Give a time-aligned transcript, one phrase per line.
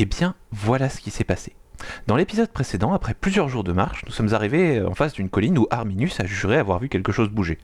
[0.00, 1.56] Eh bien, voilà ce qui s'est passé.
[2.06, 5.58] Dans l'épisode précédent, après plusieurs jours de marche, nous sommes arrivés en face d'une colline
[5.58, 7.58] où Arminus a juré avoir vu quelque chose bouger.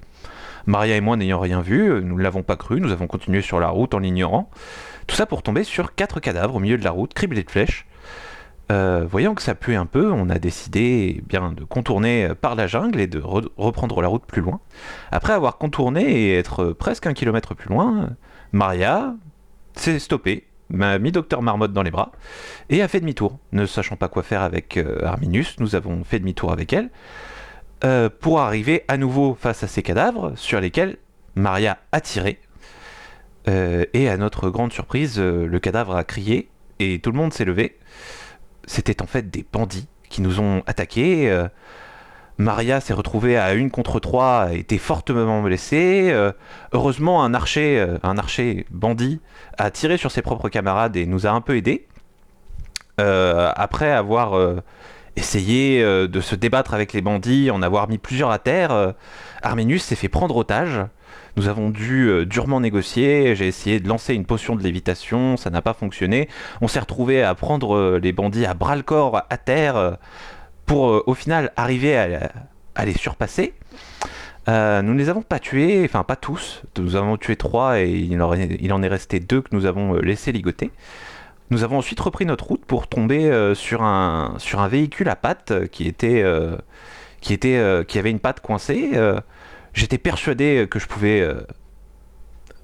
[0.67, 3.61] Maria et moi n'ayant rien vu, nous ne l'avons pas cru, nous avons continué sur
[3.61, 4.51] la route en l'ignorant.
[5.07, 7.87] Tout ça pour tomber sur quatre cadavres au milieu de la route, criblés de flèches.
[8.73, 12.57] Euh, voyant que ça puait un peu, on a décidé eh bien de contourner par
[12.57, 14.59] la jungle et de reprendre la route plus loin.
[15.13, 18.11] Après avoir contourné et être presque un kilomètre plus loin,
[18.51, 19.15] Maria
[19.77, 22.13] s'est stoppée, m'a mis Docteur Marmotte dans les bras
[22.69, 23.39] et a fait demi-tour.
[23.53, 26.91] Ne sachant pas quoi faire avec euh, Arminus, nous avons fait demi-tour avec elle
[27.85, 30.97] euh, pour arriver à nouveau face à ces cadavres sur lesquels
[31.35, 32.39] Maria a tiré.
[33.47, 37.77] et à notre grande surprise, le cadavre a crié et tout le monde s'est levé
[38.67, 41.29] c'était en fait des bandits qui nous ont attaqués.
[42.39, 46.11] Euh, Maria s'est retrouvée à une contre trois, été fortement blessée.
[46.13, 46.33] Euh,
[46.73, 49.21] heureusement, un archer, euh, un archer bandit
[49.59, 51.87] a tiré sur ses propres camarades et nous a un peu aidés.
[52.99, 54.35] après avoir
[55.17, 58.95] essayé de se débattre avec les bandits, en avoir mis plusieurs à terre,
[59.43, 60.81] Arminius s'est fait prendre otage.
[61.37, 63.35] Nous avons dû euh, durement négocier.
[63.35, 66.29] J'ai essayé de lancer une potion de lévitation, ça n'a pas fonctionné.
[66.61, 69.93] On s'est retrouvé à prendre euh, les bandits à bras le corps à terre euh,
[70.67, 73.55] pour au final arriver à, les surpasser.
[74.47, 76.63] nous ne les avons pas tués, enfin pas tous.
[76.79, 78.33] Nous avons tué trois et il en,
[78.83, 80.71] est resté deux que nous avons laissé ligoter.
[81.51, 85.69] Nous avons ensuite repris notre route pour tomber sur, un, sur un véhicule à pattes
[85.69, 86.25] qui était,
[87.21, 88.93] qui était, qui avait une patte coincée.
[89.75, 91.43] J'étais persuadé que je pouvais euh,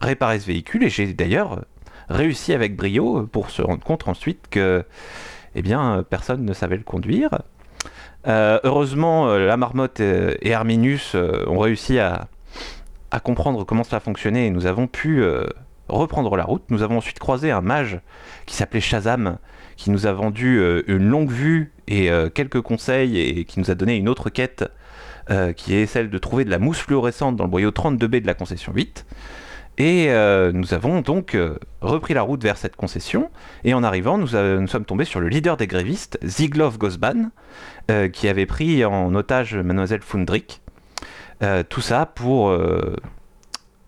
[0.00, 1.64] réparer ce véhicule et j'ai d'ailleurs
[2.08, 4.84] réussi avec brio pour se rendre compte ensuite que
[5.56, 7.42] eh bien, personne ne savait le conduire.
[8.26, 12.28] Euh, heureusement, euh, la marmotte et Arminus ont réussi à,
[13.24, 15.24] comprendre comment cela fonctionnait et nous avons pu
[15.88, 16.62] reprendre la route.
[16.70, 18.00] Nous avons ensuite croisé un mage
[18.46, 19.38] qui s'appelait Shazam,
[19.76, 23.96] qui nous a vendu une longue vue et quelques conseils et qui nous a donné
[23.96, 24.70] une autre quête
[25.30, 28.26] euh, qui est celle de trouver de la mousse fluorescente dans le boyau 32B de
[28.26, 29.06] la concession 8.
[29.78, 33.30] Et euh, nous avons donc euh, repris la route vers cette concession,
[33.62, 37.30] et en arrivant, nous, sommes tombés sur le leader des grévistes, Ziglov Gosban,
[38.12, 40.62] qui avait pris en otage Mademoiselle Fundrik.
[41.68, 42.56] tout ça pour...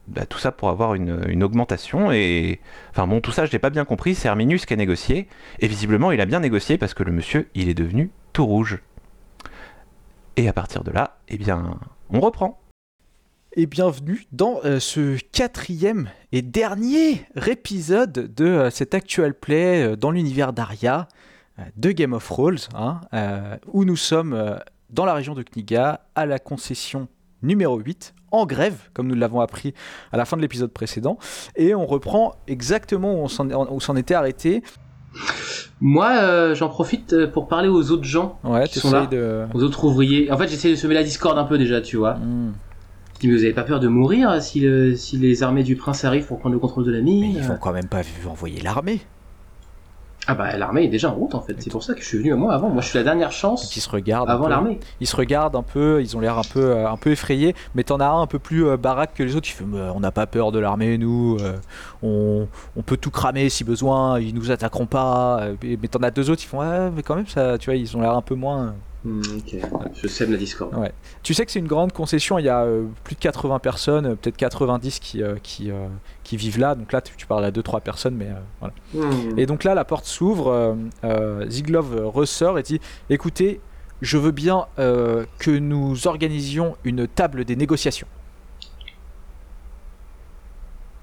[0.09, 3.71] Bah, tout ça pour avoir une, augmentation et enfin bon tout ça je n'ai pas
[3.71, 5.29] bien compris c'est Arminus qui a négocié
[5.61, 8.81] et visiblement il a bien négocié parce que le monsieur il est devenu tout rouge
[10.37, 11.79] et à partir de là, eh bien,
[12.11, 12.59] on reprend.
[13.55, 19.97] Et bienvenue dans euh, ce quatrième et dernier épisode de euh, cet actual play euh,
[19.97, 21.07] dans l'univers d'Aria
[21.77, 23.01] de Game of Thrones, hein,
[23.73, 24.59] où nous sommes
[24.91, 27.09] dans la région de Kniga, à la concession
[27.43, 29.75] numéro 8, en grève, comme nous l'avons appris
[30.13, 31.19] à la fin de l'épisode précédent,
[31.57, 34.63] et on reprend exactement où on s'en était arrêté.
[35.81, 39.09] Moi, euh, j'en profite euh, pour parler aux autres gens ouais, qui sont là,
[39.53, 40.31] aux autres ouvriers.
[40.33, 42.15] En fait, j'essaie de semer la discorde un peu déjà, tu vois.
[42.15, 42.53] Hmm.
[43.23, 46.39] Mais vous avez pas peur de mourir si, si les armées du prince arrivent pour
[46.39, 49.01] prendre le contrôle de la mine ils vont quand même pas envoyer l'armée.
[50.29, 52.19] Ah bah l'armée est déjà en route en fait, c'est pour ça que je suis
[52.19, 52.69] venu à moi avant.
[52.69, 53.75] Moi je suis la dernière chance.
[53.75, 54.79] Ils se regardent avant l'armée.
[55.01, 57.83] Ils se regardent un peu, ils ont l'air un peu euh, un peu effrayés, mais
[57.83, 59.49] t'en as un un peu plus euh, baraque que les autres.
[59.49, 61.57] Il fait on n'a pas peur de l'armée nous, euh,
[62.05, 62.47] on,
[62.77, 65.45] on, peut tout cramer si besoin, ils nous attaqueront pas.
[65.63, 67.97] Mais t'en as deux autres, ils font ouais mais quand même ça, tu vois, ils
[67.97, 68.75] ont l'air un peu moins.
[69.05, 69.57] Hmm, ok,
[70.01, 70.75] je sème la Discord.
[70.75, 70.93] Ouais.
[71.23, 72.67] Tu sais que c'est une grande concession, il y a
[73.03, 75.73] plus de 80 personnes, peut-être 90 qui, qui,
[76.33, 76.75] qui vivent là.
[76.75, 78.75] Donc là, tu, parles à 2-3 personnes, mais euh, voilà.
[78.95, 79.39] Hmm.
[79.39, 83.61] Et donc là, la porte s'ouvre, euh, euh, Ziglov ressort et dit Écoutez,
[84.01, 88.09] je veux bien que nous organisions une table des négociations.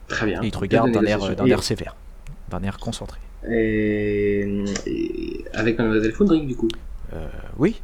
[0.08, 0.42] Très bien.
[0.42, 1.96] Et il te regarde d'un air, air, sévère,
[2.50, 3.20] d'un air concentré.
[3.50, 4.66] Et,
[5.54, 6.68] avec Mademoiselle Fundrick, du coup
[7.58, 7.82] Oui,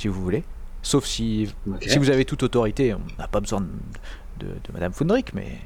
[0.00, 0.44] si vous voulez.
[0.82, 1.46] Sauf si,
[1.82, 5.58] si vous avez toute autorité, on n'a pas besoin de, de, de Madame Fundrick, mais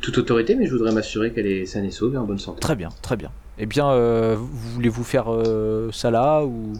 [0.00, 2.60] toute autorité, mais je voudrais m'assurer qu'elle est saine et sauve et en bonne santé.
[2.60, 3.32] Très bien, très bien.
[3.58, 6.74] Eh bien, euh, voulez-vous faire euh, ça là ou,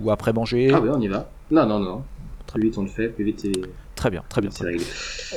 [0.00, 0.70] ou après manger?
[0.72, 1.28] Ah oui, on y va.
[1.50, 2.04] Non, non, non.
[2.46, 3.52] Très vite on le fait, plus vite c'est.
[3.96, 4.50] Très bien, très bien.
[4.52, 4.84] C'est réglé.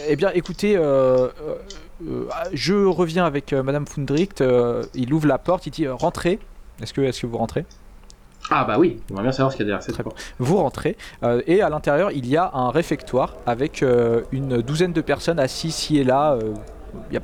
[0.07, 1.27] Eh bien, écoutez, euh,
[2.53, 4.43] je reviens avec Madame Fundricht.
[4.93, 6.39] il ouvre la porte, il dit rentrez.
[6.81, 7.65] Est-ce que, est que vous rentrez?
[8.51, 10.17] Ah bah oui, on va bien savoir ce qu'il y a derrière cette porte.
[10.39, 10.97] Vous rentrez
[11.47, 13.83] et à l'intérieur il y a un réfectoire avec
[14.31, 16.37] une douzaine de personnes assises ici et là,
[17.09, 17.21] il y a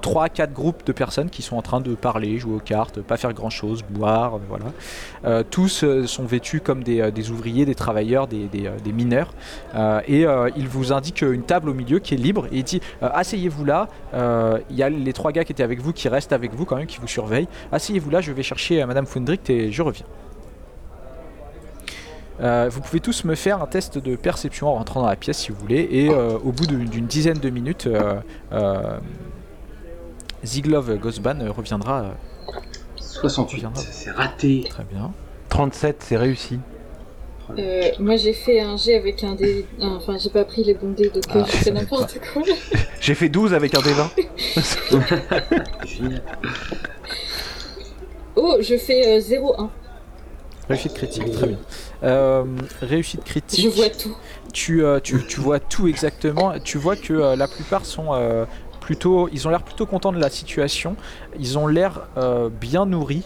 [0.00, 3.16] 3 4 groupes de personnes qui sont en train de parler, jouer aux cartes, pas
[3.16, 4.66] faire grand chose, boire, euh, voilà.
[5.24, 8.78] Euh, tous euh, sont vêtus comme des, euh, des ouvriers, des travailleurs, des, des, euh,
[8.82, 9.32] des mineurs.
[9.74, 12.64] Euh, et euh, il vous indique une table au milieu qui est libre et il
[12.64, 13.88] dit euh, asseyez-vous là.
[14.14, 16.64] Euh, Il y a les trois gars qui étaient avec vous qui restent avec vous
[16.64, 17.48] quand même, qui vous surveillent.
[17.72, 20.06] Asseyez-vous là, je vais chercher euh, Madame Fundricht et je reviens.
[22.40, 25.38] Euh, vous pouvez tous me faire un test de perception en rentrant dans la pièce
[25.38, 25.88] si vous voulez.
[25.90, 28.20] Et euh, au bout d'une dizaine de minutes, euh,
[28.52, 28.98] euh,
[30.44, 32.02] Ziglov Gosban reviendra.
[32.02, 32.10] euh,
[32.96, 34.64] 68, c'est raté.
[34.68, 35.12] très bien.
[35.48, 36.60] 37, c'est réussi.
[37.58, 39.34] Euh, moi j'ai fait un G avec un
[39.80, 42.42] un- Enfin, j'ai pas pris les bons dés donc Ah, je fais ça n'importe quoi.
[43.00, 44.10] J'ai fait 12 avec un D20.
[45.86, 46.22] Génial.
[48.36, 49.68] Oh, je fais euh, 0-1.
[50.68, 51.58] Réussite critique, très bien.
[52.02, 52.44] Euh,
[52.80, 53.64] réussite critique.
[53.64, 54.16] Je vois tout.
[54.52, 56.54] tu, euh, tu, tu vois tout exactement.
[56.62, 58.08] Tu vois que euh, la plupart sont
[58.80, 59.28] plutôt.
[59.32, 60.96] Ils ont l'air plutôt contents de la situation.
[61.38, 62.08] Ils ont l'air
[62.60, 63.24] bien nourris.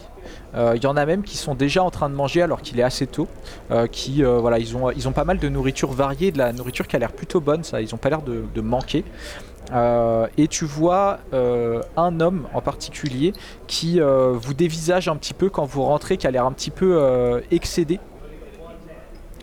[0.55, 2.83] Il y en a même qui sont déjà en train de manger alors qu'il est
[2.83, 3.27] assez tôt.
[3.91, 6.95] Qui, voilà, ils ont, ils ont pas mal de nourriture variée, de la nourriture qui
[6.95, 7.63] a l'air plutôt bonne.
[7.63, 9.03] Ça, ils ont pas l'air de, de manquer.
[9.71, 13.33] Euh, et tu vois euh, un homme en particulier
[13.67, 16.71] qui euh, vous dévisage un petit peu quand vous rentrez, qui a l'air un petit
[16.71, 17.99] peu excédé.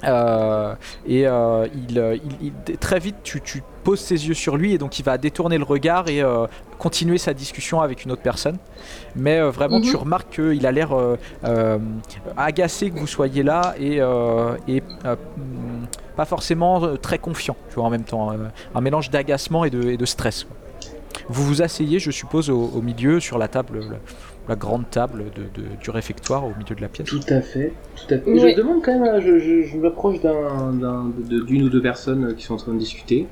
[0.05, 0.75] Euh,
[1.07, 4.73] et euh, il, euh, il- il- très vite, tu, tu poses ses yeux sur lui
[4.73, 6.47] et donc il va détourner le regard et euh,
[6.79, 8.57] continuer sa discussion avec une autre personne.
[9.15, 9.85] Mais vraiment, Mhm.
[9.85, 10.91] tu remarques qu'il a l'air
[12.37, 13.97] agacé que vous soyez là et,
[14.69, 15.85] et hmm,
[16.17, 18.33] pas forcément très confiant, tu vois, en même temps.
[18.75, 20.47] un mélange d'agacement et de, et de stress.
[21.29, 23.81] Vous vous asseyez, je suppose, au, au milieu, sur la table,
[24.51, 27.07] la grande table de- de- du réfectoire, au milieu de la pièce.
[27.09, 28.39] Tout à fait, tout à fait.
[28.53, 31.81] Je demande quand même, euh, je, je, je m'approche d'un, d'un- de- d'une ou deux
[31.81, 33.29] personnes euh, qui sont en train de discuter.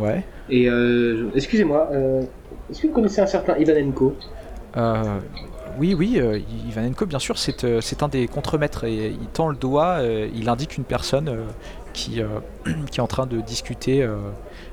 [0.00, 0.24] Ouais.
[0.50, 2.22] Et euh, excusez-moi, euh,
[2.68, 4.16] est-ce que vous connaissez un certain Ivanenko
[4.76, 5.02] Euh,
[5.78, 6.38] oui, oui, euh,
[6.68, 10.48] Ivanenko, bien sûr, c'est euh, un des contremaîtres et il tend le doigt, euh, il
[10.48, 11.44] indique une personne euh,
[11.92, 12.26] qui, euh,
[12.90, 14.04] qui est en train de discuter,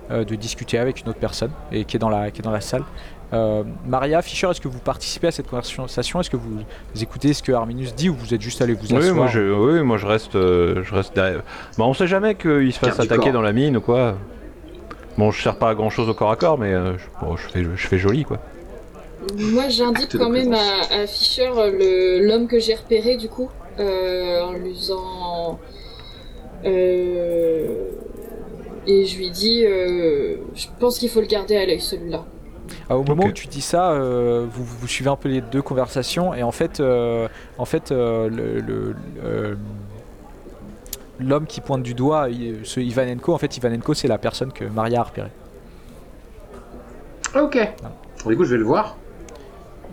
[0.09, 2.61] de discuter avec une autre personne et qui est dans la, qui est dans la
[2.61, 2.83] salle.
[3.31, 6.19] Euh, Maria Fischer, est-ce que vous participez à cette conversation?
[6.19, 6.59] Est-ce que vous,
[6.99, 9.01] écoutez ce que Arminus dit ou vous êtes juste allé vous asseoir?
[9.01, 11.43] Oui, moi je, oui, moi je reste, euh, je reste derrière.
[11.77, 14.15] Bah, on sait jamais qu'il se fasse attaquer dans la mine ou quoi.
[15.17, 17.35] Bon, je sers pas à grand chose au corps à corps, mais euh, je, bon,
[17.35, 18.39] je fais, je fais joli quoi.
[19.37, 23.49] Moi j'indique quand même à, à Fischer euh, l'homme que j'ai repéré du coup,
[23.79, 25.59] euh, en lui faisant.
[26.65, 27.89] Euh,
[28.87, 32.25] et je lui dis, euh, je pense qu'il faut le garder à l'œil celui-là.
[32.89, 35.61] Ah, au moment où tu dis ça, euh, vous, vous suivez un peu les deux
[35.61, 37.27] conversations et en fait, euh,
[37.57, 39.57] en fait, euh, le- le-
[41.19, 44.63] l'homme qui pointe du doigt, il- ce Ivanenko, en fait, Ivanenko, c'est la personne que
[44.65, 45.31] Maria a repérée.
[47.35, 47.57] Ok.
[48.23, 48.95] Bon, du coup, je vais le voir.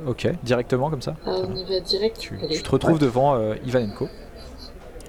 [0.07, 1.15] Ok, directement comme ça.
[1.27, 2.19] Ah, on y va direct.
[2.19, 4.09] Tu, te retrouves devant euh, Ivanenko,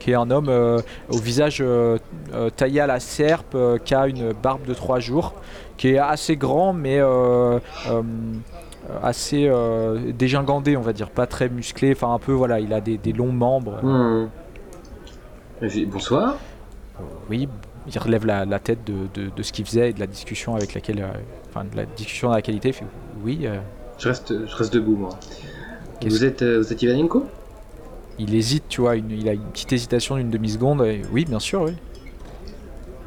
[0.08, 1.98] qui est un homme euh, au visage euh,
[2.34, 5.34] euh, taillé à la serpe, qui a une barbe de trois jours,
[5.76, 7.02] qui est assez grand mais
[9.04, 9.52] assez
[10.18, 13.12] dégingandé, on va dire, pas très musclé, enfin un peu voilà, il a des, des
[13.12, 13.84] longs membres.
[13.84, 14.30] Hmm.
[15.88, 16.38] Bonsoir.
[17.30, 17.50] Oui,
[17.86, 20.56] il relève la, la tête de, de- de ce qu'il faisait et de la discussion
[20.56, 21.12] avec laquelle, euh,
[21.50, 22.70] enfin de la discussion dans la qualité.
[22.70, 22.86] Il fait,
[23.26, 23.58] oui, euh,
[23.98, 25.10] Je reste, je reste debout, moi.
[26.02, 27.26] Vous êtes, euh, vous êtes Ivanenko?
[28.20, 30.82] Il hésite, tu vois, une- il a une petite hésitation d'une demi seconde.
[30.84, 31.74] et oui, bien sûr, oui.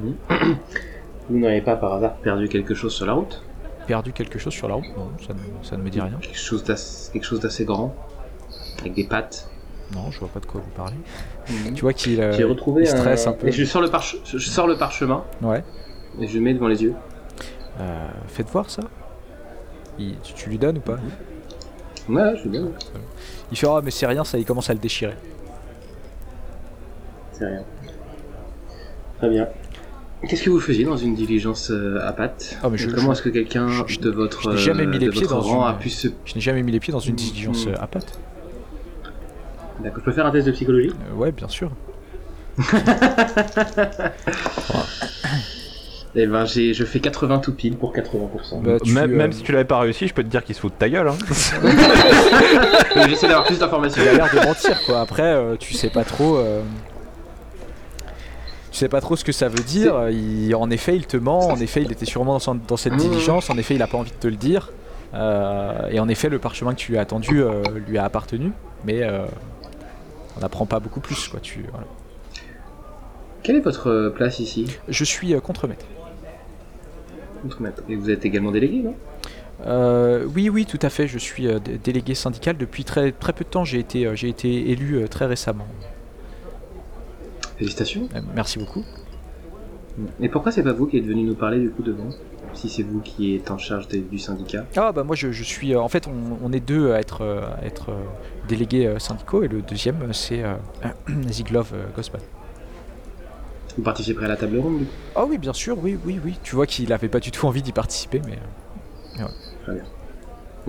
[1.28, 3.42] Vous n'auriez pas par hasard perdu quelque chose sur la route?
[3.86, 6.18] Perdu quelque chose sur la route Non, ça ne, ça ne me dit rien.
[6.20, 7.94] Quelque chose d'assez, grand?
[8.80, 9.48] Avec des pattes?
[9.94, 10.96] Non, je vois pas de quoi vous parlez.
[11.74, 13.48] Tu vois qu'il euh, J'ai retrouvé il stresse un, peu.
[13.48, 15.64] Et je sors le, parche- je sors le parchemin Ouais.
[16.20, 16.94] et je le mets devant les yeux.
[17.80, 18.82] Euh, faites voir ça.
[19.98, 20.98] Il- tu, tu lui donnes ou pas?
[22.08, 22.68] Ouais, je veux bien.
[23.50, 25.14] Il fait ah mais c'est rien, ça il commence à le déchirer.
[27.32, 27.62] C'est rien.
[29.18, 29.48] Très bien.
[30.28, 33.22] Qu'est-ce que vous faisiez dans une diligence euh, à pattes Ah, mais je- Comment est-ce
[33.22, 36.08] que quelqu'un de votre, jamais mis euh, les pieds dans rang une- a pu se...
[36.26, 37.70] Je n'ai jamais mis les pieds dans une diligence mm.
[37.70, 38.18] euh, à pattes.
[39.82, 40.92] D'accord, je peux faire un test de psychologie?
[41.10, 41.70] Euh, ouais, bien sûr.
[46.16, 48.62] Eh ben, j'ai, je fais 80 tout pile pour 80%.
[48.62, 50.54] Bah, tu, même, euh, même si tu l'avais pas réussi, je peux te dire qu'il
[50.56, 51.06] se fout de ta gueule.
[51.08, 51.16] Hein.
[53.08, 54.02] J'essaie d'avoir plus d'informations.
[54.02, 55.00] il a l'air de mentir quoi.
[55.00, 56.36] Après, euh, tu sais pas trop.
[56.38, 56.62] euh,
[58.72, 60.08] Tu sais pas trop ce que ça veut dire.
[60.10, 61.48] Il- en effet, il te ment.
[61.48, 62.98] En effet, il était sûrement dans, son- dans cette Mmh.
[62.98, 63.50] diligence.
[63.50, 64.70] En effet, il a pas envie de te le dire.
[65.14, 68.52] Euh, et en effet, le parchemin que tu lui as attendu euh, lui a appartenu.
[68.84, 69.26] Mais euh,
[70.36, 71.38] on n'apprend pas beaucoup plus quoi.
[71.40, 71.86] Tu, voilà.
[73.42, 74.66] Quelle est votre place ici?
[74.88, 75.84] Je suis euh, contremaître.
[77.88, 78.94] Et vous êtes également délégué, non?
[79.66, 81.06] Euh, oui, oui, tout à fait.
[81.06, 83.64] Je suis euh, dé- délégué syndical depuis très, très peu de temps.
[83.64, 85.66] J'ai été, euh, j'ai été élu très récemment.
[87.58, 88.08] Félicitations.
[88.34, 88.84] Merci beaucoup.
[90.20, 92.08] Et pourquoi c'est pas vous qui êtes venu nous parler du coup devant
[92.54, 94.64] Si c'est vous qui êtes en charge du syndicat.
[94.76, 95.76] Ah bah moi je, je suis...
[95.76, 97.22] en fait on, on est deux à être,
[97.60, 97.90] à être
[98.48, 100.42] délégués syndicaux et le deuxième c'est
[101.28, 102.22] Ziglov Gosman.
[103.76, 104.82] Vous participerez à la table ronde
[105.14, 106.38] Ah oui bien sûr, oui, oui, oui.
[106.42, 108.38] Tu vois qu'il avait pas du tout envie d'y participer mais...
[109.22, 109.26] euh,
[109.64, 109.84] Très bien.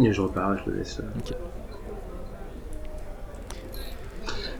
[0.06, 1.00] Et je repars, je le laisse.
[1.00, 1.04] euh.
[1.20, 1.36] Ok.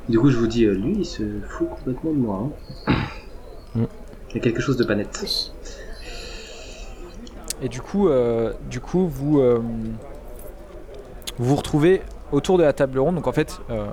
[0.10, 2.50] Du coup, je vous dis, euh, lui, il se fout complètement de moi.
[2.88, 2.94] hein.
[3.74, 3.86] Mm.
[4.32, 5.18] Il y a quelque chose de pas net.
[5.24, 5.52] Oui.
[7.62, 9.62] Et du coup, euh, du coup vous, euh,
[11.38, 12.02] vous vous retrouvez
[12.34, 13.16] autour de la table ronde.
[13.16, 13.86] Donc en fait, euh,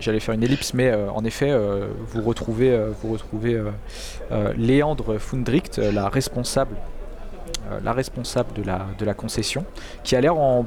[0.00, 3.60] j'allais faire une ellipse, mais euh, en effet, euh, vous retrouvez, euh, vous retrouvez
[4.56, 6.76] Léandre Fundricht, la responsable,
[7.82, 9.64] la responsable de la, de la concession,
[10.02, 10.64] qui a l'air en,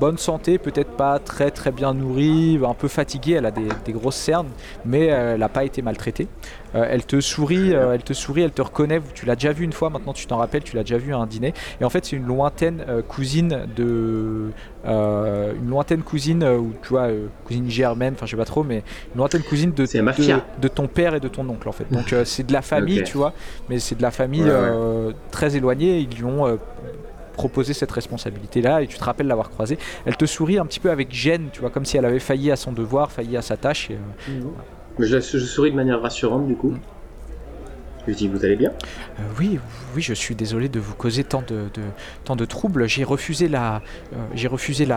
[0.00, 3.34] bonne santé, peut-être pas très très bien nourrie, un peu fatiguée.
[3.34, 4.48] Elle a des, grosses cernes,
[4.84, 6.28] mais elle n'a pas été maltraitée.
[6.74, 9.00] Euh, elle te sourit, euh, elle te sourit, elle te reconnaît.
[9.14, 9.90] Tu l'as déjà vu une fois.
[9.90, 10.62] Maintenant, tu t'en rappelles.
[10.62, 11.52] Tu l'as déjà vu à un dîner.
[11.80, 14.50] Et en fait, c'est une lointaine euh, cousine de,
[14.86, 17.08] une lointaine cousine ou tu vois,
[17.44, 18.14] cousine germaine.
[18.14, 18.82] Enfin, je sais pas trop, mais
[19.14, 21.86] une lointaine cousine de, de, de ton père et de ton oncle en fait.
[21.92, 23.32] Donc c'est de la famille, tu vois,
[23.68, 25.14] mais c'est de la famille Ouais, ouais.
[25.30, 25.98] très éloignée.
[26.00, 26.58] Ils lui ont
[27.32, 29.78] proposé cette responsabilité-là et tu te rappelles l'avoir croisée.
[30.04, 32.50] Elle te sourit un petit peu avec gêne, tu vois, comme si elle avait failli
[32.50, 33.90] à son devoir, failli à sa tâche.
[33.90, 33.98] et, euh,
[34.28, 34.42] Mais
[34.98, 36.70] je, souris de manière rassurante du coup.
[36.70, 36.80] Mm.
[38.08, 38.70] Je dis, vous allez bien?
[38.70, 39.60] Euh, oui,
[39.94, 41.68] oui, je suis désolé de vous causer tant de,
[42.24, 42.88] tant de troubles.
[42.88, 43.76] J'ai refusé, la,
[44.12, 44.88] euh, j'ai refusé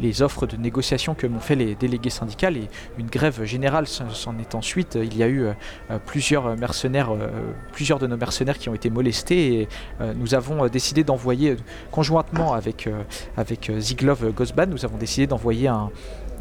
[0.00, 2.68] les offres de négociation que m'ont fait les délégués syndicales et
[2.98, 4.98] une grève générale s'en est ensuite.
[5.00, 5.52] Il y a eu euh,
[6.06, 7.10] plusieurs mercenaires,
[7.72, 9.68] plusieurs de nos mercenaires qui ont été molestés et
[10.16, 11.56] nous avons décidé d'envoyer,
[11.90, 12.88] conjointement avec,
[13.36, 15.90] avec Ziglov Gosban, nous avons décidé d'envoyer un,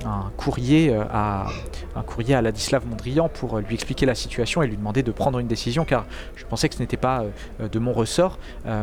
[0.06, 1.48] un courrier euh, à
[1.96, 5.12] un courrier à Ladislav Mondrian pour euh, lui expliquer la situation et lui demander de
[5.12, 6.06] prendre une décision car
[6.36, 7.24] je pensais que ce n'était pas
[7.62, 8.38] euh, de mon ressort.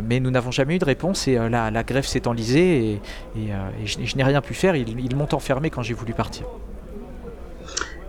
[0.05, 2.93] Mais nous n'avons jamais eu de réponse et la, la grève s'est enlisée et,
[3.37, 3.47] et,
[3.83, 4.77] et je, je n'ai rien pu faire.
[4.77, 6.47] Ils, ils m'ont enfermé quand j'ai voulu partir.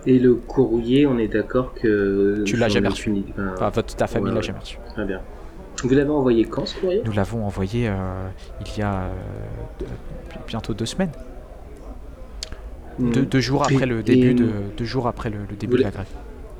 [0.06, 2.42] Et le courrier, on est d'accord que.
[2.46, 4.78] Tu l'as jamais idée- enfin, enfin votre, ta famille Ouais, l'a jamais reçu.
[4.94, 5.20] Très bien.
[5.82, 7.02] Vous l'avez envoyé quand ce courrier?
[7.04, 7.94] Nous l'avons envoyé euh,
[8.66, 9.84] il y a euh,
[10.46, 11.12] bientôt deux semaines.
[12.98, 15.90] Deux, deux jours après le début de deux jours après le, le début de la
[15.90, 16.06] grève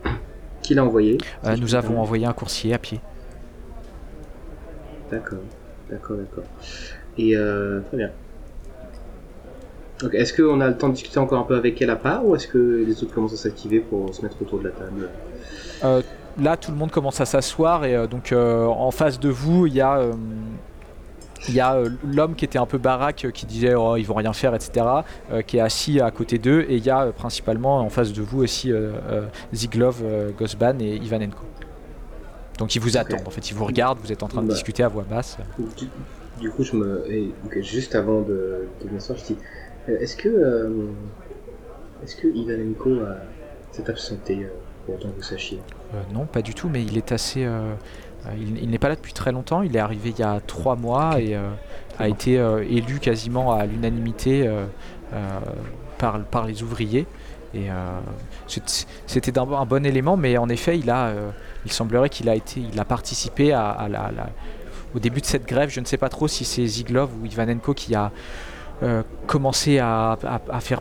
[0.63, 3.01] Qui l'a envoyé Euh, nous avons envoyé un coursier à pied
[5.11, 5.41] D'accord,
[5.91, 6.45] d'accord, d'accord.
[7.19, 8.11] Et euh, très bien.
[10.01, 12.25] Donc, est-ce qu'on a le temps de discuter encore un peu avec elle à part
[12.25, 15.09] ou est-ce que les autres commencent à s'activer pour se mettre autour de la table?
[15.85, 16.01] Euh,
[16.41, 19.75] là, tout le monde commence à s'asseoir et euh, donc en face de vous, il
[19.75, 20.01] y a,
[21.49, 24.07] il y a euh, l'homme qui était un peu baraque, euh, qui disait oh, ils
[24.07, 24.87] vont rien faire, etc.,
[25.33, 28.13] euh, qui est assis à côté d'eux et il y a euh, principalement en face
[28.13, 28.73] de vous aussi
[29.53, 30.03] Ziglov,
[30.39, 31.45] Gosban et Ivanenko.
[32.59, 34.55] Donc ils vous attendent, en fait, ils vous regardent, vous êtes en train de Bah.
[34.55, 35.39] discuter à voix basse.
[35.79, 35.89] Du,
[36.41, 37.05] du coup, je me.
[37.11, 37.33] et,
[37.63, 39.37] juste avant de, de m'asseoir, je dis
[39.89, 40.69] est-ce que.
[42.03, 42.99] est-ce que Ivanenko
[43.73, 44.47] s'est absenté
[44.85, 45.61] pour autant que vous sachiez?
[46.13, 47.49] Non, pas du tout, mais il est assez.
[48.27, 49.63] Euh, il il n'est pas là depuis très longtemps.
[49.63, 51.49] Il est arrivé il y a trois mois et euh,
[51.99, 54.49] a été euh, élu quasiment à l'unanimité
[55.99, 57.07] par, par les ouvriers.
[57.53, 57.67] Et
[59.07, 61.13] c'était d'un- un bon élément, mais en effet, il a,
[61.65, 64.29] il semblerait qu'il a été, il a participé à, à la, la-
[64.95, 65.69] au début de cette grève.
[65.71, 68.13] Je ne sais pas trop si c'est Ziglov ou Ivanenko qui a
[68.83, 70.81] euh, commencé à, à- à faire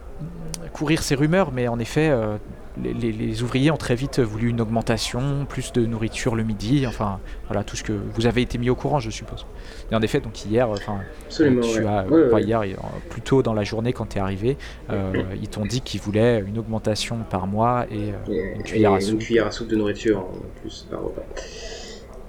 [0.72, 2.38] courir ces rumeurs, mais en effet, euh,
[2.83, 7.63] les, ouvriers ont très vite voulu une augmentation, plus de nourriture le midi, enfin voilà
[7.63, 9.45] tout ce que vous avez été mis au courant, je suppose.
[9.91, 11.86] Et en effet, donc hier, enfin tu ouais.
[11.86, 12.67] as, Ouais, ouais, hier, euh,
[13.09, 14.57] plus tôt dans la journée quand tu es arrivé,
[14.89, 18.91] euh, ils t'ont dit qu'ils voulaient une augmentation par mois et euh, Et, une cuillère
[18.93, 19.13] et à soupe.
[19.13, 20.29] une cuillère à soupe de nourriture en
[20.62, 21.24] plus par repas.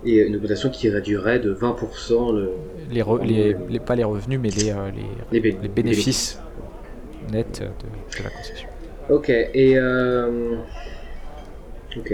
[0.07, 2.52] Et une augmentation qui réduirait de 20% le,
[2.90, 4.73] les, re- les, les- pas les revenus, mais les, les,
[5.30, 6.40] les, bé- les bénéfices
[7.30, 8.69] nets de, de la concession.
[9.11, 10.57] Ok, et euh...
[11.97, 12.12] Ok.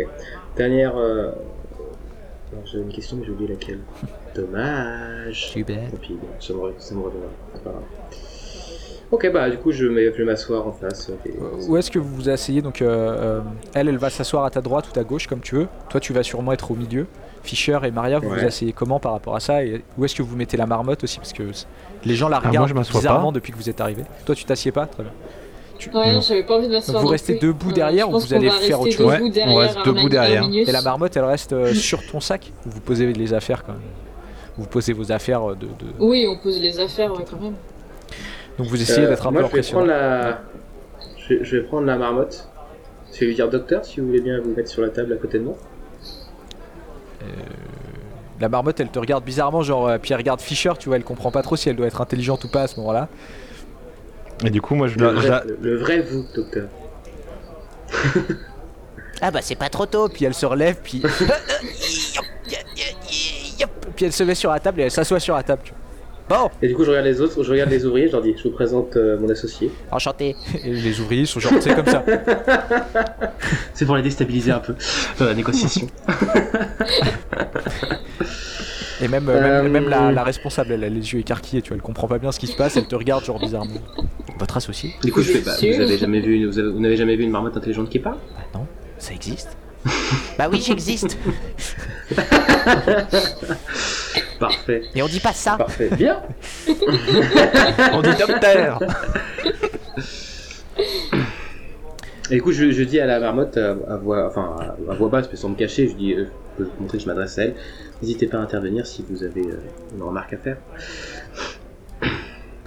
[0.57, 0.97] Dernière...
[0.97, 1.31] Euh...
[2.53, 3.81] alors, J'avais une question, mais j'ai oublié laquelle.
[4.35, 5.49] Dommage.
[5.51, 5.91] Super.
[5.91, 7.83] Tant pis, ça me, re- ça me reviendra, c'est pas grave.
[9.13, 11.11] Ok, bah du coup, je vais, m'asseoir en face.
[11.11, 11.31] ok.
[11.69, 12.61] Où est-ce que vous vous asseyez?
[12.61, 13.41] Donc, euh, euh,
[13.73, 15.69] elle, elle va s'asseoir à ta droite ou ta gauche, comme tu veux.
[15.91, 17.07] Toi, tu vas sûrement être au milieu.
[17.45, 18.41] Fischer et Maria, vous Ouais.
[18.41, 19.63] vous asseyez comment par rapport à ça?
[19.65, 21.19] Et où est-ce que vous mettez la marmotte aussi?
[21.19, 21.45] Parce que
[22.05, 23.37] les gens la Ah, moi, regardent je m'assois bizarrement pas.
[23.37, 24.03] depuis que vous êtes arrivé.
[24.25, 25.13] Toi, tu t'assieds pas Très bien.
[25.79, 26.21] Tu- Ouais, Non.
[26.21, 26.95] j'avais pas envie de m'asseoir.
[26.95, 27.49] Donc vous restez plus.
[27.49, 30.45] debout Euh, derrière ou vous allez va faire autre chose Ouais, on reste debout derrière.
[30.53, 33.83] Et la marmotte, elle reste euh, sur ton sac Vous posez les affaires quand même
[34.59, 35.67] vous posez vos affaires de.
[35.67, 37.57] de- Oui, on pose les affaires, ouais, quand même.
[38.57, 39.81] Donc vous essayez Euh, d'être un moi, peu je vais impressionnant.
[39.85, 40.39] prendre la.
[41.19, 42.49] Je vais, je vais prendre la marmotte.
[43.13, 45.17] Je vais lui dire docteur si vous voulez bien vous mettre sur la table à
[45.17, 45.57] côté de moi.
[48.41, 51.05] La marmotte, elle te regarde bizarrement, genre, euh, puis elle regarde Fisher, tu vois, elle
[51.05, 53.09] comprend pas trop si elle doit être intelligente ou pas à ce moment-là.
[54.45, 56.69] Et du coup, moi, je Le la- je vrai, la- le- le vrai vous, docteur.
[59.23, 61.01] Ah bah c'est pas trop tôt, puis elle se relève, puis.
[63.97, 65.63] puis elle se met sur la table et elle s'assoit sur la table.
[65.65, 65.79] tu vois.
[66.29, 68.35] Bon, Et du coup, je regarde les autres, je regarde les ouvriers, je leur dis
[68.37, 69.71] je vous présente euh, mon associé.
[69.93, 70.35] enchanté.
[70.65, 72.05] Et les ouvriers sont genre, c'est comme ça.
[73.75, 74.75] C'est pour les déstabiliser un peu
[75.21, 75.87] dans la négociation.
[79.03, 81.69] Et même, euh, même, Euh, même la, la responsable, elle a les yeux écarquillés, tu
[81.69, 83.75] vois, elle comprend pas bien ce qui se passe, elle te regarde genre bizarrement.
[84.39, 86.81] Votre associé Du coup, je fais Vous bah, vous avez jamais vu, vous avez- vous
[86.81, 88.17] n'avez jamais vu une marmotte intelligente qui parle?
[88.35, 88.67] Bah non,
[88.99, 89.57] ça existe.
[90.39, 91.17] bah oui, j'existe.
[94.39, 95.57] Parfait, Et on dit pas ça.
[95.57, 95.89] parfait.
[95.97, 96.21] Bien.
[97.93, 98.79] On dit docteur
[102.31, 104.57] Et du coup, je, je dis à la marmotte à, à voix, enfin
[104.91, 106.27] à, voix basse, mais sans me cacher, je dis, euh,
[106.57, 107.55] peux vous montrer que je m'adresse à elle.
[108.03, 109.61] N'hésitez pas à intervenir si vous avez euh,
[109.97, 110.57] une remarque à faire.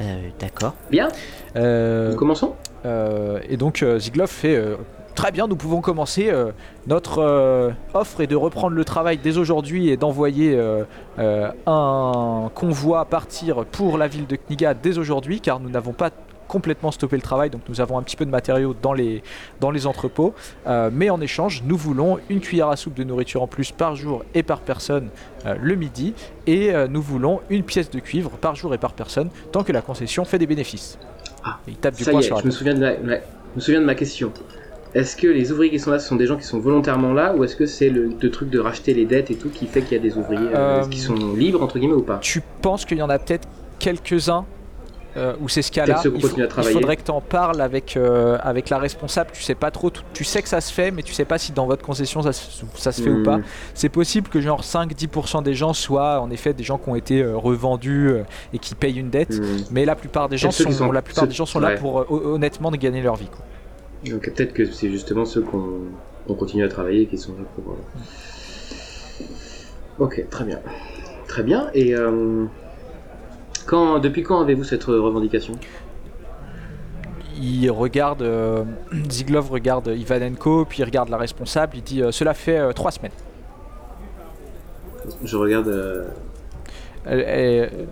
[0.01, 0.75] Euh, d'accord.
[0.89, 1.09] Bien.
[1.55, 2.53] Euh, Nous commençons.
[2.85, 4.77] Euh, et donc euh, Ziglov fait euh,
[5.13, 6.29] très bien, nous pouvons commencer.
[6.29, 6.51] euh,
[6.87, 10.83] notre euh, offre est de reprendre le travail dès aujourd'hui et d'envoyer euh,
[11.19, 16.11] euh, un convoi partir pour la ville de Kniga dès aujourd'hui, car nous n'avons pas
[16.49, 19.23] complètement stoppé le travail, donc nous avons un petit peu de matériaux dans les,
[19.61, 20.33] dans les entrepôts.
[20.67, 23.95] Euh, mais en échange, nous voulons une cuillère à soupe de nourriture en plus par
[23.95, 25.07] jour et par personne
[25.45, 26.13] euh, le midi,
[26.47, 29.71] et euh, nous voulons une pièce de cuivre par jour et par personne, tant que
[29.71, 30.97] la concession fait des bénéfices.
[31.45, 32.91] Ah, il tape du Ça poing y est, sur la je me souviens de la,
[32.99, 34.33] la- je me souviens de ma question.
[34.95, 37.35] Est-ce que les ouvriers qui sont là, ce sont des gens qui sont volontairement là,
[37.35, 39.83] ou est-ce que c'est le, le truc de racheter les dettes et tout qui fait
[39.83, 42.17] qu'il y a des ouvriers Euh, qui sont libres entre guillemets ou pas?
[42.17, 44.45] Tu penses qu'il y en a peut-être quelques-uns
[45.17, 48.37] euh, où c'est ce cas-là il, faut- il faudrait que tu en parles avec, euh,
[48.41, 49.31] avec la responsable.
[49.33, 51.51] Tu sais pas trop, tu sais que ça se fait, mais tu sais pas si
[51.51, 53.23] dans votre concession ça se, ça se fait ou Hmm.
[53.23, 53.39] pas.
[53.73, 57.21] C'est possible que genre 5-10% des gens soient en effet des gens qui ont été
[57.23, 59.33] euh, revendus euh, et qui payent une dette.
[59.39, 59.57] Hmm.
[59.71, 62.05] Mais la plupart des gens sont, sont- la plupart ceux- des gens sont là pour
[62.11, 63.27] hon- honnêtement de gagner leur vie.
[63.29, 63.43] quoi.
[64.11, 65.79] Donc peut-être que c'est justement ceux qu'on
[66.27, 67.73] qu'on continue à travailler qui sont là pour.
[67.73, 67.75] euh,
[69.99, 70.59] Ok, très bien,
[71.27, 71.69] très bien.
[71.73, 71.93] Et
[73.69, 75.53] quand, depuis quand avez-vous cette revendication?
[77.41, 78.63] Il regarde, euh,
[79.09, 81.77] Ziglov regarde Ivanenko, puis il regarde la responsable.
[81.77, 83.11] Il dit euh, cela fait euh, trois semaines.
[85.23, 85.67] Je regarde.
[85.67, 86.05] Euh,
[87.05, 87.87] Elle- elle-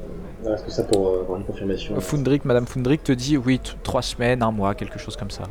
[0.53, 4.01] Est-ce que ça pour euh, avoir une confirmation Fundrick, Madame Fundrick te dit oui, trois
[4.01, 5.43] semaines, un mois, quelque chose comme ça.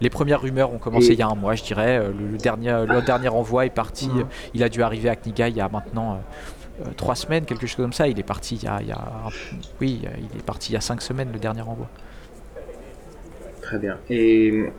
[0.00, 1.98] Les premières rumeurs ont commencé Et- il y a un mois, je dirais.
[1.98, 4.08] Le, le dernier, le dernier envoi est parti.
[4.08, 4.24] Mhm.
[4.54, 6.20] Il a dû arriver à Kniga il y a maintenant
[6.96, 8.08] trois semaines, quelque chose comme ça.
[8.08, 9.02] Il est parti il y a,
[9.80, 11.88] oui, euh, il est parti il y a cinq semaines le dernier envoi.
[13.62, 13.98] Très bien.
[14.08, 14.70] Et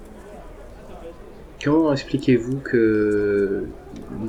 [1.63, 3.67] comment expliquez-vous que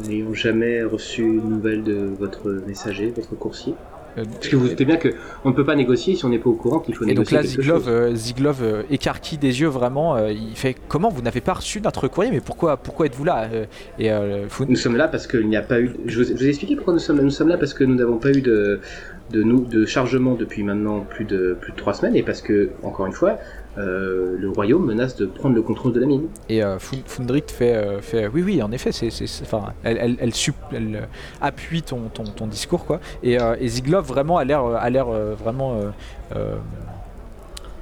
[0.06, 3.74] n'ayons jamais reçu une nouvelle de votre messager, votre coursier?
[3.74, 5.08] Euh, Parce que vous doutez bien que
[5.44, 7.30] on ne peut pas négocier si on n'est pas au courant qu'il faut et donc
[7.30, 10.16] négocier là, quelque Ziglov, euh, Ziglov euh, écarquille des yeux vraiment.
[10.16, 13.48] euh, il fait comment vous n'avez pas reçu notre courrier Mais pourquoi, pourquoi êtes-vous là
[13.52, 13.64] Euh,
[13.98, 15.92] Et euh, Nous sommes là parce qu'il n'y a pas eu.
[16.06, 17.22] Je vous, ai expliqué pourquoi nous sommes là.
[17.22, 18.80] Nous sommes là parce que nous n'avons pas eu de
[19.30, 22.70] de, nous, de chargement depuis maintenant plus de plus de trois semaines et parce que
[22.82, 23.38] encore une fois,
[23.78, 26.28] euh, le royaume menace de prendre le contrôle de la mine.
[26.48, 26.78] Et euh,
[27.50, 29.08] fait, euh, fait oui, oui, en effet, c'est,
[29.42, 31.00] enfin, elle, elle, elle, euh,
[31.40, 33.00] appuie ton, ton, ton discours, quoi.
[33.22, 35.90] Et, euh, et Ziglov vraiment a l'air, a l'air euh, vraiment euh,
[36.36, 36.56] euh,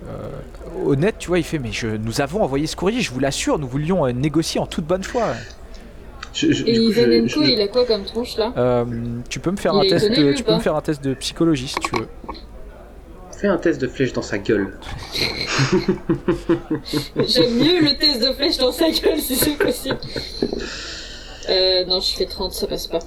[0.09, 1.39] euh, honnête, tu vois.
[1.39, 4.13] Il fait, mais je, nous avons envoyé ce courrier, je vous l'assure, nous voulions euh,
[4.13, 5.35] négocier en toute bonne foi.
[6.33, 8.53] Je, je- Et Ivanenko, il a quoi comme tronche là?
[8.57, 8.85] Euh,
[9.29, 11.03] tu peux me faire Il un est test, de, tu peux me faire un test
[11.03, 12.07] de psychologie si tu veux.
[13.41, 14.73] Fais un test de flèche dans sa gueule.
[17.27, 19.97] J'aime mieux le test de flèche dans sa gueule si c'est possible.
[21.49, 22.99] Euh, non, je fais 30, ça passe pas.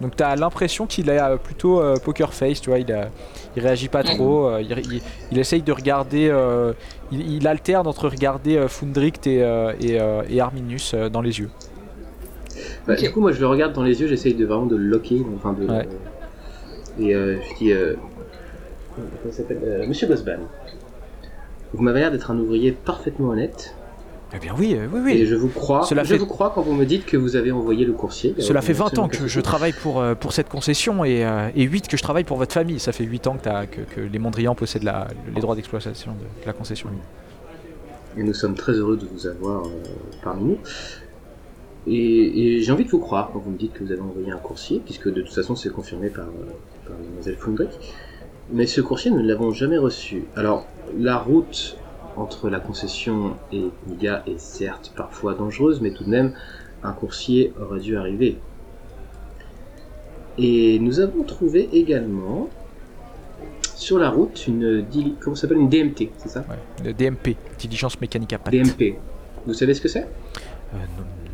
[0.00, 3.08] Donc t'as l'impression qu'il a euh, plutôt euh, poker face, tu vois, il, a,
[3.56, 6.72] il réagit pas trop, euh, il, il- il essaye de regarder, euh,
[7.12, 11.20] il, il alterne entre regarder euh, Fundrict et, euh, et, euh, et Arminius euh, dans
[11.20, 11.50] les yeux.
[12.86, 13.00] Bah, Ok.
[13.00, 15.22] Du coup, moi, je le regarde dans les yeux, j'essaye de vraiment de le locker,
[15.36, 15.66] enfin de.
[15.70, 15.86] Ouais.
[16.98, 17.72] Et euh, je dis,
[18.98, 19.02] euh,
[19.64, 20.38] Euh, Monsieur Gosban.
[21.74, 23.74] Vous m'avez l'air d'être un ouvrier parfaitement honnête,
[24.34, 25.26] Eh bien oui, euh, oui, et oui.
[25.26, 25.84] je vous crois.
[25.84, 28.34] Cela je fait- vous crois quand vous me dites que vous avez envoyé le coursier.
[28.38, 31.62] Cela fait 20 ans que je travaille pour, euh, pour cette concession et, euh, et
[31.64, 32.78] 8 que je travaille pour votre famille.
[32.78, 36.12] Ça fait 8 ans que, t'as- que, que les Mondrians possèdent la- les droits d'exploitation
[36.12, 36.88] de la concession.
[38.16, 39.62] Et nous sommes très heureux de vous avoir
[40.22, 40.58] parmi nous.
[41.86, 44.30] et, et j'ai envie de vous croire quand vous me dites que vous avez envoyé
[44.30, 46.26] un coursier, puisque de toute façon c'est confirmé par,
[46.86, 47.70] par Mademoiselle Fundrick.
[48.52, 50.24] Mais ce coursier, nous ne l'avons jamais reçu.
[50.36, 50.66] Alors,
[50.98, 51.78] la route
[52.16, 56.34] entre la concession et Niga est certes parfois dangereuse, mais tout de même,
[56.82, 58.38] un coursier aurait dû arriver.
[60.36, 62.50] Et nous avons trouvé également
[63.74, 64.84] sur la route une,
[65.20, 65.58] comment s'appelle?
[65.58, 66.44] Une DMT, c'est ça?
[66.84, 68.52] Ouais, DMP, diligence mécanique à pattes.
[68.52, 68.98] DMP.
[69.46, 70.06] Vous savez ce que c'est?
[70.74, 70.76] Euh,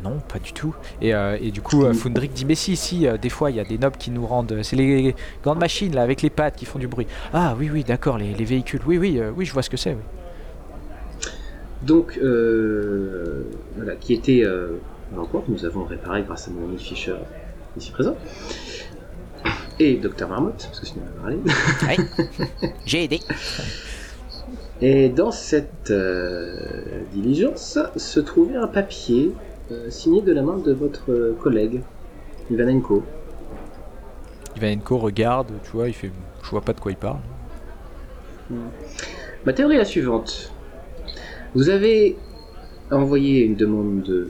[0.03, 0.75] non, pas du tout.
[1.01, 3.57] Et, euh, et du coup, euh, Fundrick dit Mais si, si, euh, des fois, il
[3.57, 4.59] y a des nobles qui nous rendent.
[4.63, 7.07] C'est les grandes machines, là, avec les pattes qui font du bruit.
[7.33, 8.81] Ah, oui, oui, d'accord, les, les véhicules.
[8.85, 9.91] Oui, oui, euh, oui, je vois ce que c'est.
[9.91, 10.01] Oui.
[11.83, 13.43] Donc, euh,
[13.75, 14.79] voilà, qui était euh,
[15.17, 17.15] en cours, que nous avons réparé grâce à Mélanie Fischer
[17.77, 18.15] ici présent.
[19.79, 21.37] Et Dr Marmotte, parce que sinon on va
[21.87, 21.97] parler.
[22.85, 23.21] J'ai aidé.
[24.81, 29.31] Et dans cette euh, diligence se trouvait un papier
[29.89, 31.81] signé de la main de votre euh, collègue,
[32.51, 33.03] Ivanenko.
[34.57, 36.11] Ivanenko regarde, tu vois, il fait
[36.43, 37.19] Je vois pas de quoi il parle.
[39.45, 40.51] Ma théorie est la suivante.
[41.55, 42.17] Vous avez
[42.91, 44.29] envoyé une demande de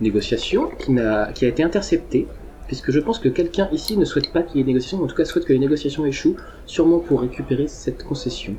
[0.00, 2.26] négociation qui, n'a- qui a été interceptée,
[2.66, 5.06] puisque je pense que quelqu'un ici ne souhaite pas qu'il y ait négociation, ou en
[5.08, 6.36] tout cas souhaite que les négociations échouent,
[6.66, 8.54] sûrement pour récupérer cette concession.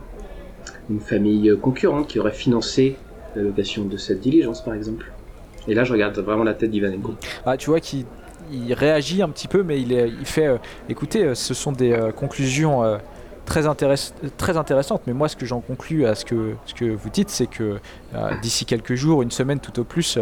[0.89, 2.97] Une famille concurrente qui aurait financé
[3.35, 5.11] la location de cette diligence, par exemple.
[5.69, 7.15] Et là, je regarde vraiment la tête d'Ivanenko.
[7.45, 8.05] Ah, tu vois qu'il
[8.51, 10.57] il réagit un petit peu, mais il, fait euh,
[10.89, 12.99] écoutez, euh, ce sont des euh, conclusions
[13.45, 16.55] très, intéress- très intéressantes, mais moi, ce que j'en conclus à ce que,
[16.85, 17.77] vous dites, c'est que
[18.41, 20.17] d'ici quelques jours, une semaine tout au plus,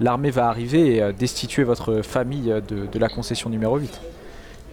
[0.00, 4.00] l'armée va arriver et destituer votre famille de, la concession numéro 8.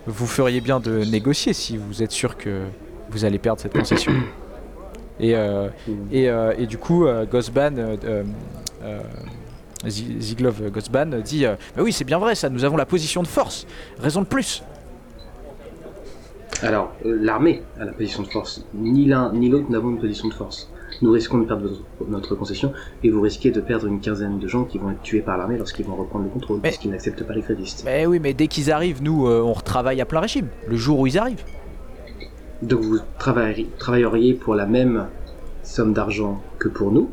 [0.05, 2.61] Vous feriez bien de négocier si vous êtes sûr que
[3.09, 4.13] vous allez perdre cette concession.
[5.19, 5.35] Et,
[6.11, 7.97] et, du coup, Gosban,
[9.85, 13.21] Zi- Ziglov Gosban dit euh, Bah oui, c'est bien vrai, ça, nous avons la position
[13.21, 13.67] de force,
[13.99, 14.63] raison de plus.
[16.63, 18.65] Alors, euh, l'armée a la position de force.
[18.73, 20.69] Ni l'un ni l'autre n'avons une position de force.
[21.03, 21.69] Nous risquons de perdre
[22.07, 25.21] notre, concession et vous risquez de perdre une quinzaine de gens qui vont être tués
[25.21, 27.83] par l'armée lorsqu'ils vont reprendre le contrôle, Mais- puisqu'ils n'acceptent pas les grévistes.
[27.85, 30.97] Mais oui, mais dès qu'ils arrivent, nous, euh, on retravaille à plein régime, le jour
[30.99, 31.43] où ils arrivent.
[32.63, 35.05] Donc vous travailleriez pour la même
[35.61, 37.11] somme d'argent que pour nous,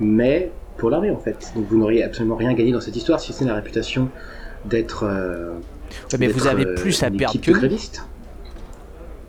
[0.00, 1.52] mais pour l'armée en fait.
[1.54, 4.08] Donc vous n'auriez absolument rien gagné dans cette histoire si ce n'est la réputation
[4.64, 5.04] d'être.
[5.04, 5.52] euh,
[6.12, 7.78] Ouais, mais vous avez euh, plus à perdre que nous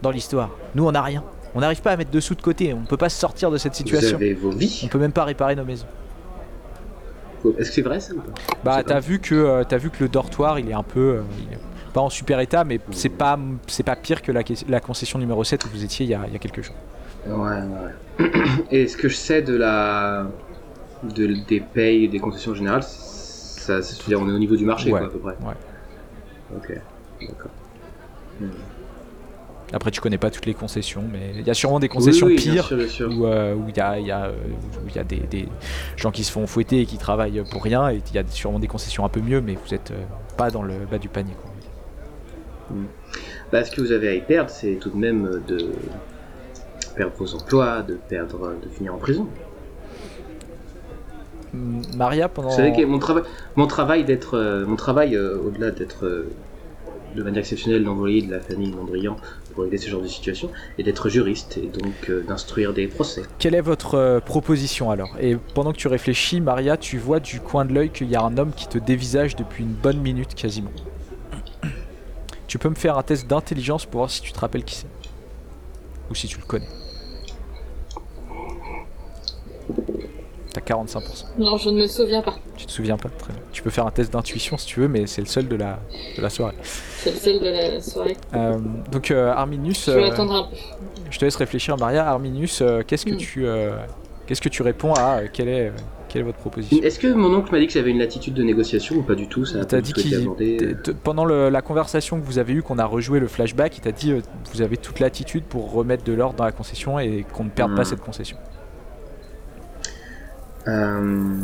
[0.01, 0.49] dans l'histoire.
[0.75, 1.23] Nous, on n'a rien.
[1.55, 3.71] On n'arrive pas à mettre de sous de côté, on peut pas sortir de cette
[3.73, 4.17] Vous situation.
[4.17, 4.81] avez vos vies.
[4.83, 5.87] On peut même pas réparer nos maisons.
[7.57, 8.31] Est-ce que c'est vrai ça ou pas?
[8.63, 11.21] Bah, t'as vu que euh, t'as vu que le dortoir, il est un peu, euh,
[11.47, 11.59] il est
[11.93, 15.43] pas en super état, mais c'est pas c'est pas pire que la, la concession numéro
[15.43, 16.75] 7 où vous étiez il y a, il y a quelques jours.
[17.27, 17.61] Ouais,
[18.19, 18.31] ouais.
[18.71, 20.27] Et ce que je sais de la
[21.03, 24.91] de, des payes des concessions générales, ça, c'est- c'est-à-dire on est au niveau du marché
[24.91, 25.31] Ouais, quoi, à peu près.
[25.41, 26.55] ouais.
[26.57, 26.73] Ok,
[27.21, 27.51] d'accord.
[28.41, 28.47] Hmm.
[29.71, 32.35] Après, tu connais pas toutes les concessions, mais il y a sûrement des concessions Oui,
[32.37, 33.09] oui, bien pires sûr, bien sûr.
[33.15, 34.33] où euh, où il y a, y a, euh,
[34.83, 35.47] où y a des, des
[35.95, 38.57] gens qui se font fouetter et qui travaillent pour rien, et il y a sûrement
[38.59, 40.01] des concessions un peu mieux, mais vous êtes euh,
[40.37, 41.33] pas dans le bas du panier.
[41.39, 41.51] Quoi.
[43.51, 45.71] Bah, ce que vous avez à y perdre, c'est tout de même de
[46.95, 49.27] perdre vos emplois, de perdre, de finir en prison.
[51.53, 52.49] Maria, pendant.
[52.49, 53.23] Vous savez que mon travail,
[53.55, 56.29] mon travail d'être, euh, mon travail euh, au-delà d'être euh,
[57.15, 59.15] de manière exceptionnelle l'envoyé de la famille Mondrian
[59.53, 63.23] pour aider ce genre de situation, est d'être juriste et donc d'instruire des procès.
[63.39, 65.09] Quelle est votre proposition alors?
[65.19, 68.21] Et pendant que tu réfléchis, Maria, tu vois du coin de l'œil qu'il y a
[68.21, 70.71] un homme qui te dévisage depuis une bonne minute quasiment.
[72.45, 74.87] Tu peux me faire un test d'intelligence pour voir si tu te rappelles qui c'est.
[76.11, 76.67] Ou si tu le connais.
[80.65, 81.25] T'as 45%.
[81.37, 82.35] Non, je ne me souviens pas.
[82.57, 83.41] Tu te souviens pas Très bien.
[83.51, 85.79] Tu peux faire un test d'intuition si tu veux, mais c'est le seul de la,
[86.17, 86.55] de la soirée.
[86.63, 88.17] C'est le seul de la soirée.
[88.33, 88.57] Euh,
[88.91, 90.55] donc euh, Arminius, Je vais euh, attendre un peu.
[91.09, 92.07] je te laisse réfléchir Maria.
[92.07, 93.17] Arminius, euh, qu'est-ce que Mm.
[93.17, 93.45] tu...
[93.45, 93.71] euh,
[94.27, 95.71] Qu'est-ce que tu réponds à euh, quelle, est, euh,
[96.07, 96.83] quelle est votre proposition?
[96.83, 99.27] Est-ce que mon oncle m'a dit que j'avais une latitude de négociation ou pas du
[99.27, 99.43] tout?
[99.43, 100.29] Ça Il t'a dit qu'il
[101.03, 103.91] pendant le- la conversation que vous avez eue, qu'on a rejoué le flashback, il t'a
[103.91, 104.21] dit euh,
[104.53, 107.75] vous avez toute l'attitude pour remettre de l'ordre dans la concession et qu'on ne perde
[107.75, 107.85] pas Hmm.
[107.85, 108.37] cette concession.
[110.67, 111.37] Euh,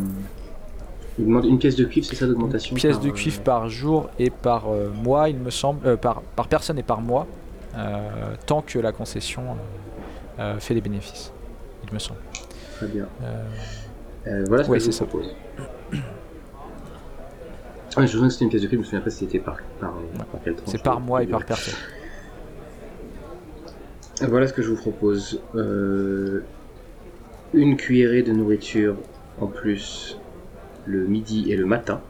[1.17, 3.69] Il demande une pièce de cuivre, c'est ça d'augmentation Pièce par, de euh, cuivre par
[3.69, 7.25] jour et par euh, mois, il me semble, par, par personne et par mois,
[8.45, 9.43] tant que la concession
[10.60, 11.32] fait des bénéfices,
[11.88, 12.19] il me semble.
[12.78, 13.08] Très bien.
[14.47, 15.06] Voilà ce Ouais, que je vous c'est ça.
[15.06, 15.34] propose.
[17.97, 19.19] Ah, je me souviens que c'était une pièce de cuivre, je me souviens pas si
[19.19, 19.93] c'était par, par,
[20.32, 20.69] par quelle tranche.
[20.69, 21.75] c'est par mois et par personne.
[24.21, 25.41] Voilà ce que je vous propose.
[25.56, 26.43] Euh,
[27.56, 28.98] une cuillerée de nourriture
[29.39, 30.18] en plus
[30.86, 32.02] le midi et le matin.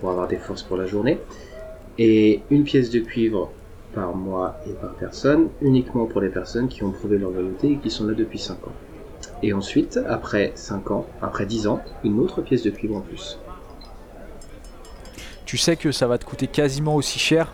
[0.00, 1.18] pour avoir des forces pour la journée.
[1.98, 3.50] Et une pièce de cuivre
[3.94, 7.76] par mois et par personne, uniquement pour les personnes qui ont prouvé leur loyauté et
[7.76, 8.72] qui sont là depuis 5 ans.
[9.42, 13.38] Et ensuite, après 5 ans, après 10 ans, une autre pièce de cuivre en plus.
[15.44, 17.52] Tu sais que ça va te coûter quasiment aussi cher.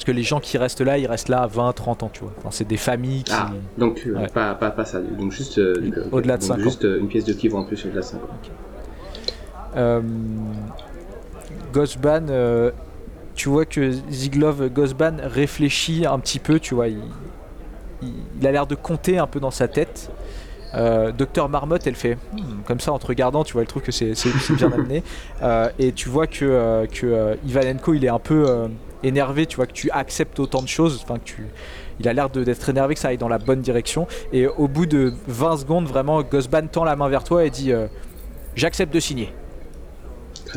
[0.00, 2.32] Parce que les gens qui restent là, ils restent là 20, 30 ans, tu vois.
[2.38, 3.34] Enfin, c'est des familles qui.
[3.36, 4.28] Ah, donc euh, Ouais.
[4.28, 4.98] pas, pas, pas ça.
[4.98, 5.74] Donc juste, euh,
[6.10, 6.62] Au-delà de donc 5 ans.
[6.62, 8.28] juste euh, une pièce de cuivre en plus au-delà de 5 ans.
[9.76, 10.00] Euh,
[12.30, 12.70] euh,
[13.34, 16.98] tu vois que Ziglov Ghostban réfléchit un petit peu, tu vois, il,
[18.00, 20.10] il- il a l'air de compter un peu dans sa tête.
[20.74, 23.82] Euh, Docteur Marmotte, elle fait Hmm, comme ça en te regardant, tu vois, elle trouve
[23.82, 24.14] que c'est
[24.54, 25.02] bien amené.
[25.78, 28.46] Et tu vois que, que Ivanenko, il est un peu
[29.02, 31.46] énervé, tu vois, que tu acceptes autant de choses, enfin que tu.
[32.00, 34.06] Il a l'air d'être énervé que ça aille dans la bonne direction.
[34.32, 37.72] Et au bout de 20 secondes, vraiment, Ghostban tend la main vers toi et dit
[37.72, 37.86] euh,
[38.56, 39.32] J'accepte de signer.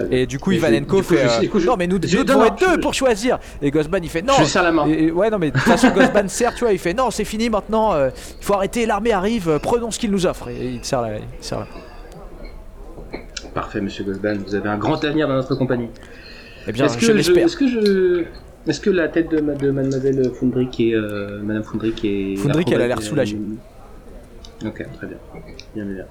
[0.09, 1.99] Et du coup, Et Ivanenko coup, fait je- euh, du coup, je- Non, mais nous,
[2.03, 3.37] je- nous devons être deux pour choisir.
[3.61, 4.87] Et Ghostban, il fait Non Je serre la main.
[4.87, 7.25] et- ouais, non, mais de toute façon, Ghostban serre, tu vois, il fait non, c'est
[7.25, 10.47] fini maintenant, euh, il faut arrêter, l'armée arrive, euh, prenons ce qu'il nous offre.
[10.49, 11.17] Et il te serre la.
[11.17, 11.67] il te serre la-
[13.53, 15.89] Parfait, monsieur Goldban, vous avez un grand avenir dans notre compagnie.
[16.67, 17.45] Eh bien, Est-ce que je, l'espère.
[17.45, 18.23] est-ce que je,
[18.67, 22.35] est-ce que la tête de, ma- de mademoiselle Fundrick est, euh, madame Fundrick est...
[22.37, 23.37] Fundrick, elle a l'air approba- soulagée.
[24.65, 25.17] Ok, très bien.
[25.75, 26.05] Bien, bien,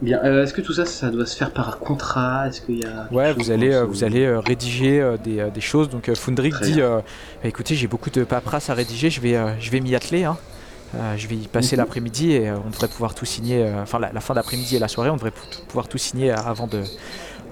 [0.00, 0.20] bien.
[0.24, 2.48] Euh, est-ce que tout ça, ça doit se faire par contrat?
[2.48, 3.08] Est-ce qu'il y a...
[3.12, 5.90] Ouais, quelque vous allez, euh, vous allez euh, rédiger euh, des, euh, des choses.
[5.90, 6.98] Donc, euh, Fundrick Très dit euh,
[7.42, 10.24] Bah, écoutez, j'ai beaucoup de paperasse à rédiger, je vais, euh, je vais m'y atteler.
[10.24, 10.38] hein.
[10.94, 11.80] Euh, je vais y passer Mhm.
[11.82, 13.62] l'après-midi et euh, on devrait pouvoir tout signer.
[13.62, 16.30] euh, Enfin, la, la fin d'après-midi et la soirée, on devrait pou- pouvoir tout signer
[16.32, 16.80] euh, avant de,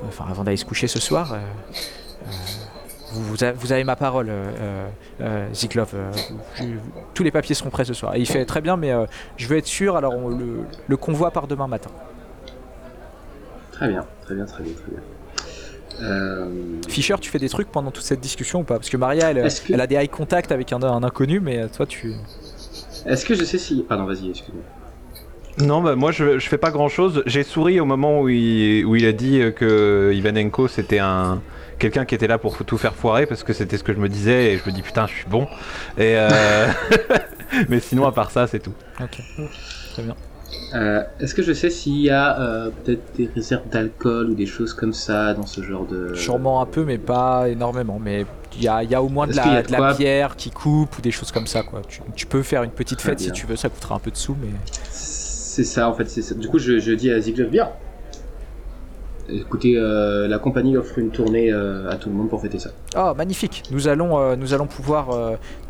[0.07, 1.33] enfin, avant d'aller se coucher ce soir.
[1.33, 2.31] euh, euh,
[3.13, 3.23] vous,
[3.57, 4.89] vous avez, ma parole, euh,
[5.21, 5.91] euh, Ziklov.
[5.95, 6.11] euh,
[6.57, 6.65] je-
[7.15, 8.15] tous les papiers seront prêts ce soir.
[8.15, 8.93] Et il fait très bien, mais
[9.37, 9.97] je veux être sûr.
[9.97, 11.91] Alors, on- le, le convoi part demain matin.
[13.73, 15.01] Très bien, très bien, très bien, très bien.
[16.89, 18.75] Fischer, tu fais des trucs pendant toute cette discussion ou pas?
[18.75, 21.41] Parce que Maria, elle, Est-ce que- elle a des eye contact avec un, un inconnu,
[21.41, 22.13] mais toi, tu.
[23.07, 23.83] Est-ce que je sais si...
[23.89, 24.63] Pardon, vas-y, excuse-moi.
[25.59, 27.23] Non, bah moi je, je fais pas grand chose.
[27.27, 31.41] J'ai souri au moment où il, où il a dit euh, que Ivanenko c'était un
[31.79, 34.09] quelqu'un qui était là pour tout faire foirer parce que c'était ce que je me
[34.09, 35.45] disais et je me dis putain je suis bon.
[35.97, 36.67] Et euh,
[37.69, 38.75] mais sinon à part ça c'est tout.
[39.01, 39.21] Ok.
[39.95, 40.15] Très bien.
[40.75, 44.47] Euh, Est-ce que je sais s'il y a euh, peut-être des réserves d'alcool ou des
[44.47, 46.15] choses comme ça dans ce genre de...
[46.15, 48.01] Sûrement un peu, mais pas énormément.
[48.03, 50.51] Mais il y a, il y a au moins de la, de la bière qui
[50.51, 51.63] coupe ou des choses comme ça.
[51.63, 51.83] quoi.
[51.89, 54.17] Tu, tu peux faire une petite fête si tu veux, ça coûtera un peu de
[54.17, 54.49] sous, mais.
[55.57, 56.05] C'est ça en fait.
[56.07, 56.35] ça.
[56.35, 57.71] Du coup, je, je dis à Ziglov bien.
[59.31, 62.73] Écoutez, euh, la compagnie offre une tournée euh, à tout le monde pour fêter ça.
[62.95, 63.63] Oh, magnifique.
[63.71, 65.09] Nous allons, euh, nous allons pouvoir,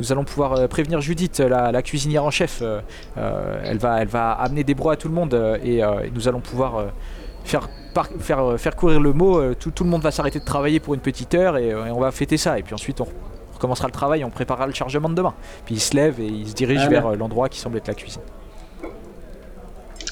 [0.01, 2.65] nous allons pouvoir prévenir Judith, la, la cuisinière en chef.
[3.17, 6.41] elle va, elle va amener des bros à tout le monde et, et nous allons
[6.41, 6.87] pouvoir
[7.45, 9.55] faire, par- faire, faire courir le mot.
[9.55, 12.01] tout, tout le monde va s'arrêter de travailler pour une petite heure et, et on
[12.01, 12.59] va fêter ça.
[12.59, 13.07] Et puis ensuite, on
[13.55, 15.35] recommencera le travail, on préparera le chargement de demain.
[15.65, 17.95] Puis il se lève et il se dirige Ah, vers l'endroit qui semble être la
[17.95, 18.23] cuisine.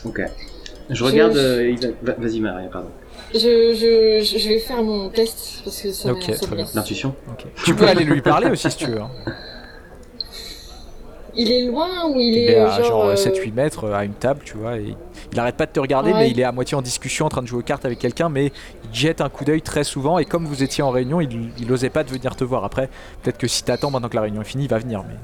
[0.05, 0.21] Ok.
[0.91, 1.33] Je regarde.
[1.35, 1.39] Je-
[1.87, 2.89] euh, Vas-y, Maria, pardon.
[3.33, 6.67] Je, je, je vais faire mon test parce que ça, Ok, ça très bien.
[6.75, 7.15] L'intuition.
[7.31, 7.47] Ok.
[7.65, 9.01] Tu peux aller lui parler aussi si tu veux.
[9.01, 9.11] hein.
[11.37, 13.95] Il est loin ou il Il est, est à genre, genre euh, 7-8 mètres euh,
[13.95, 14.77] à une table, tu vois.
[14.79, 14.95] Et
[15.33, 16.19] il arrête pas de te regarder, Ouais.
[16.19, 18.29] mais il est à moitié en discussion en train de jouer aux cartes avec quelqu'un,
[18.29, 18.47] mais
[18.85, 20.19] il jette un coup d'œil très souvent.
[20.19, 22.63] Et comme vous étiez en réunion, il, il osait pas de venir te voir.
[22.65, 22.89] Après,
[23.23, 25.03] peut-être que si t'attends maintenant que la réunion est finie, il va venir.
[25.09, 25.15] Mais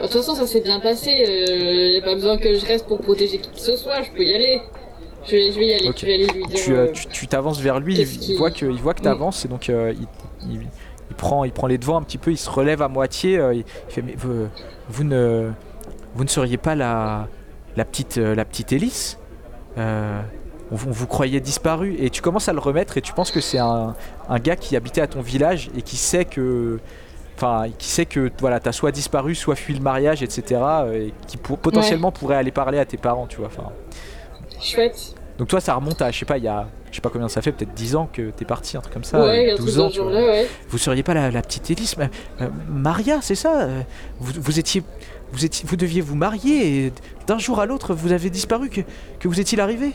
[0.00, 1.10] De toute façon, ça s'est bien passé.
[1.48, 4.02] Il n'y a pas besoin que je reste pour protéger qui que ce soit.
[4.02, 4.60] Je peux y aller.
[5.26, 5.88] Je vais, je vais y aller.
[5.88, 5.96] Ok.
[5.98, 6.58] Je vais aller lui dire.
[6.62, 9.68] tu euh, euh, t'avances vers lui, il, voit que il voit que t'avances et donc
[9.68, 10.66] euh, il, il-
[11.10, 13.36] il prend il prend les devants un petit peu, il se relève à moitié.
[13.38, 14.46] euh, il, fait mais vous,
[14.88, 15.50] vous ne
[16.14, 17.28] vous ne seriez pas la
[17.76, 19.18] la petite euh, la petite hélice
[19.78, 20.20] Euh,
[20.72, 23.30] on, vous- on vous croyait disparu et tu commences à le remettre et tu penses
[23.32, 23.94] que c'est un,
[24.28, 26.78] un gars qui habitait à ton village et qui sait que
[27.40, 31.14] enfin qui sait que voilà t'as soit disparu soit fui le mariage etc euh, et
[31.26, 33.70] qui pour- potentiellement pourrait aller parler à tes parents tu vois enfin
[34.60, 35.14] Chouette.
[35.38, 37.28] donc toi ça remonte à je sais pas il y a je sais pas combien
[37.28, 39.56] ça fait peut-être 10 ans que t'es parti un truc comme ça ouais, euh, un
[39.56, 40.10] truc 12 dans ans tu vois.
[40.12, 40.46] ouais.
[40.68, 42.10] vous seriez pas la, la petite Élise mais,
[42.42, 43.80] euh, Maria c'est ça euh,
[44.18, 44.82] vous, vous étiez
[45.32, 46.92] vous étiez vous deviez vous marier et
[47.26, 48.80] d'un jour à l'autre vous avez disparu que,
[49.18, 49.92] que vous est-il arrivé?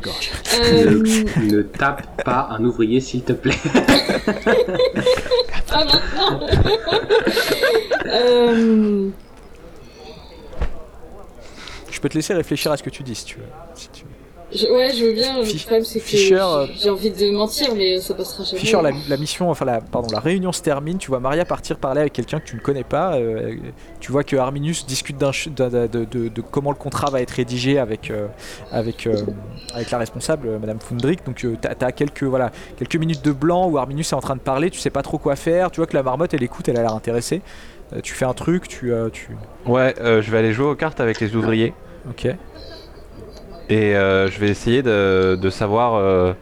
[0.00, 3.54] Euh, ne, ne tape pas un ouvrier, s'il te plaît.
[5.70, 6.40] ah, maintenant
[8.06, 9.08] euh,
[11.90, 13.44] je peux te laisser réfléchir à ce que tu dis si tu veux.
[14.54, 15.40] Je- ouais, je veux bien.
[15.40, 18.58] Le problème, c'est que Fischer, euh, j'ai envie de mentir, mais ça passera jamais.
[18.58, 20.98] Fischer, la, la mission, enfin la, pardon, la réunion se termine.
[20.98, 23.14] Tu vois Maria partir parler avec quelqu'un que tu ne connais pas.
[23.16, 23.54] euh,
[24.00, 27.10] tu vois que Arminius discute d'un ch- d'un- de, de- de- de comment le contrat
[27.10, 28.26] va être rédigé avec euh,
[28.70, 29.16] avec euh,
[29.74, 31.24] avec la responsable, Madame Fundrick.
[31.24, 34.36] Donc euh, t'as as quelques voilà quelques minutes de blanc où Arminius est en train
[34.36, 34.70] de parler.
[34.70, 35.70] Tu sais pas trop quoi faire.
[35.70, 37.42] Tu vois que la marmotte elle écoute, elle a l'air intéressée.
[37.94, 39.28] Euh, tu fais un truc, tu euh, tu.
[39.66, 41.72] Ouais, euh, je vais aller jouer aux cartes avec les ouvriers.
[42.08, 42.26] Ok.
[43.72, 46.34] Et euh, je vais essayer de, de savoir euh,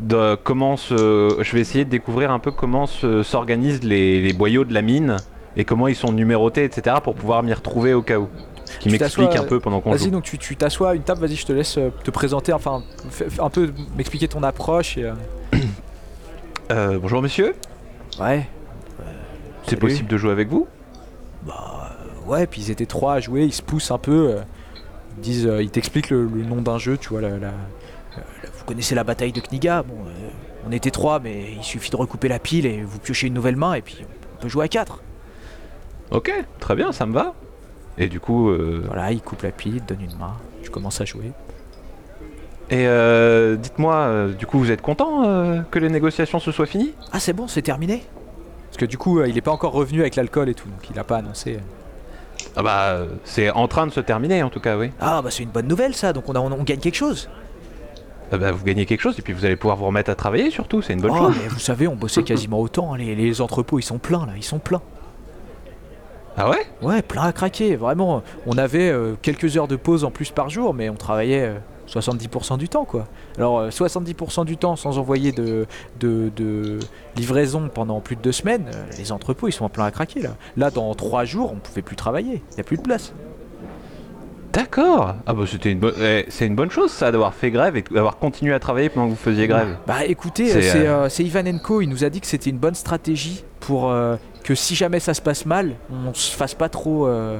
[0.00, 1.36] de comment se.
[1.40, 4.82] Je vais essayer de découvrir un peu comment se- s'organisent les, les boyaux de la
[4.82, 5.16] mine
[5.56, 6.96] et comment ils sont numérotés, etc.
[7.04, 8.28] pour pouvoir m'y retrouver au cas où.
[8.64, 11.20] Ce qui m'explique un peu pendant qu'on Vas-y donc tu t'assois à une table.
[11.20, 12.52] Vas-y, je te laisse euh, te présenter.
[12.52, 12.82] Enfin,
[13.38, 15.04] un peu m'expliquer ton approche et.
[15.04, 15.12] euh,
[16.72, 17.54] Euh, bonjour monsieur,
[18.18, 18.48] Ouais.
[19.68, 20.66] c'est possible de jouer avec vous?
[21.46, 21.90] Bah
[22.26, 24.36] ouais, puis ils étaient trois à jouer, ils se poussent un peu.
[25.16, 27.20] Ils disent, euh, ils t'expliquent le, le nom d'un jeu, tu vois.
[27.20, 27.52] La, la- la-
[28.58, 30.28] vous connaissez la bataille de Kniga Bon, euh,
[30.68, 33.56] on était trois, mais il suffit de recouper la pile et vous piochez une nouvelle
[33.56, 33.98] main et puis
[34.36, 35.02] on peut jouer à quatre.
[36.10, 37.34] Ok, très bien, ça me va.
[37.98, 40.70] Et du coup, euh, Voilà, ils coupent la pile, ils te donnent une main, tu
[40.70, 41.32] commences à jouer.
[42.70, 46.92] et euh, dites-moi, euh, du coup, vous êtes content que les négociations se soient finies?
[47.12, 48.02] Ah c'est bon, c'est terminé
[48.68, 50.98] Parce que du coup, il est pas encore revenu avec l'alcool et tout, donc il
[50.98, 51.58] a pas annoncé.
[52.56, 54.90] Ah bah, c'est en train de se terminer en tout cas, oui.
[55.00, 57.28] Ah bah c'est une bonne nouvelle ça, donc on, a- on, on gagne quelque chose.
[58.30, 60.50] Ah bah, vous gagnez quelque chose et puis vous allez pouvoir vous remettre à travailler
[60.50, 61.36] surtout, c'est une bonne oh, chose.
[61.42, 64.32] mais vous savez, on bossait quasiment autant, hein, les, les entrepôts ils sont pleins là,
[64.36, 64.82] ils sont pleins.
[66.36, 66.66] Ah ouais?
[66.80, 68.22] Ouais, plein à craquer, vraiment.
[68.46, 71.54] On avait euh, quelques heures de pause en plus par jour, mais on travaillait euh,
[71.92, 73.06] 70% du temps, quoi.
[73.36, 75.66] Alors, euh, 70% du temps sans envoyer de,
[76.00, 76.78] de, de
[77.16, 80.22] livraison pendant plus de deux semaines, euh, les entrepôts, ils sont en plein à craquer,
[80.22, 80.30] là.
[80.56, 82.42] Là, dans trois jours, on pouvait plus travailler.
[82.52, 83.12] Il n'y a plus de place.
[84.52, 85.14] D'accord.
[85.26, 87.82] Ah bah c'était une bonne, eh, c'est une bonne chose ça d'avoir fait grève et
[87.90, 89.78] d'avoir continué à travailler pendant que vous faisiez grève.
[89.86, 92.74] Bah écoutez, C'est, euh, euh, euh, Ivanenko, il nous a dit que c'était une bonne
[92.74, 97.06] stratégie pour euh, que si jamais ça se passe mal, on se fasse pas trop...
[97.06, 97.38] euh,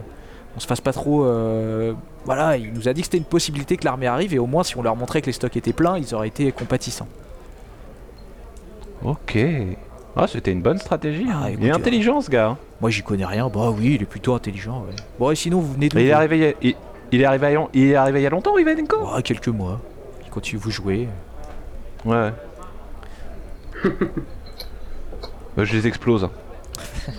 [0.56, 1.24] on se fasse pas trop...
[1.24, 4.46] euh, voilà, il nous a dit que c'était une possibilité que l'armée arrive et au
[4.46, 7.08] moins si on leur montrait que les stocks étaient pleins, ils auraient été compatissants.
[9.04, 9.38] Ok.
[10.14, 11.26] Ah c'était une bonne stratégie.
[11.30, 11.46] Ah, hein.
[11.48, 12.48] écoute, il est euh, intelligent ce gars.
[12.50, 12.58] hein.
[12.80, 14.80] Moi j'y connais rien, bah oui, il est plutôt intelligent.
[14.86, 14.94] Ouais.
[15.18, 15.94] Bon et sinon vous venez de...
[15.96, 16.74] Mais il est arrivé, il y a- il,
[17.12, 19.14] il est arrivé, il y a- il est arrivé il y a longtemps, Ivanenko.
[19.14, 19.80] Ouais, quelques mois.
[20.24, 21.08] Il continue vous jouer.
[22.04, 22.30] Ouais.
[25.56, 26.28] Bah, je les explose.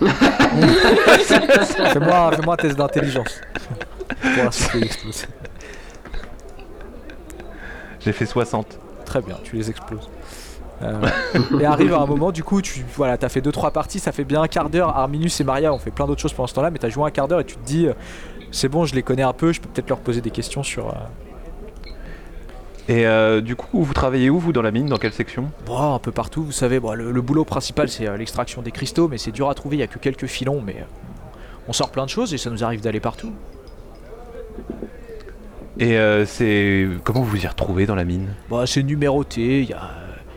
[1.92, 3.40] Fais-moi fais un test d'intelligence.
[4.22, 5.28] Tu.
[8.00, 8.78] J'ai fait 60.
[9.04, 10.08] Très bien, tu les exploses.
[10.82, 11.00] Euh,
[11.60, 14.24] et arrive à un moment, du coup, tu voilà, t'as fait 2-3 parties, ça fait
[14.24, 14.88] bien un quart d'heure.
[14.96, 17.10] Arminus et Maria ont fait plein d'autres choses pendant ce temps-là, mais t'as joué un
[17.10, 17.92] quart d'heure et tu te dis, euh,
[18.50, 20.88] c'est bon, je les connais un peu, je peux peut-être leur poser des questions sur.
[20.88, 20.92] euh,
[22.88, 25.50] Et euh, du coup, vous travaillez où vous dans la mine Dans quelle section?
[25.66, 28.72] Bon, un peu partout, vous savez, bon, le, le boulot principal c'est euh, l'extraction des
[28.72, 30.84] cristaux, mais c'est dur à trouver, il y a que quelques filons, mais euh,
[31.66, 33.32] on sort plein de choses et ça nous arrive d'aller partout.
[35.78, 38.28] Et c'est comment vous vous y retrouvez dans la mine?
[38.48, 39.90] Bon, c'est numéroté, il y a,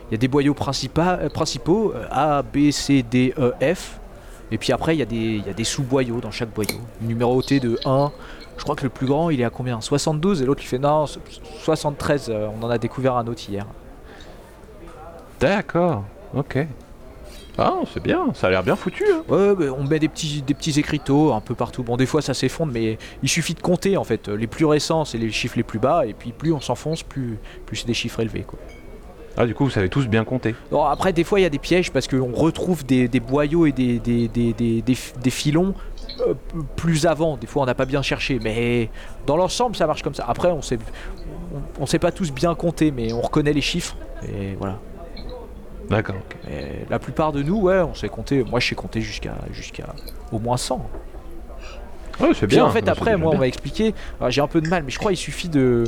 [0.08, 4.00] il y a des boyaux principa- principaux, A, B, C, D, E, F.
[4.50, 6.80] Et puis après, il y a des, il y a des sous-boyaux dans chaque boyau.
[7.02, 8.10] Numéroté de 1.
[8.58, 9.80] Je crois que le plus grand, il est à combien?
[9.80, 11.20] 72 et l'autre, il fait non, so-
[11.62, 12.28] 73.
[12.28, 13.64] euh, on en a découvert un autre hier.
[15.40, 16.04] D'accord.
[16.34, 16.58] Ok.
[17.56, 18.26] Ah, c'est bien.
[18.34, 19.04] Ça a l'air bien foutu.
[19.12, 19.22] Hein.
[19.28, 21.82] Ouais, bah, on met des petits, des petits écriteaux un peu partout.
[21.82, 24.28] Bon, des fois, ça s'effondre, mais il suffit de compter en fait.
[24.28, 26.06] Les plus récents, c'est les chiffres les plus bas.
[26.06, 28.42] Et puis, plus on s'enfonce, plus, plus c'est des chiffres élevés.
[28.42, 28.58] Quoi.
[29.36, 30.54] Ah, du coup, vous savez tous bien compter.
[30.72, 33.72] Après, des fois, il y a des pièges parce qu'on retrouve des, des boyaux et
[33.72, 35.74] des, filons
[36.26, 36.34] euh,
[36.76, 37.36] plus avant.
[37.36, 38.90] Des fois, on n'a pas bien cherché, mais
[39.26, 40.24] dans l'ensemble, ça marche comme ça.
[40.28, 40.78] Après, on sait,
[41.54, 43.96] on, on sait pas tous bien compter, mais on reconnaît les chiffres.
[44.28, 44.78] Et voilà.
[45.88, 46.16] D'accord.
[46.90, 48.44] la plupart de nous, ouais, on sait compter.
[48.44, 49.86] Moi, je sais compter jusqu'à jusqu'à
[50.32, 50.76] au moins 100.
[52.20, 52.64] Ouais, c'est Puis bien.
[52.64, 53.94] en fait, c'est après, moi, on m'a expliqué.
[54.20, 55.84] alors, J'ai un peu de mal, mais je crois qu'il suffit de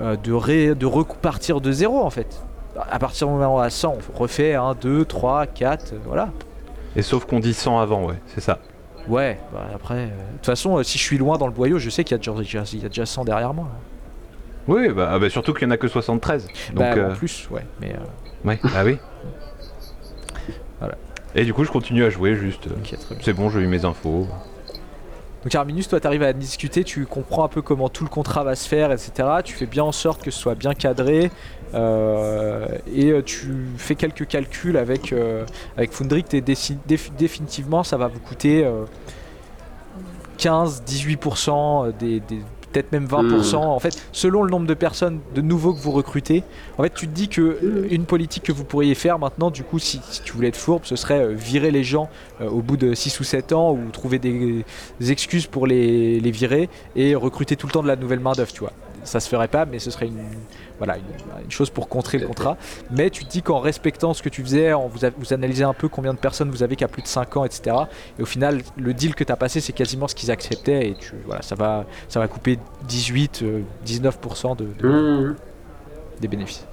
[0.00, 2.42] euh, de, ré- de repartir de zéro en fait.
[2.90, 5.96] À partir du moment où on à 100, on refait 1, 2, 3, 4, euh,
[6.06, 6.30] voilà.
[6.96, 8.58] Et sauf qu'on dit 100 avant, ouais, c'est ça.
[9.08, 11.78] Ouais, bah après, euh, de toute façon, euh, si je suis loin dans le boyau,
[11.78, 13.68] je sais qu'il y, a déjà- il y a déjà 100 derrière moi.
[14.66, 16.46] Oui, bah, ah bah, surtout qu'il y en a que 73.
[16.46, 17.66] Donc, bah, euh, en plus, ouais.
[17.80, 18.96] Mais euh, ouais, ah oui.
[20.78, 20.94] Voilà.
[21.34, 22.68] Et du coup, je continue à jouer juste.
[23.20, 24.26] C'est bon, j'ai eu mes infos.
[25.42, 28.54] Donc Arminus, toi, t'arrives à discuter, tu comprends un peu comment tout le contrat va
[28.56, 29.12] se faire, etc.
[29.44, 31.30] Tu fais bien en sorte que ce soit bien cadré.
[31.74, 33.46] Euh, et euh, tu
[33.78, 35.44] fais quelques calculs avec, euh,
[35.76, 35.92] avec
[36.86, 38.84] défi- définitivement, ça va vous coûter euh,
[40.38, 42.40] 15-18% des, des-
[42.72, 43.54] peut-être même 20%.
[43.56, 46.42] En fait, selon le nombre de personnes de nouveaux que vous recrutez,
[46.76, 47.86] en fait, tu te dis que Mm.
[47.92, 50.82] une politique que vous pourriez faire maintenant, du coup, si, si tu voulais être fourbe,
[50.84, 52.08] ce serait euh, virer les gens
[52.40, 54.64] euh, au bout de 6 ou 7 ans ou trouver des,
[54.98, 58.52] des excuses pour les, les virer et recruter tout le temps de la nouvelle main-d'œuvre,
[58.52, 58.72] tu vois.
[59.04, 60.18] Ça se ferait pas, mais ce serait une,
[60.78, 61.04] voilà, une,
[61.44, 62.56] une chose pour contrer le contrat.
[62.90, 65.64] Mais tu te dis qu'en respectant ce que tu faisais, en vous, a- vous analysez
[65.64, 67.76] un peu combien de personnes vous avez qui a plus de 5 ans, etc.
[68.18, 70.88] Et au final, le deal que tu as passé, c'est quasiment ce qu'ils acceptaient.
[70.90, 72.58] Et tu, voilà, ça, va, ça va couper
[72.88, 75.36] 18, euh, 19% de, de- Mmh.
[76.20, 76.66] des bénéfices.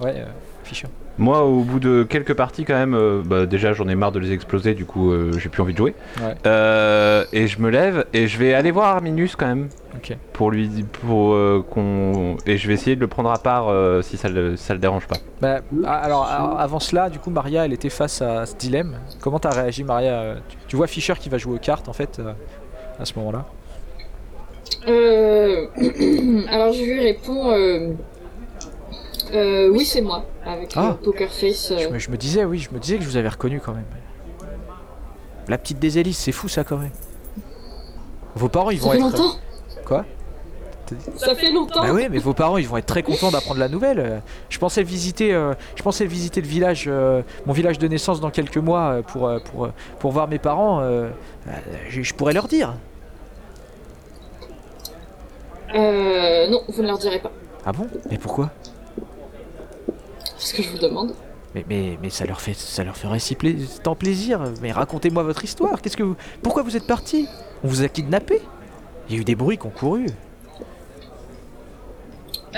[0.00, 0.24] Ouais, euh,
[0.64, 0.88] Fischer.
[1.18, 4.18] Moi, au bout de quelques parties, quand même, euh, bah, déjà j'en ai marre de
[4.18, 5.94] les exploser, du coup euh, j'ai plus envie de jouer.
[6.22, 6.34] Ouais.
[6.46, 9.68] Euh, et je me lève et je vais aller voir Arminus quand même.
[10.32, 10.68] Pour lui
[11.02, 12.36] pour euh, qu'on.
[12.46, 14.80] Et je vais essayer de le prendre à part euh, si ça le, ça le
[14.80, 15.16] dérange pas.
[15.40, 18.96] Bah, a- alors, a- avant cela, du coup, Maria, elle était face à ce dilemme.
[19.20, 20.36] Comment t'as réagi, Maria?
[20.48, 22.32] Tu, tu vois Fischer qui va jouer aux cartes, en fait, euh,
[22.98, 23.44] à ce moment-là?
[24.88, 25.66] Euh...
[26.48, 27.52] Alors je lui réponds
[29.34, 29.68] euh...
[29.70, 30.96] oui c'est moi avec Ah.
[30.98, 31.72] le poker face.
[31.78, 31.90] Je euh.
[31.90, 33.84] me, je me disais, oui, je me disais que je vous avais reconnu quand même.
[35.48, 36.90] La petite des hélices, c'est fou ça quand même.
[38.34, 39.02] Vos parents, ils Ça vont fait être.
[39.04, 39.34] longtemps.
[39.84, 40.04] Quoi
[41.16, 41.82] Ça fait longtemps.
[41.82, 44.22] Bah oui, mais vos parents, ils vont être très contents d'apprendre la nouvelle.
[44.48, 48.30] Je pensais visiter, euh, je pensais visiter le village, euh, mon village de naissance dans
[48.30, 49.68] quelques mois pour pour
[49.98, 50.80] pour voir mes parents.
[50.80, 51.10] euh,
[51.88, 52.74] je, je pourrais leur dire.
[55.74, 56.48] Euh...
[56.48, 57.30] Non, vous ne leur direz pas
[57.64, 57.86] Ah bon?
[58.10, 58.50] Mais pourquoi?
[60.42, 61.14] Parce que je vous demande.
[61.54, 63.50] mais, mais, mais ça leur fait ça leur ferait si pla-
[63.82, 64.42] tant plaisir.
[64.60, 65.80] Mais racontez-moi votre histoire.
[65.80, 67.28] Qu'est-ce que vous, pourquoi vous êtes parti?
[67.64, 68.40] On vous a kidnappé?
[69.08, 70.06] Il y a eu des bruits qui ont couru.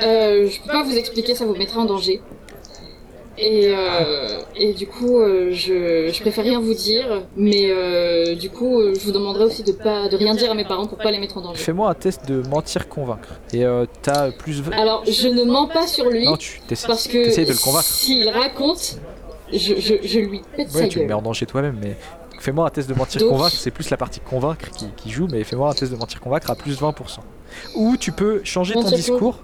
[0.03, 2.20] Euh, je peux pas vous expliquer, ça vous mettra en danger.
[3.37, 8.49] Et, euh, et du coup, euh, je, je préfère rien vous dire, mais euh, du
[8.51, 11.11] coup, je vous demanderai aussi de pas de rien dire à mes parents pour pas
[11.11, 11.59] les mettre en danger.
[11.59, 13.41] Fais-moi un test de mentir convaincre.
[13.53, 13.64] Et
[14.03, 14.62] t'as plus.
[14.72, 17.85] Alors, je ne mens pas sur lui Non, tu parce que de le convaincre.
[17.85, 18.99] s'il raconte,
[19.53, 21.09] je, je, je lui pète Ouais, sa tu le gueule.
[21.09, 21.97] mets en danger toi-même, mais
[22.41, 25.26] fais-moi un test de mentir Donc- convaincre, c'est plus la partie convaincre qui, qui joue,
[25.30, 26.93] mais fais-moi un test de mentir convaincre à plus 20%.
[27.76, 29.39] Ou tu peux changer ton discours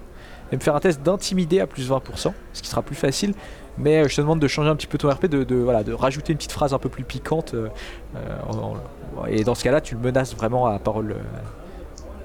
[0.51, 3.33] et me faire un test d'intimider à plus 20%, ce qui sera plus facile,
[3.77, 5.83] mais euh, je te demande de changer un petit peu ton RP, de, de- voilà,
[5.83, 7.67] de rajouter une petite phrase un peu plus piquante, euh,
[8.15, 8.19] euh,
[8.49, 8.75] en-
[9.21, 11.15] en- et dans ce cas-là, tu le menaces vraiment à parole.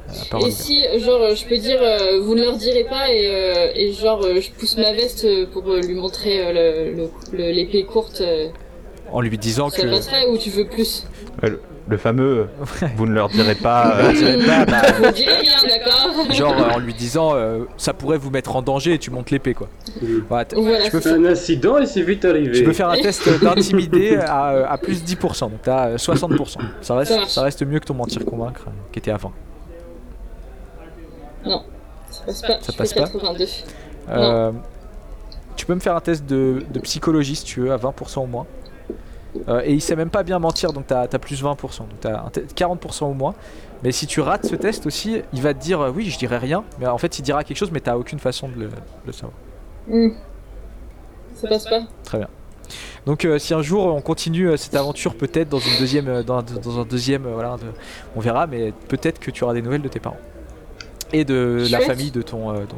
[0.09, 3.27] à parole Et si, genre, je peux dire, euh, vous ne leur direz pas, et,
[3.27, 6.53] euh, et genre, euh, je pousse ma veste pour lui montrer euh,
[6.93, 8.49] le- le- le- l'épée courte, euh,
[9.11, 9.89] en lui disant ça que.
[9.91, 11.05] passerait ou tu veux plus?
[11.89, 12.49] Le, fameux,
[12.97, 13.97] vous ne leur direz pas.
[13.97, 14.83] Euh, pas, bah,
[16.33, 19.31] genre euh, en lui disant euh, ça pourrait vous mettre en danger et tu montes
[19.31, 19.69] l'épée quoi.
[20.03, 20.07] Mmh.
[20.29, 22.53] Voilà, t- Voilà, tu peux faire- Un incident et c'est vite arrivé.
[22.53, 26.57] Tu peux faire un test d'intimider à, à plus 10%, donc t'as euh, 60%.
[26.81, 29.31] Ça reste, Ça reste mieux que ton mentir convaincre euh, qui était à 20.
[31.45, 32.59] Ça passe pas.
[32.61, 33.47] Ça passe pas 82.
[34.09, 34.53] Euh,
[35.57, 38.27] tu peux me faire un test de, de psychologie si tu veux, à 20% au
[38.27, 38.47] moins.
[39.49, 42.25] Euh, et il sait même pas bien mentir, donc t'as as plus 20%, donc t'as
[42.25, 43.35] un te- 40% au moins.
[43.83, 46.39] Mais si tu rates ce test aussi, il va te dire euh, oui, je dirais
[46.39, 48.73] rien, mais en fait il dira quelque chose, mais t'as aucune façon de le, de
[49.07, 49.33] le savoir.
[49.89, 50.09] Hmm.
[51.35, 51.83] Ça passe pas.
[52.05, 52.29] Très bien.
[53.05, 56.23] Donc euh, si un jour on continue euh, cette aventure peut-être dans une deuxième euh,
[56.25, 57.73] dans, dans un deuxième voilà de-
[58.17, 60.17] on verra mais peut-être que tu auras des nouvelles de tes parents
[61.13, 62.77] et de la famille de ton de, de ton,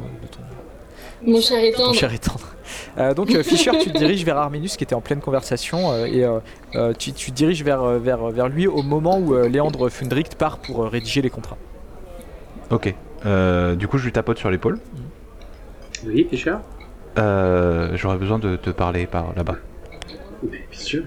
[1.25, 1.59] Mon cher
[2.19, 2.47] tendre.
[2.97, 6.05] Euh, donc euh, Fischer tu te diriges vers Arminus qui était en pleine conversation euh,
[6.05, 9.89] et euh, tu, tu te diriges vers, vers, vers lui au moment où euh, Léandre
[9.89, 11.57] Fundricht part pour euh, rédiger les contrats.
[12.69, 12.93] Ok.
[13.25, 14.79] Euh, du coup, je lui tapote sur l'épaule.
[16.05, 16.55] Oui, Fischer?
[17.17, 19.55] Euh, J'aurais besoin de te parler par là-bas.
[20.43, 21.03] Bien sûr.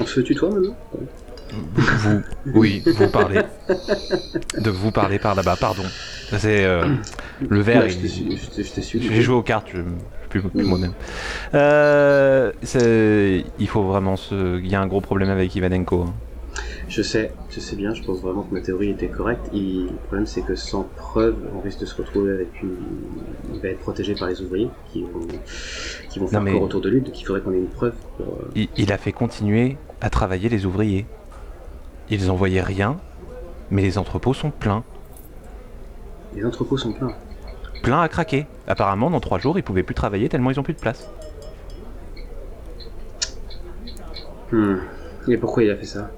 [0.00, 0.76] On se tutoie maintenant?
[1.52, 2.22] Vous,
[2.54, 3.40] oui, vous parlez.
[4.58, 5.84] De vous parler par là-bas, pardon.
[6.38, 6.86] C'est euh,
[7.48, 7.84] le verre.
[7.84, 8.38] Ouais, il-.
[9.00, 9.84] J'ai joué aux cartes, je, suis
[10.28, 10.92] plus, plus moi-même.
[11.54, 12.52] Euh,
[13.58, 14.58] il faut vraiment se.
[14.58, 16.02] Il y a un gros problème avec Ivanenko.
[16.02, 16.14] hein.
[16.88, 19.50] Je sais, je sais bien, je pense vraiment que ma théorie était correcte.
[19.52, 22.76] Le problème, c'est que sans preuve, on risque de se retrouver avec une.
[23.54, 25.26] Il va être protégé par les ouvriers qui vont,
[26.08, 27.94] qui vont faire mais- corps autour de lui, donc il faudrait qu'on ait une preuve
[28.16, 28.26] pour.
[28.26, 31.06] euh, Il, il a fait continuer à travailler les ouvriers.
[32.10, 32.96] Ils envoyaient rien,
[33.70, 34.84] mais les entrepôts sont pleins.
[36.34, 37.12] Les entrepôts sont pleins.
[37.82, 38.46] Pleins à craquer.
[38.68, 41.10] Apparemment, dans trois jours, ils pouvaient plus travailler tellement ils ont plus de place.
[44.52, 44.76] Hmm.
[45.28, 46.10] Et pourquoi il a fait ça?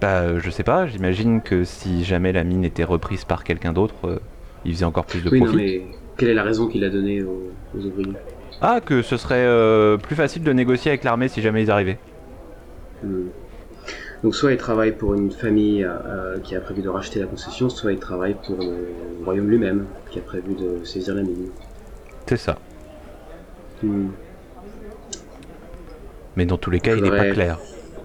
[0.00, 3.72] Bah, euh, je sais pas, j'imagine que si jamais la mine était reprise par quelqu'un
[3.72, 4.18] d'autre, euh,
[4.64, 5.82] il faisait encore plus de Oui, non, mais
[6.16, 8.12] quelle est la raison qu'il a donnée aux, aux ouvriers?
[8.60, 11.98] Ah, que ce serait euh, plus facile de négocier avec l'armée si jamais ils arrivaient.
[13.02, 13.28] Hmm.
[14.22, 17.70] Donc soit il travaille pour une famille euh, qui a prévu de racheter la concession,
[17.70, 21.48] soit il travaille pour le royaume lui-même qui a prévu de saisir la mine.
[22.26, 22.58] C'est ça.
[23.82, 24.08] Hmm.
[26.36, 27.58] Mais dans tous les cas, il n'est pas clair.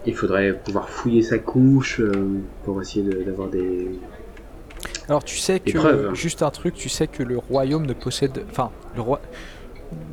[0.05, 2.11] Il faudrait pouvoir fouiller sa couche euh,
[2.63, 3.99] pour essayer de- d'avoir des...
[5.09, 8.72] Alors tu sais que juste un truc, tu sais que le royaume ne possède, enfin
[8.95, 9.20] le roi,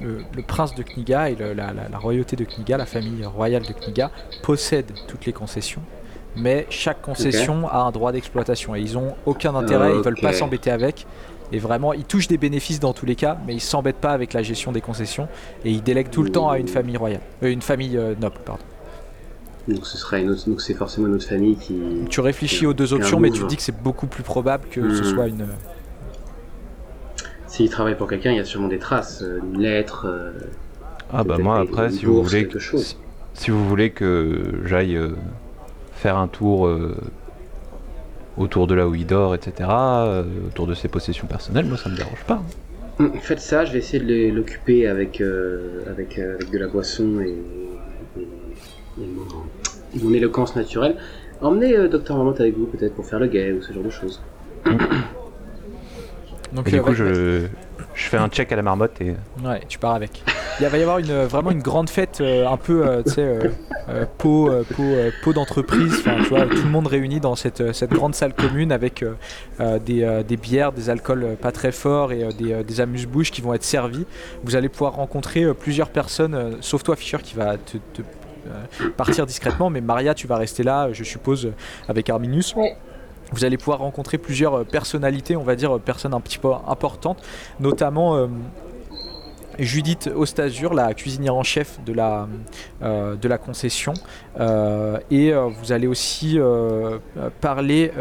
[0.01, 3.25] le, le prince de Kniga et le- la, la- la royauté de Kniga, la famille
[3.25, 4.11] royale de Kniga
[4.43, 5.83] possède toutes les concessions,
[6.37, 10.33] mais chaque concession a un droit d'exploitation et ils ont aucun intérêt, ils veulent pas
[10.33, 11.07] s'embêter avec.
[11.55, 14.33] Et vraiment, ils touchent des bénéfices dans tous les cas, mais ils s'embêtent pas avec
[14.33, 15.29] la gestion des concessions
[15.67, 18.37] et ils délèguent tout le temps à une famille royale, Euh, une famille euh, noble,
[18.43, 18.63] pardon.
[19.69, 20.49] Donc ce serait une autre...
[20.49, 21.79] donc c'est forcément une autre famille qui...
[22.09, 25.03] Tu réfléchis aux deux options, mais tu dis que c'est beaucoup plus probable que ce
[25.03, 25.15] Hmm.
[25.15, 25.47] soit une.
[27.53, 30.07] S'il travaille pour quelqu'un, il y a sûrement des traces, euh, une lettre...
[30.09, 30.33] euh,
[31.13, 32.97] Ah bah moi après, si vous voulez, quelque chose.
[33.35, 35.11] si, si vous voulez que j'aille euh,
[35.93, 36.67] faire un tour
[38.39, 39.69] autour de là où il dort, etc.,
[40.49, 42.43] autour de ses possessions personnelles, moi ça me dérange pas.
[42.99, 46.69] Hum, Faites ça, je vais essayer de l'occuper avec, euh, avec, euh, avec de la
[46.69, 47.35] boisson et,
[48.19, 48.23] et-
[49.03, 50.97] et mon, mon éloquence naturelle.
[51.43, 53.91] Emmenez euh, Docteur Marmotte avec vous peut-être pour faire le guet ou ce genre de
[53.91, 54.23] choses.
[56.53, 57.47] Donc, Et du euh, coup, je,
[57.95, 60.23] je fais un check à la marmotte et Ouais, tu pars avec.
[60.61, 63.23] Il va y avoir une, vraiment une grande fête, euh, un peu, euh, tu sais,
[63.23, 63.49] euh,
[63.89, 65.95] euh, pot, euh, pot, euh, pot d'entreprise.
[66.01, 69.03] Enfin, tu vois, tout le monde réuni dans cette, cette grande salle commune avec
[69.59, 73.31] des, euh, des bières, des alcools pas très forts et euh, des, euh, des amuse-bouches
[73.31, 74.05] qui vont être servis.
[74.45, 78.03] Vous allez pouvoir rencontrer euh, plusieurs personnes, euh, sauf toi, Fischer, qui va te, te,
[78.47, 79.71] euh, partir discrètement.
[79.71, 81.51] Mais Maria, tu vas rester là, je suppose,
[81.89, 82.55] avec Arminus.
[82.55, 82.77] Ouais.
[83.33, 86.53] Vous allez pouvoir rencontrer plusieurs euh, personnalités, on va dire euh, personnes un petit peu
[86.67, 87.23] importantes,
[87.61, 88.27] notamment euh,
[89.59, 92.27] Judith Ostazur, la cuisinière en chef de la,
[92.81, 93.93] de la concession.
[95.11, 96.39] Et vous allez aussi
[97.43, 97.93] parler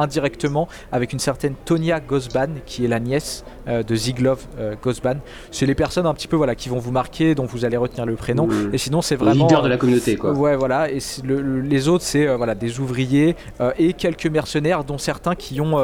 [0.00, 5.16] indirectement avec une certaine Tonia Gosban, qui est la nièce euh, de Ziglov euh, Gosban.
[5.50, 8.06] C'est les personnes un petit peu voilà, qui vont vous marquer, dont vous allez retenir
[8.06, 8.44] le prénom.
[8.44, 9.46] Hum, Et sinon, c'est le vraiment...
[9.46, 10.32] leader de la communauté quoi.
[10.32, 10.90] Ouais, voilà.
[10.90, 13.36] Et c'est le- le- les autres, c'est euh, voilà, des ouvriers
[13.78, 15.76] et quelques mercenaires, dont certains qui, ont,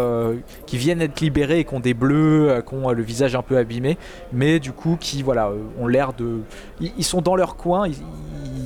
[0.67, 3.57] qui viennent être libérés et qui ont des bleus, qui ont le visage un peu
[3.57, 3.99] abîmé,
[4.33, 5.51] mais du coup, qui voilà,
[5.81, 6.41] ont l'air de.
[6.81, 7.95] Ils, ils sont dans leur coin, ils,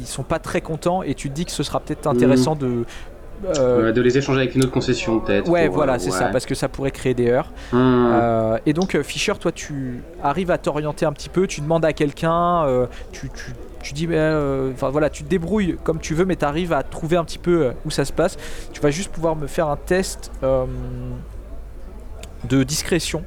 [0.01, 2.85] ils sont pas très contents, et tu te dis que ce sera peut-être intéressant de.
[3.59, 5.49] Euh, de les échanger avec une autre concession peut-être.
[5.49, 6.19] Ouais, pour, voilà, euh, c'est ouais.
[6.19, 7.53] ça, parce que ça pourrait créer des heurts.
[7.73, 11.61] Hum, Euh, et donc, euh, Fischer, toi, tu arrives à t'orienter un petit peu, tu
[11.61, 15.99] demandes à quelqu'un, euh, tu, tu, tu dis, euh, enfin voilà, tu te débrouilles comme
[16.01, 18.37] tu veux, mais tu arrives à trouver un petit peu euh, où ça se passe.
[18.73, 20.65] Tu vas juste pouvoir me faire un test euh,
[22.49, 23.25] de discrétion.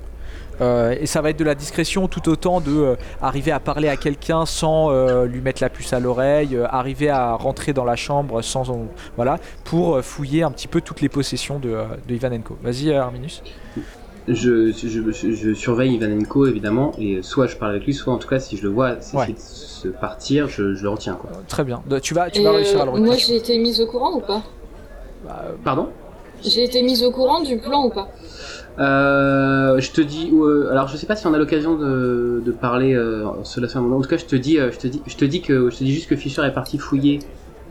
[0.62, 3.88] Euh, et ça va être de la discrétion tout autant de euh, arriver à parler
[3.90, 7.86] à quelqu'un sans euh, lui mettre la puce à l'oreille, euh, arriver à rentrer dans
[7.86, 8.64] la chambre sans
[9.16, 11.76] voilà pour euh, fouiller un petit peu toutes les possessions de,
[12.08, 12.58] de Ivanenko.
[12.64, 13.42] Vas-y Arminus.
[14.28, 18.18] Je, je, je- je surveille Ivanenko évidemment et soit je parle avec lui, soit en
[18.18, 19.28] tout cas si je le vois essayer Ouais.
[19.34, 21.30] de se partir, je, je le retiens quoi.
[21.50, 21.82] Très bien.
[22.02, 23.10] Tu vas, tu vas réussir à le retenir.
[23.12, 24.42] moi, j'ai été mise au courant ou pas?
[25.26, 25.90] Bah, Pardon?
[26.42, 28.08] J'ai été mise au courant du plan ou pas?
[28.78, 32.94] Je te dis, euh, alors je sais pas si on a l'occasion de, de parler
[32.94, 33.98] euh, cela sur un moment.
[33.98, 35.78] En tout cas, je te dis, euh, je te dis, je te dis que, je
[35.78, 37.20] te dis juste que Fischer est parti fouiller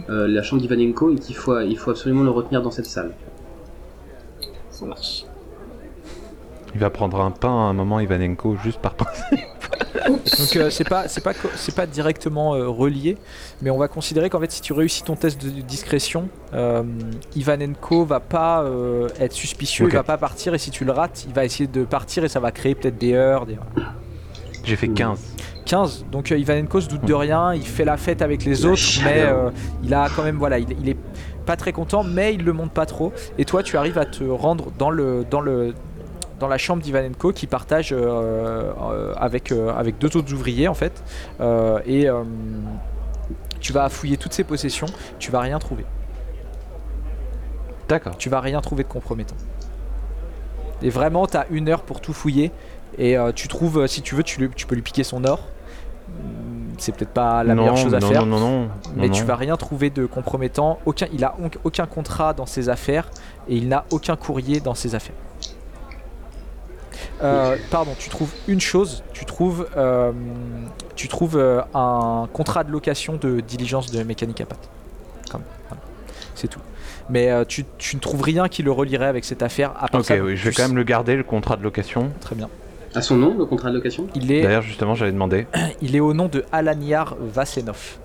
[0.09, 3.12] euh, la chambre d'Ivanenko et qu'il faut, il faut absolument le retenir dans cette salle.
[4.70, 5.24] Ça marche.
[6.74, 9.38] Il va prendre un pain à un moment, Ivanenko, juste par principe.
[10.08, 13.16] Donc euh, c'est pas c'est pas co- c'est pas directement euh, relié,
[13.60, 16.82] mais on va considérer qu'en fait si tu réussis ton test de discrétion, euh,
[17.36, 18.64] Ivanenko va pas
[19.20, 21.84] être suspicieux, il va pas partir et si tu le rates, il va essayer de
[21.84, 23.56] partir et ça va créer peut-être des heures, des
[24.64, 24.94] J'ai fait Hmm.
[24.94, 25.20] 15.
[25.66, 26.06] 15.
[26.10, 29.24] Donc Ivanenko se doute de rien, il fait la fête avec les autres, mais
[29.84, 30.96] il a quand même voilà, il, il est
[31.46, 33.12] pas très content, mais il le montre pas trop.
[33.38, 35.74] Et toi, tu arrives à te rendre dans le dans le
[36.43, 40.74] dans la chambre d'Ivanenko qui partage euh, euh, avec euh, avec deux autres ouvriers en
[40.74, 41.03] fait,
[41.86, 42.09] et
[43.61, 44.88] tu vas fouiller toutes ses possessions,
[45.20, 45.84] tu vas rien trouver.
[47.88, 48.16] D'accord.
[48.16, 49.36] Tu vas rien trouver de compromettant.
[50.82, 52.51] Et vraiment, tu as une heure pour tout fouiller.
[52.99, 55.40] Et euh, tu trouves, si tu veux, tu, lui- tu peux lui piquer son or.
[56.78, 58.26] C'est peut-être pas la non, meilleure chose à non, faire.
[58.26, 58.68] Non, non, non.
[58.97, 60.80] mais non, tu vas rien trouver de compromettant.
[60.86, 61.34] Aucun, il a
[61.64, 63.09] aucun contrat dans ses affaires
[63.49, 65.14] et il n'a aucun courrier dans ses affaires.
[67.22, 69.03] Euh, pardon, tu trouves une chose.
[69.12, 70.12] Tu trouves, euh,
[70.97, 74.68] tu trouves euh, un contrat de location de diligence de mécanique à pattes.
[75.30, 75.45] Voilà.
[76.34, 76.61] C'est tout.
[77.09, 79.72] Mais euh, tu, tu ne trouves rien qui le relierait avec cette affaire.
[79.80, 82.11] À part Ok, ça, oui, je vais quand même le garder, le contrat de location.
[82.20, 82.49] Très bien.
[82.95, 84.07] À son nom, le contrat de location?
[84.14, 85.47] Il est, D'ailleurs, justement, j'avais demandé.
[85.82, 87.97] il est au nom de Alaniar Vasenov.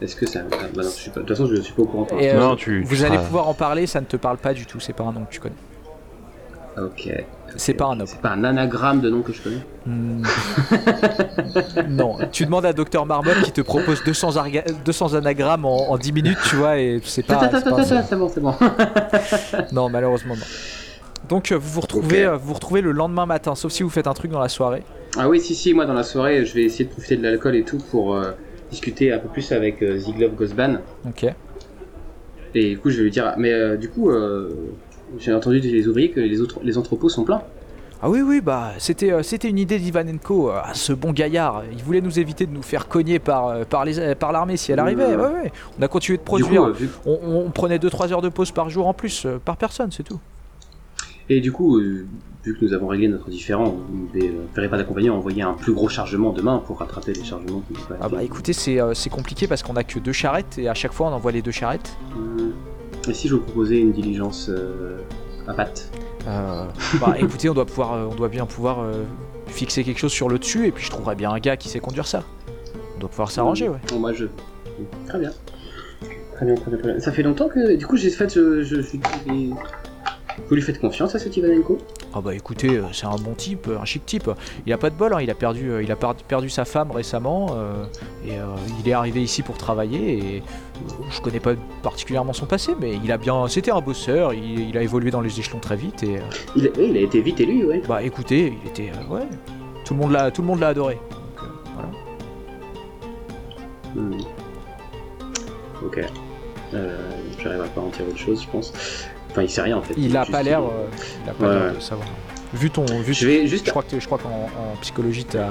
[0.00, 0.40] Est-ce que ça.
[0.50, 1.20] ah, bah non, je suis pas...
[1.20, 2.06] De toute façon, je ne suis pas au courant.
[2.18, 4.38] Et, euh, Non, tu- vous tu allez seras- pouvoir en parler, ça ne te parle
[4.38, 5.54] pas du tout, c'est pas un nom que tu connais.
[6.78, 7.10] Ok.
[7.56, 8.06] C'est pas un homme.
[8.06, 9.60] C'est pas un anagramme de nom que je connais.
[9.86, 10.22] Hmm.
[11.88, 15.98] non, tu demandes à Docteur Marmotte qui te propose 200, arga- 200 anagrammes en, en
[15.98, 17.38] 10 minutes, tu vois, et c'est pas.
[17.44, 18.54] Attends, c'est bon, c'est bon.
[19.72, 20.44] Non, malheureusement non.
[21.28, 23.90] Donc euh, vous vous retrouvez, euh, vous vous retrouvez le lendemain matin, sauf si vous
[23.90, 24.82] faites un truc dans la soirée.
[25.18, 27.56] Ah oui, si, si, moi dans la soirée, je vais essayer de profiter de l'alcool
[27.56, 28.32] et tout pour euh,
[28.70, 30.76] discuter un peu plus avec euh, Ziglov Gosban.
[31.06, 31.26] Ok.
[32.54, 34.10] Et du coup, je vais lui dire, mais euh, du coup,
[35.18, 37.42] j'ai entendu des ouvriers que les, autres, les entrepôts sont pleins.
[38.02, 41.64] Ah oui, oui, bah c'était euh, c'était une idée d'Ivanenko, euh, ce bon gaillard.
[41.70, 44.72] Il voulait nous éviter de nous faire cogner par, euh, par les- par l'armée si
[44.72, 45.04] elle arrivait.
[45.04, 45.52] Ouais, ouais.
[45.78, 46.62] On a continué de Du produire.
[46.62, 50.02] coup, vu- on, prenait 2-3 heures de pause par jour en plus, par personne, c'est
[50.02, 50.18] tout.
[51.28, 55.12] et du coup, vu que nous avons réglé notre différend, vous ne verrez pas à
[55.12, 57.62] envoyer un plus gros chargement demain pour rattraper les chargements
[58.00, 60.92] Ah bah écoutez, c'est c'est compliqué parce qu'on a que deux charrettes et à chaque
[60.94, 61.98] fois on envoie les deux charrettes.
[63.08, 64.98] Et si je vous proposais une diligence euh,
[65.48, 65.90] à pattes
[66.28, 66.64] Euh,
[67.00, 68.84] bah écoutez, on doit pouvoir, euh, on doit bien pouvoir
[69.46, 71.80] fixer quelque chose sur le dessus et puis je trouverai bien un gars qui sait
[71.80, 72.22] conduire ça.
[72.96, 73.78] On doit pouvoir s'arranger, ouais.
[73.88, 74.26] Bon, moi, je.
[75.06, 75.32] Très bien.
[76.36, 77.00] Très bien, très bien, très bien.
[77.00, 77.76] Ça fait longtemps que.
[77.76, 78.32] Du coup, j'ai fait.
[78.34, 78.80] Je, je,
[80.48, 81.78] Vous lui faites confiance à cet Ivanenko
[82.12, 84.28] Ah bah écoutez, euh, c'est un bon type, un chic type.
[84.66, 86.90] Il a pas de bol, hein, il a perdu, euh, il a perdu sa femme
[86.90, 87.84] récemment euh,
[88.26, 88.46] et euh,
[88.80, 92.94] il est arrivé ici pour travailler et euh, je connais pas particulièrement son passé, mais
[93.02, 96.02] il a bien, c'était un bosseur, il, il a évolué dans les échelons très vite
[96.02, 96.22] et euh,
[96.56, 97.82] il, a- oui, il a été vite élu, ouais.
[97.88, 99.26] bah écoutez, il était, euh, ouais,
[99.84, 100.94] tout le monde l'a, tout le monde l'a adoré.
[100.94, 101.46] Donc, euh,
[103.94, 104.16] voilà.
[104.16, 104.20] Hmm.
[105.86, 106.00] Ok.
[106.74, 108.72] Euh, J'arriverai pas à en tirer autre chose, je pense.
[109.30, 109.94] Enfin, il sait rien en fait.
[109.96, 110.86] Il a Juste, pas l'air, euh,
[111.40, 112.08] il Ouais, de savoir.
[112.52, 113.66] Vu ton, vu Je vais juste.
[113.66, 113.70] Je
[114.06, 115.50] crois qu'en en psychologie t'as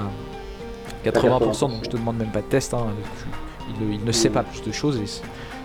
[1.05, 2.73] 80%, donc je te demande même pas de test.
[2.73, 2.87] hein.
[3.19, 5.05] Tu- il, ne- il ne sait pas plus de choses et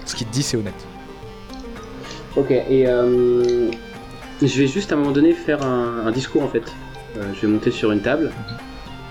[0.06, 0.74] ce qu'il te dit c'est honnête.
[2.36, 3.70] Ok, et euh,
[4.42, 6.62] je vais juste à un moment donné faire un, un discours en fait.
[7.16, 8.30] Euh, je vais monter sur une table.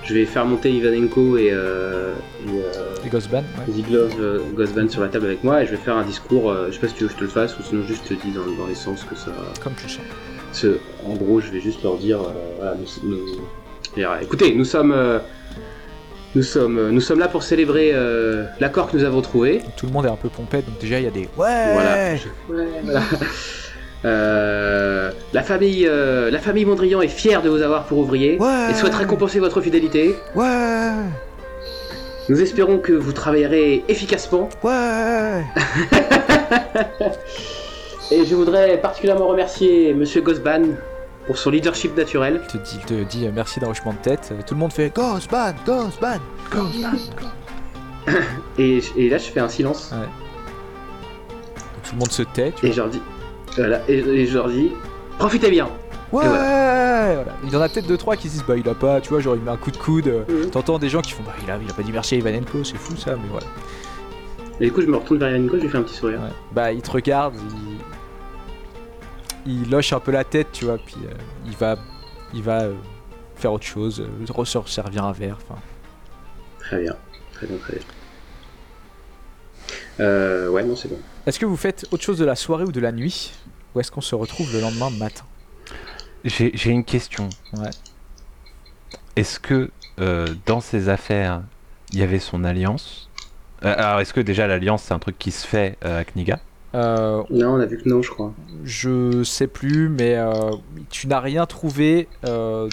[0.06, 2.14] Je vais faire monter Ivanenko et, euh,
[2.46, 4.14] et euh, ouais.
[4.20, 6.52] Euh, Gosban sur la table avec moi et je vais faire un discours.
[6.52, 8.06] euh, je sais pas si tu veux que je te le fasse ou sinon juste
[8.08, 9.32] te dis dans, dans les sens que ça.
[9.64, 10.02] comme tu le sens.
[10.52, 12.20] ce- en gros, je vais juste leur dire.
[12.22, 13.26] euh, voilà, nous, nous-
[13.96, 14.92] dire, écoutez, nous sommes.
[14.92, 15.20] euh,
[16.36, 19.62] nous sommes, nous sommes là pour célébrer euh, l'accord que nous avons trouvé.
[19.78, 21.28] Tout le monde est un peu pompette, donc déjà il y a des ouais.
[21.38, 21.96] Voilà.
[22.50, 23.02] Ouais, voilà.
[24.06, 24.83] Euh,
[25.34, 28.72] la famille, euh, la famille Mondrian est fière de vous avoir pour ouvrier Ouais.
[28.72, 30.16] et souhaite récompenser votre fidélité.
[30.36, 30.92] Ouais.
[32.30, 35.44] Nous espérons que vous travaillerez efficacement Ouais.
[38.12, 40.62] et je voudrais particulièrement remercier Monsieur Gosban
[41.26, 42.42] pour son leadership naturel.
[42.44, 44.30] Il te dit, il te dit euh, merci d'un hochement de tête.
[44.32, 46.18] Euh, Tout le monde fait Ghostban, Ghostban,
[46.52, 46.98] Ghostban.
[48.60, 49.94] Et, et là, je fais un silence
[51.86, 52.54] tout le monde se tait.
[52.56, 53.02] Tu et je leur dis,
[53.58, 54.72] voilà, et, et je leur dis,
[55.24, 55.70] profitez bien.
[56.12, 56.26] Ouais.
[56.26, 57.24] Et Voilà.
[57.44, 59.10] Il y en a peut-être deux trois qui se disent bah il a pas, tu
[59.10, 60.12] vois, genre il met un coup de coude.
[60.28, 60.50] Mhm.
[60.52, 62.64] T'entends des gens qui font bah il a, il a pas dit merci à Ivanenko,
[62.64, 63.48] c'est fou ça, mais voilà.
[64.60, 66.20] Et du coup, je me retourne vers Yannico, je lui fais un petit sourire.
[66.20, 66.30] Ouais.
[66.52, 67.36] Bah il te regarde,
[69.46, 69.54] il...
[69.64, 71.14] il loche un peu la tête, tu vois, puis euh,
[71.46, 71.78] il va,
[72.34, 72.74] il va euh,
[73.36, 75.38] faire autre chose, euh, ressort servir un verre.
[75.50, 75.60] Enfin,
[76.60, 76.96] Très bien,
[77.34, 77.84] très bien, très bien.
[80.00, 80.98] Euh, ouais, non, c'est bon.
[81.26, 83.32] est-ce que vous faites autre chose de la soirée ou de la nuit,
[83.76, 85.24] ou est-ce qu'on se retrouve le lendemain matin
[86.24, 87.30] J'ai j'ai une question.
[87.54, 87.70] Ouais.
[89.16, 89.70] Est-ce que
[90.00, 91.42] euh, dans ces affaires,
[91.92, 93.10] il y avait son alliance?
[93.64, 96.40] Euh, Alors, est-ce que déjà l'alliance, c'est un truc qui se fait euh, à Kniga
[96.76, 98.34] euh, Non, on a vu que non, je crois.
[98.64, 100.52] Je sais plus, mais euh,
[100.90, 102.08] tu n'as rien trouvé.
[102.26, 102.68] euh,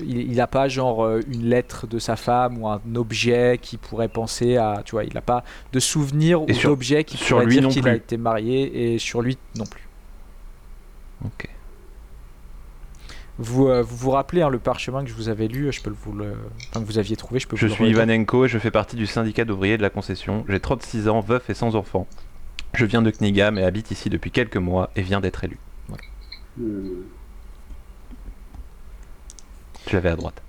[0.00, 4.56] il n'a pas genre une lettre de sa femme ou un objet qui pourrait penser
[4.56, 4.82] à.
[4.84, 5.42] Tu vois, il n'a pas
[5.72, 9.22] de souvenir ou d'objet qui sur pourrait lui dire qu'il a été marié et sur
[9.22, 9.87] lui non plus.
[11.24, 11.48] Ok.
[13.40, 15.90] Vous, euh, vous vous rappelez hein, le parchemin que je vous avais lu, je peux
[15.90, 16.34] vous le,
[16.70, 17.96] enfin, que vous aviez trouvé, je peux Je vous le suis redire.
[17.98, 20.44] Ivanenko et je fais partie du syndicat d'ouvriers de la concession.
[20.48, 22.08] J'ai 36 ans, veuf et sans enfant.
[22.74, 25.58] Je viens de Kniga mais habite ici depuis quelques mois et viens d'être élu.
[26.56, 27.02] Hmm.
[29.88, 30.42] Je l'avais à droite.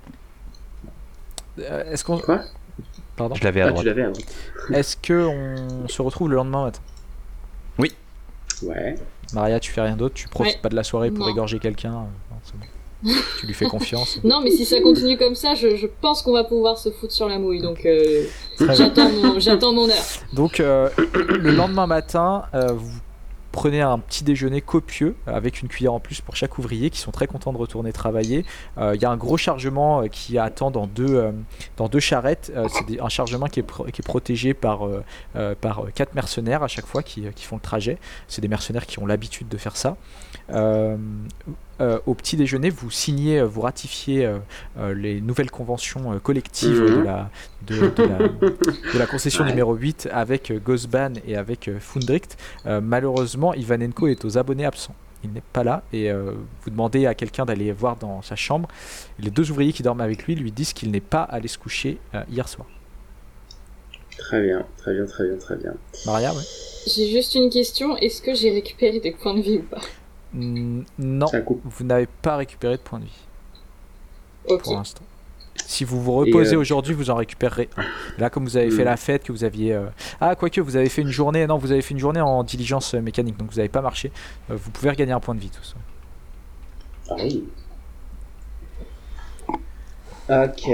[1.60, 2.40] Euh, Est-ce qu'on, Quoi?
[3.16, 4.18] Pardon, Je l'avais à Ah, tu droite.
[4.72, 6.80] est-ce que on se retrouve le lendemain matin?
[8.62, 8.94] Ouais.
[9.32, 10.60] Maria, tu fais rien d'autre, tu profites Ouais.
[10.62, 11.32] pas de la soirée pour Non.
[11.32, 11.92] égorger quelqu'un.
[11.94, 13.12] euh, bon.
[13.38, 14.18] tu lui fais confiance?
[14.24, 17.12] Non, mais si ça continue comme ça, je, je pense qu'on va pouvoir se foutre
[17.12, 17.60] sur la mouille.
[17.62, 18.24] Donc, euh,
[19.38, 19.96] j'attends mon, heure.
[20.34, 22.98] Donc euh, le lendemain matin, euh, vous,
[23.52, 27.10] prenez un petit déjeuner copieux avec une cuillère en plus pour chaque ouvrier qui sont
[27.10, 28.44] très contents de retourner travailler.
[28.78, 32.52] Euh, Il y a un gros chargement euh, qui attend dans deux, euh, charrettes.
[32.54, 35.02] Euh, c'est un chargement qui est, protégé par, euh,
[35.36, 37.98] euh, euh, quatre mercenaires à chaque fois qui font le trajet.
[38.28, 39.96] C'est des mercenaires qui ont l'habitude de faire ça.
[40.52, 40.96] Euh,
[41.80, 44.38] euh, au petit déjeuner, vous signez, euh, vous ratifiez euh,
[44.78, 46.88] euh, les nouvelles conventions euh, collectives Mhm.
[46.98, 47.30] de, la,
[47.66, 48.18] de, de la,
[48.92, 49.50] de la concession Ouais.
[49.50, 52.36] numéro 8 avec euh, Gosban et avec euh, Fundricht.
[52.66, 54.94] Euh, malheureusement, Ivanenko est aux abonnés absents.
[55.24, 56.32] Il n'est pas là et euh,
[56.62, 58.68] vous demandez à quelqu'un d'aller voir dans sa chambre.
[59.18, 61.98] Les deux ouvriers qui dorment avec lui lui disent qu'il n'est pas allé se coucher
[62.14, 62.66] euh, hier soir.
[64.18, 65.74] Très bien, très bien, très bien, très bien.
[66.06, 66.42] Maria, ouais.
[66.86, 67.96] J'ai juste une question.
[67.96, 69.80] Est-ce que j'ai récupéré des points de vie ou pas?
[70.32, 71.26] Non,
[71.64, 75.02] vous n'avez pas récupéré de points de vie pour l'instant.
[75.66, 77.82] Si vous vous reposez euh, aujourd'hui, vous en récupérerez un.
[78.18, 78.86] Là, comme vous avez fait Hmm.
[78.86, 79.72] la fête, que vous aviez.
[79.74, 79.86] euh,
[80.20, 81.46] Ah, quoique, vous avez fait une journée.
[81.46, 84.10] Non, vous avez fait une journée en diligence euh, mécanique, donc vous n'avez pas marché.
[84.50, 85.74] Euh, vous pouvez regagner un point de vie, tous.
[87.10, 87.44] Ah oui.
[90.28, 90.68] Ok.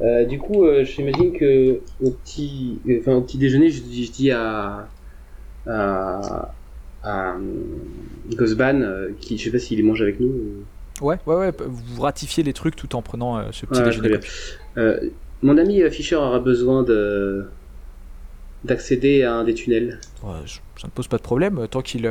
[0.00, 4.04] Euh, du coup, euh, j'imagine que au petit, euh, enfin, au petit déjeuner, je, dis-
[4.04, 4.86] je dis à,
[5.66, 6.54] à,
[7.08, 7.38] à euh,
[8.34, 10.28] Gosban, euh, qui, je sais pas s'il mange avec nous.
[10.28, 10.64] ou-
[11.00, 11.52] Ouais, ouais, ouais.
[11.66, 14.18] Vous ratifiez les trucs tout en prenant euh, ce petit déjeuner.
[15.42, 17.46] mon ami Fischer aura besoin de
[18.64, 20.00] d'accéder à un des tunnels.
[20.24, 20.32] Ouais,
[20.80, 21.66] ça ne pose pas de problème.
[21.70, 22.10] Tant qu'il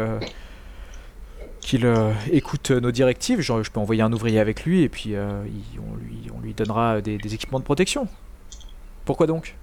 [1.60, 5.16] qu'il euh, écoute nos directives, genre, je peux envoyer un ouvrier avec lui et puis
[5.16, 8.08] euh, il- on, lui, on lui donnera des, des équipements de protection.
[9.04, 9.56] Pourquoi donc?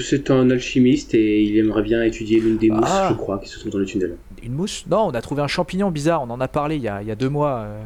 [0.00, 3.08] C'est un alchimiste et il aimerait bien étudier l'une des mousses, Ah.
[3.10, 4.16] je crois, qui se trouve dans le tunnel.
[4.42, 4.84] Une mousse?
[4.90, 7.08] Non, on a trouvé un champignon bizarre, on en a parlé il y a, il
[7.08, 7.58] y a deux mois.
[7.60, 7.84] euh.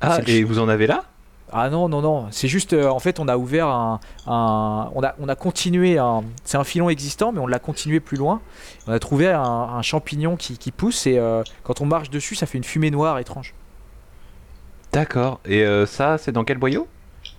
[0.00, 1.04] Ah, C'est le et vous en avez là?
[1.52, 4.00] Ah non, non, non, c'est juste, euh, en fait, on a ouvert un...
[4.26, 8.00] un- on, a, on a continué, un, c'est un filon existant, mais on l'a continué
[8.00, 8.40] plus loin.
[8.88, 12.34] On a trouvé un, un champignon qui, qui pousse et euh, quand on marche dessus,
[12.34, 13.54] ça fait une fumée noire étrange.
[14.92, 15.40] D'accord.
[15.44, 16.86] Et euh, ça, c'est dans quel boyau?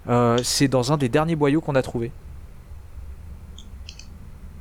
[0.08, 2.12] Euh, c'est dans un des derniers boyaux qu'on a trouvé.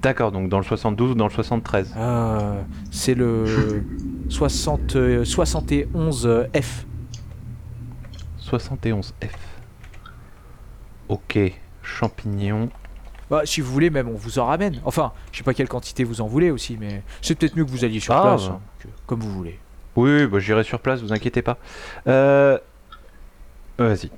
[0.05, 2.61] D'accord, donc dans le 72 ou dans le 73 Euh,
[2.92, 3.82] c'est le
[4.28, 6.84] 60, euh, 71F.
[8.40, 9.02] 71F.
[11.09, 11.38] Ok,
[11.82, 12.68] champignons.
[13.30, 14.78] Bah, si vous voulez, même on vous en ramène.
[14.84, 17.70] Enfin, je sais pas quelle quantité vous en voulez aussi, mais c'est peut-être mieux que
[17.70, 18.55] vous alliez sur Ah, place, bah.
[18.57, 19.59] hein, que- comme vous voulez.
[19.96, 21.57] Oui, oui, bah, j'irai sur place, vous inquiétez pas.
[22.07, 22.59] Euh...
[23.78, 24.11] Vas-y.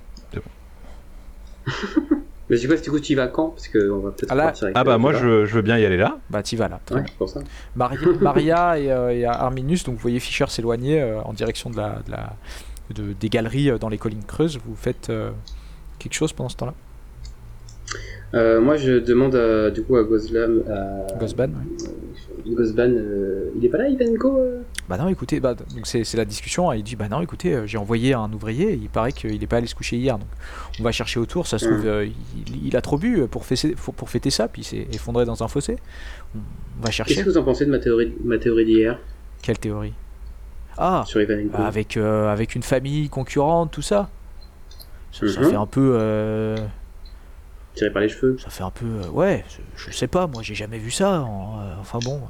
[2.48, 3.48] Mais c'est quoi, du coup, tu y vas quand?
[3.50, 5.78] Parce qu'on va peut-être Ah là- partir avec Ah bah moi je, je veux bien
[5.78, 6.18] y aller là.
[6.30, 6.80] Bah, t'y vas là.
[6.84, 7.10] Très Ouais, bien.
[7.10, 7.40] c'est pour ça.
[7.74, 11.76] Mari- Maria et, euh, et Arminus, donc vous voyez Fischer s'éloigner euh, en direction de
[11.76, 12.32] la, de la-
[12.94, 14.58] de- des galeries euh, dans les collines creuses.
[14.64, 15.30] Vous faites euh,
[15.98, 16.74] quelque chose pendant ce temps-là?
[18.36, 22.54] Euh, moi, je demande euh, du coup à Goslam, à Gosban ouais.
[22.54, 24.60] Gosban, euh, il est pas là, Ivanko euh?
[24.88, 26.70] Bah non, écoutez, bah, donc c'est la discussion.
[26.70, 26.76] hein.
[26.76, 29.56] Il dit Bah non, écoutez, euh, j'ai envoyé un ouvrier, il paraît qu'il n'est pas
[29.56, 30.28] allé se coucher hier, donc
[30.78, 31.46] on va chercher autour.
[31.48, 34.46] Ça se trouve, euh, il, il a trop bu pour fêter, pour, pour fêter ça,
[34.46, 35.76] puis il s'est effondré dans un fossé.
[36.36, 36.44] On va
[36.84, 37.24] Qu'est-ce chercher.
[37.24, 39.00] que vous en pensez de ma théorie, ma théorie d'hier?
[39.42, 39.94] Quelle théorie?
[40.78, 44.08] Ah sur Ivanko bah, avec, euh, avec une famille concurrente, tout ça?
[45.10, 45.96] Ça, ça fait un peu.
[47.76, 48.84] Tiré par les cheveux Ça fait un peu.
[48.86, 49.44] euh, ouais,
[49.76, 51.20] je, sais pas, moi j'ai jamais vu ça.
[51.20, 52.20] en- euh, enfin bon.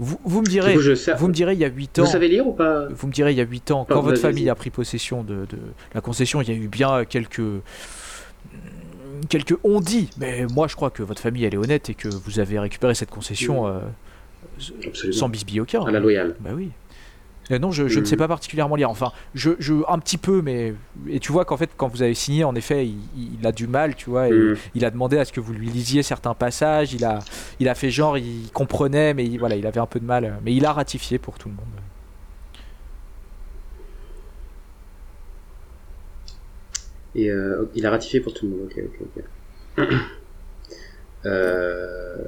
[0.00, 2.04] Vous, vous me direz, coup, je sais- vous me direz il y a 8 ans.
[2.04, 2.86] Vous savez lire ou pas?
[2.88, 5.22] Vous me direz il y a 8 ans, Pas- quand votre famille a pris possession
[5.22, 5.58] de, de
[5.94, 7.40] la concession, il y a eu bien quelques.
[9.28, 10.10] quelques on-dit.
[10.18, 12.94] Mais moi je crois que votre famille elle est honnête et que vous avez récupéré
[12.94, 13.78] cette concession euh,
[15.12, 15.84] sans bisbille aucun.
[15.84, 16.34] À la loyale.
[16.40, 16.70] Bah oui.
[17.50, 18.18] Euh, non, je, je ne sais Mhm.
[18.18, 18.90] pas particulièrement lire.
[18.90, 20.74] Enfin, je, je un petit peu, mais
[21.08, 22.98] et tu vois qu'en fait, quand vous avez signé, en effet, il,
[23.40, 24.28] il a du mal, tu vois.
[24.28, 24.56] et Mhm.
[24.74, 26.92] Il a demandé à ce que vous lui lisiez certains passages.
[26.92, 27.20] Il a,
[27.60, 30.38] il a fait genre, il comprenait, mais il, voilà, il avait un peu de mal.
[30.44, 31.64] Mais il a ratifié pour tout le monde.
[37.14, 38.68] Et euh, il a ratifié pour tout le monde.
[38.70, 39.00] Ok, ok,
[39.78, 39.88] ok.
[41.26, 42.18] euh...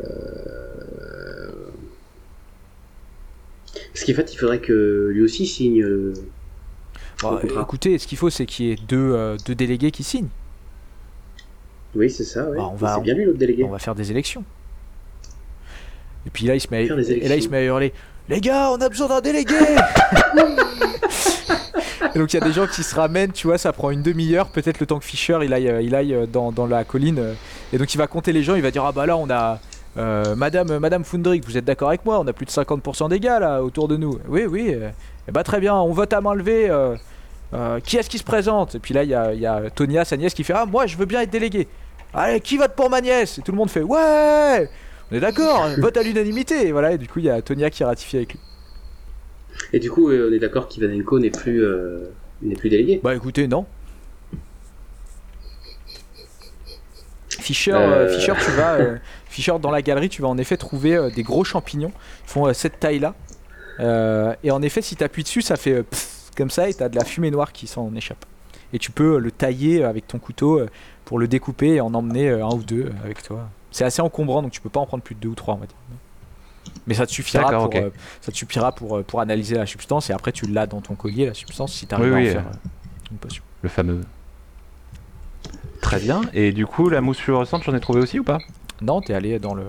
[3.95, 5.83] Parce qu'en fait, il faudrait que lui aussi signe.
[5.83, 6.15] euh,
[7.23, 7.61] Bon, Au contrat.
[7.63, 10.29] écoutez, ce qu'il faut, c'est qu'il y ait deux, euh, deux délégués qui signent.
[11.95, 12.49] Oui, c'est ça.
[12.49, 12.57] Ouais.
[12.57, 13.63] Bah, on va- C'est bien lui l'autre délégué.
[13.65, 14.43] On va faire des élections.
[16.27, 17.93] Et puis là, il se met, à, et là, il se met à hurler
[18.29, 19.55] Les gars, on a besoin d'un délégué
[22.15, 24.03] Et donc il y a des gens qui se ramènent, tu vois, ça prend une
[24.03, 26.83] demi-heure, peut-être le temps que Fischer il aille, euh, il aille euh, dans, dans la
[26.85, 27.19] colline.
[27.19, 27.35] euh,
[27.73, 29.61] Et donc il va compter les gens, il va dire Ah bah là, on a.
[29.97, 33.21] euh, Madame, Madame Fundrick, vous êtes d'accord avec moi On a plus de 50% des
[33.21, 34.19] gars là autour de nous.
[34.29, 34.73] Oui, oui.
[34.75, 34.91] euh,
[35.29, 36.71] eh bah très bien, on vote à main levée.
[36.71, 36.97] euh,
[37.53, 38.77] euh, qui est-ce qui se présente?
[38.77, 40.67] Et puis là, il y a, il y a Tonia, sa nièce, qui fait Ah,
[40.67, 41.67] moi je veux bien être délégué.
[42.15, 43.39] Allez, qui vote pour ma nièce?
[43.39, 44.69] Et tout le monde fait Ouais
[45.11, 46.69] On est d'accord, vote à l'unanimité.
[46.69, 48.41] Et voilà, et du coup, il y a Tonia qui ratifie avec lui.
[49.73, 51.65] Et du coup, on est d'accord qu'Ivanenko n'est plus,
[52.43, 53.01] n'est plus délégué?
[53.03, 53.67] Bah écoutez, non.
[57.29, 58.79] Fischer, Fischer, tu vas,
[59.31, 61.93] Fischer, dans la galerie, tu vas en effet trouver euh, des gros champignons.
[62.25, 63.15] Ils font euh, cette taille-là.
[63.79, 65.85] Euh, et en effet, si tu appuies dessus, ça fait
[66.37, 68.25] comme ça et tu as de la fumée noire qui s'en échappe.
[68.73, 70.61] Et tu peux le tailler avec ton couteau
[71.05, 73.49] pour le découper et en emmener un ou deux avec toi.
[73.71, 75.59] C'est assez encombrant, donc tu peux pas en prendre plus de deux ou trois, on
[75.59, 75.77] va dire.
[76.87, 80.13] Mais ça te suffira, pour, euh, ça te suffira pour, pour analyser la substance et
[80.13, 82.31] après tu l'as dans ton collier, la substance, si tu arrives Oui, à en oui,
[82.31, 83.43] faire euh, une potion.
[83.63, 84.01] Le fameux.
[85.81, 86.23] Très bien.
[86.33, 88.39] Et du coup, la mousse fluorescente, j'en ai trouvé aussi ou pas?
[88.83, 89.65] Non, t'es allé dans le.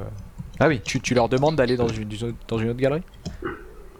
[0.59, 0.82] Ah oui.
[0.84, 2.07] Tu, tu leur demandes d'aller dans une,
[2.47, 3.03] dans une autre galerie?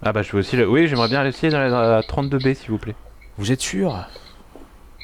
[0.03, 0.68] Ah bah je veux aussi le...
[0.68, 2.95] Oui, j'aimerais bien essayer dans la, dans la 32B s'il vous plaît.
[3.38, 3.95] Vous êtes sûr?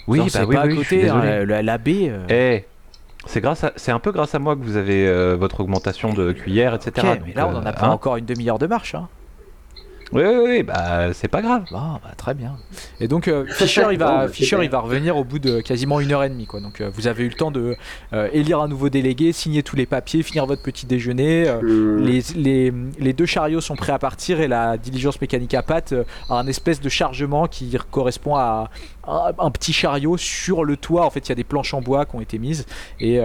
[0.07, 2.09] Oui, Non, bah oui, pas oui, à côté, hein, la, la baie.
[2.09, 2.65] euh, Eh,
[3.25, 6.13] c'est grâce à, c'est un peu grâce à moi que vous avez euh, votre augmentation
[6.13, 7.05] de cuillère, etc.
[7.25, 7.91] mais là on en euh, a pas hein.
[7.91, 8.95] encore une demi-heure de marche.
[8.95, 9.07] Hein.
[10.13, 11.65] Oui, oui, oui, bah c'est pas grave.
[11.71, 12.57] Bon, bah, très bien.
[12.99, 16.29] Et donc euh, Fischer, il va, il revenir au bout de quasiment une heure et
[16.29, 16.61] demie, quoi.
[16.61, 17.75] Donc euh, vous avez eu le temps de
[18.13, 21.47] euh, élire un nouveau délégué, signer tous les papiers, finir votre petit déjeuner.
[21.47, 25.61] euh, les, les, les deux chariots sont prêts à partir et la diligence mécanique à
[25.61, 25.93] pattes
[26.29, 28.69] a un espèce de chargement qui correspond à
[29.07, 31.05] un, un petit chariot sur le toit.
[31.05, 32.65] En fait, il y a des planches en bois qui ont été mises
[32.99, 33.19] et,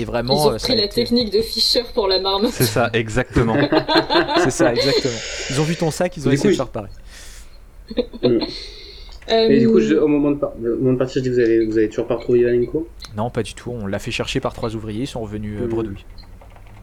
[0.00, 0.34] et vraiment.
[0.34, 2.52] Ils ont euh, pris la été- technique de Fischer pour la marmotte.
[2.52, 3.56] C'est ça, exactement.
[4.44, 5.18] C'est ça, exactement.
[5.50, 6.90] Ils ont vu ton sac, ils ont Du essayé de faire pareil.
[9.28, 11.34] Et du coup, Euh, je- au, moment de par- au moment de partir, je dis
[11.34, 13.70] vous avez, vous avez toujours pas retrouvé Ivanenko Non, pas du tout.
[13.70, 16.04] On l'a fait chercher par trois ouvriers, ils sont revenus euh, bredouille.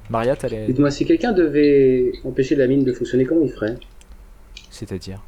[0.10, 0.66] Maria, t'allais.
[0.68, 3.76] Dites-moi, si quelqu'un devait empêcher la mine de fonctionner, comment il ferait?
[4.70, 5.20] C'est-à-dire?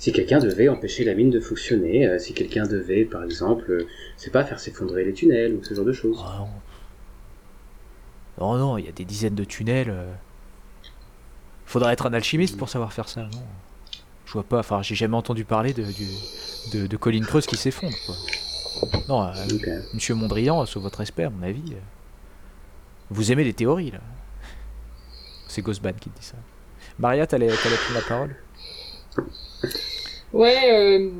[0.00, 3.86] Si quelqu'un devait empêcher la mine de fonctionner, euh, si quelqu'un devait, par exemple, euh,
[4.16, 6.16] c'est pas faire s'effondrer les tunnels ou ce genre de choses.
[6.18, 6.48] Oh non.
[8.38, 9.90] Oh non, il y a des dizaines de tunnels.
[9.90, 10.10] euh.
[11.66, 13.42] Faudrait être un alchimiste pour savoir faire ça, non?
[14.24, 16.06] Je vois pas, enfin, j'ai jamais entendu parler de, du,
[16.72, 18.16] de, de collines creuses qui s'effondrent, quoi.
[19.06, 19.34] Non, euh,
[19.68, 21.78] euh, monsieur Mondrian, sous votre respect, à mon avis, euh,
[23.10, 24.00] vous aimez les théories, là.
[25.46, 26.36] C'est Ghostban qui dit ça.
[26.98, 28.34] Maria, t'allais prendre la parole?
[30.32, 31.10] Ouais, euh,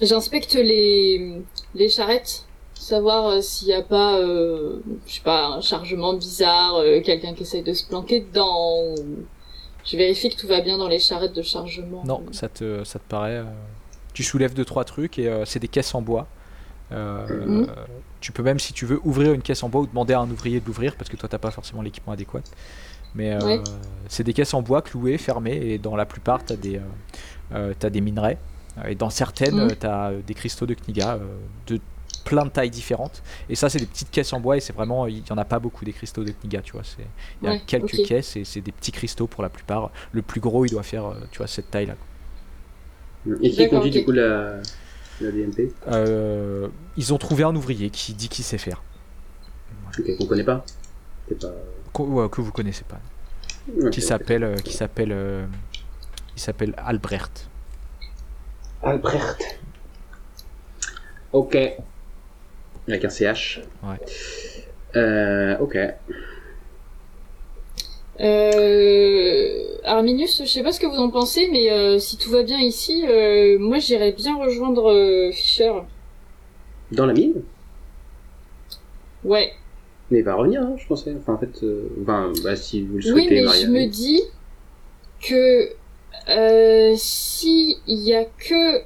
[0.00, 1.42] j'inspecte les,
[1.74, 2.44] les charrettes,
[2.74, 7.34] savoir euh, s'il n'y a pas, euh, je sais pas, un chargement bizarre, euh, quelqu'un
[7.34, 8.94] qui essaye de se planquer dedans.
[8.98, 9.24] ou-
[9.84, 12.02] Je vérifie que tout va bien dans les charrettes de chargement.
[12.04, 13.42] Non, ça te, ça te paraît.
[14.14, 16.26] Tu soulèves deux trois trucs et c'est des caisses en bois.
[16.90, 17.66] Mhm.
[18.20, 20.30] tu peux même si tu veux ouvrir une caisse en bois ou demander à un
[20.30, 22.42] ouvrier de l'ouvrir parce que toi t'as pas forcément l'équipement adéquat.
[23.14, 23.62] Mais euh, Ouais.
[24.08, 26.80] c'est des caisses en bois clouées, fermées et dans la plupart t'as des, euh,
[27.54, 28.38] euh, t'as des minerais
[28.88, 29.76] et dans certaines Mhm.
[29.78, 31.80] t'as euh, des cristaux de Kniga euh, de
[32.24, 33.22] plein de tailles différentes.
[33.48, 35.44] Et ça c'est des petites caisses en bois et c'est vraiment il y en a
[35.44, 36.82] pas beaucoup des cristaux de Kniga tu vois.
[37.42, 39.90] Il y a Ouais, quelques caisses et c'est des petits cristaux pour la plupart.
[40.12, 41.96] Le plus gros il doit faire tu vois cette taille là.
[43.42, 44.56] Et qui conduit du coup la,
[45.20, 48.82] la DMP Euh, ils ont trouvé un ouvrier qui dit qu'il sait faire,
[49.98, 50.64] Ok, qu'on connaît pas
[51.28, 51.52] C'est pas.
[51.92, 53.00] Que vous connaissez pas,
[53.82, 55.46] Ok, qui s'appelle, euh, qui s'appelle, euh,
[56.34, 57.48] il s'appelle Albrecht.
[58.82, 59.60] Albrecht.
[61.32, 61.56] Ok.
[62.88, 63.60] Avec un CH.
[63.82, 64.00] Ouais.
[64.96, 65.78] Euh, ok.
[68.20, 72.42] Euh, Arminius, je sais pas ce que vous en pensez, mais euh, si tout va
[72.42, 75.72] bien ici, euh, moi j'irais bien rejoindre euh, Fischer.
[76.90, 77.42] Dans la mine?
[79.24, 79.52] Ouais.
[80.12, 81.14] Mais il va revenir, hein, je pensais.
[81.18, 83.66] Enfin, en fait, euh, bah, si vous le Oui, souhaitez, mais Maria.
[83.66, 84.20] je me dis
[85.22, 85.70] que
[86.28, 88.82] euh, si il y a que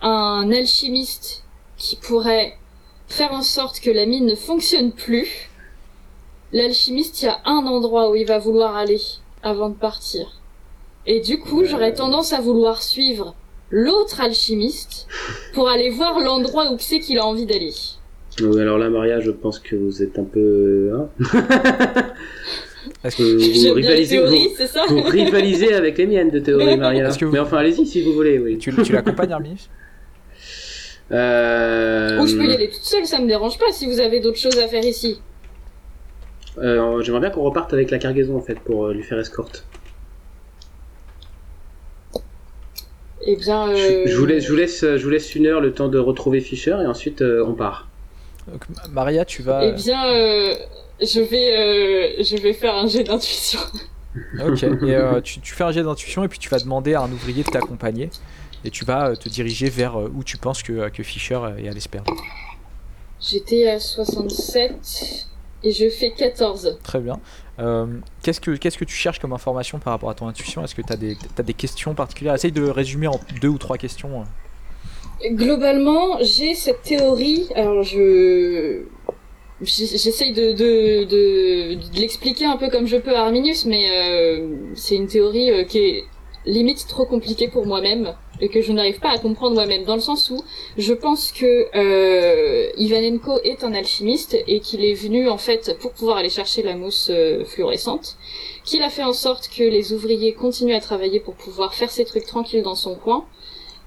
[0.00, 1.44] un alchimiste
[1.76, 2.56] qui pourrait
[3.08, 5.50] faire en sorte que la mine ne fonctionne plus,
[6.54, 9.02] l'alchimiste, il y a un endroit où il va vouloir aller
[9.42, 10.40] avant de partir.
[11.04, 13.34] Et du coup, j'aurais tendance à vouloir suivre
[13.68, 15.06] l'autre alchimiste
[15.52, 17.74] pour aller voir l'endroit où c'est qu'il a envie d'aller.
[18.42, 20.90] Oui, alors là, Maria, je pense que vous êtes un peu.
[20.94, 21.08] Hein
[23.04, 26.76] Est-ce que, Euh, vous, rivalisez, vous, c'est ça vous rivalisez avec les miennes de théorie,
[26.76, 27.08] Maria.
[27.08, 28.58] Est-ce que vous- Mais enfin, allez-y si vous voulez, oui.
[28.58, 29.68] tu, tu l'accompagnes, Arminius
[31.12, 34.20] Euh, Ou je peux y aller toute seule, ça me dérange pas si vous avez
[34.20, 35.20] d'autres choses à faire ici.
[36.58, 39.64] euh, J'aimerais bien qu'on reparte avec la cargaison en fait pour euh, lui faire escorte.
[43.26, 44.02] Eh bien, Je, euh...
[44.06, 46.40] je vous laisse, je, vous laisse, je vous laisse une heure le temps de retrouver
[46.40, 47.88] Fischer et ensuite euh, on part.
[48.50, 49.64] Donc, Maria, tu vas.
[49.64, 50.54] Eh bien, euh,
[51.00, 53.60] je vais, euh, je vais faire un jet d'intuition.
[54.44, 54.64] Ok.
[54.64, 57.12] Et euh, tu, tu fais un jet d'intuition et puis tu vas demander à un
[57.12, 58.10] ouvrier de t'accompagner
[58.64, 62.02] et tu vas te diriger vers où tu penses que, que Fischer est à l'espère.
[63.20, 65.28] J'étais à 67.
[65.62, 66.78] Et je fais 14.
[66.82, 67.20] Très bien.
[67.58, 67.86] Euh,
[68.22, 70.64] qu'est-ce, que, qu'est-ce que tu cherches comme information par rapport à ton intuition?
[70.64, 72.34] Est-ce que tu as des, t'as des questions particulières?
[72.34, 74.24] Essaye de résumer en deux ou trois questions.
[75.24, 77.48] Globalement, j'ai cette théorie.
[77.54, 78.82] Alors, je.
[79.62, 85.06] J'essaye de, de, l'expliquer un peu comme je peux à Arminius, mais euh, c'est une
[85.06, 86.04] théorie euh, qui est
[86.46, 90.00] limite trop compliquée pour moi-même et que je n'arrive pas à comprendre moi-même, dans le
[90.00, 90.42] sens où
[90.78, 95.92] je pense que euh, Ivanenko est un alchimiste et qu'il est venu en fait pour
[95.92, 98.16] pouvoir aller chercher la mousse euh, fluorescente,
[98.64, 102.04] qu'il a fait en sorte que les ouvriers continuent à travailler pour pouvoir faire ses
[102.04, 103.26] trucs tranquilles dans son coin,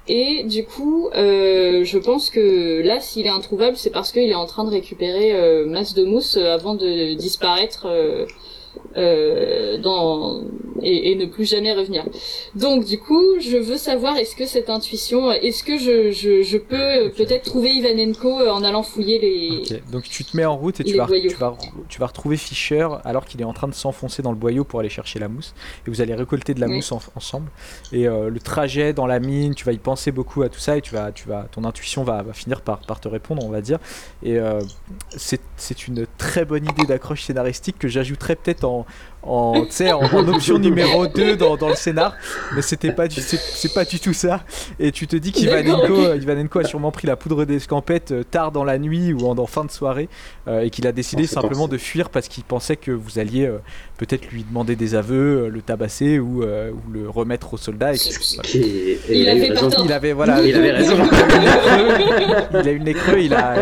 [0.08, 4.36] et du coup, euh, je pense que là, s'il est introuvable, c'est parce qu'il est
[4.36, 7.88] en train de récupérer euh, masse de mousse avant de disparaître
[8.98, 10.42] euh, euh, dans
[10.82, 12.04] et, et, ne plus jamais revenir.
[12.56, 16.58] Donc du coup, je veux savoir est-ce que cette intuition, est-ce que je, je, je
[16.58, 17.24] peux okay.
[17.24, 19.62] peut-être trouver Ivanenko euh, en allant fouiller les.
[19.62, 19.84] Okay.
[19.92, 22.88] Donc tu te mets en route et tu vas, tu vas, tu vas retrouver Fischer
[23.06, 25.54] alors qu'il est en train de s'enfoncer dans le boyau pour aller chercher la mousse
[25.88, 26.76] et vous allez récolter de la oui.
[26.76, 27.50] mousse en, ensemble
[27.92, 30.78] et euh, le trajet dans la mine, tu vas y penser beaucoup à tout ça
[30.78, 33.50] et tu vas, tu vas, ton intuition va, va finir par, par te répondre, on
[33.50, 33.80] va dire.
[34.24, 34.62] Et euh,
[35.16, 38.83] c'est une très bonne idée d'accroche scénaristique que j'ajouterais peut-être en,
[39.24, 42.16] en, en, en option numéro 2 dans, dans, le scénar,
[42.56, 44.44] mais c'était pas du, c'est pas du tout ça.
[44.80, 48.64] Et tu te dis qu'Ivanenko Ivanenko a sûrement pris la poudre d'escampette euh, tard dans
[48.64, 50.10] la nuit ou en, en fin de soirée
[50.48, 53.60] euh, et qu'il a décidé simplement de fuir parce qu'il pensait que vous alliez euh,
[53.98, 57.94] peut-être lui demander des aveux, euh, le tabasser ou, euh, ou, le remettre aux soldats.
[57.94, 58.50] Et voilà.
[58.54, 59.84] il, il, avait raison.
[59.86, 60.98] il avait voilà, il avait raison.
[62.52, 63.56] il a eu le nez creux, il, a,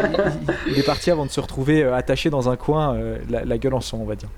[0.67, 2.97] il, il, est parti avant de se retrouver attaché dans un coin,
[3.29, 4.29] la, la gueule en sang, on va dire.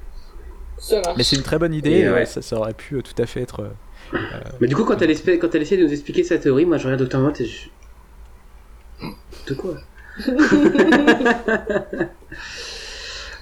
[1.18, 2.26] Mais c'est une très bonne idée, ouais.
[2.26, 3.62] ça, ça, aurait pu euh, tout à fait être.
[3.62, 3.70] Euh,
[4.60, 6.78] mais du coup, quand elle, espère, quand elle essaie de nous expliquer sa théorie, moi
[6.78, 7.20] je regarde Dr.
[7.20, 7.70] Mott et je.
[9.48, 9.76] De quoi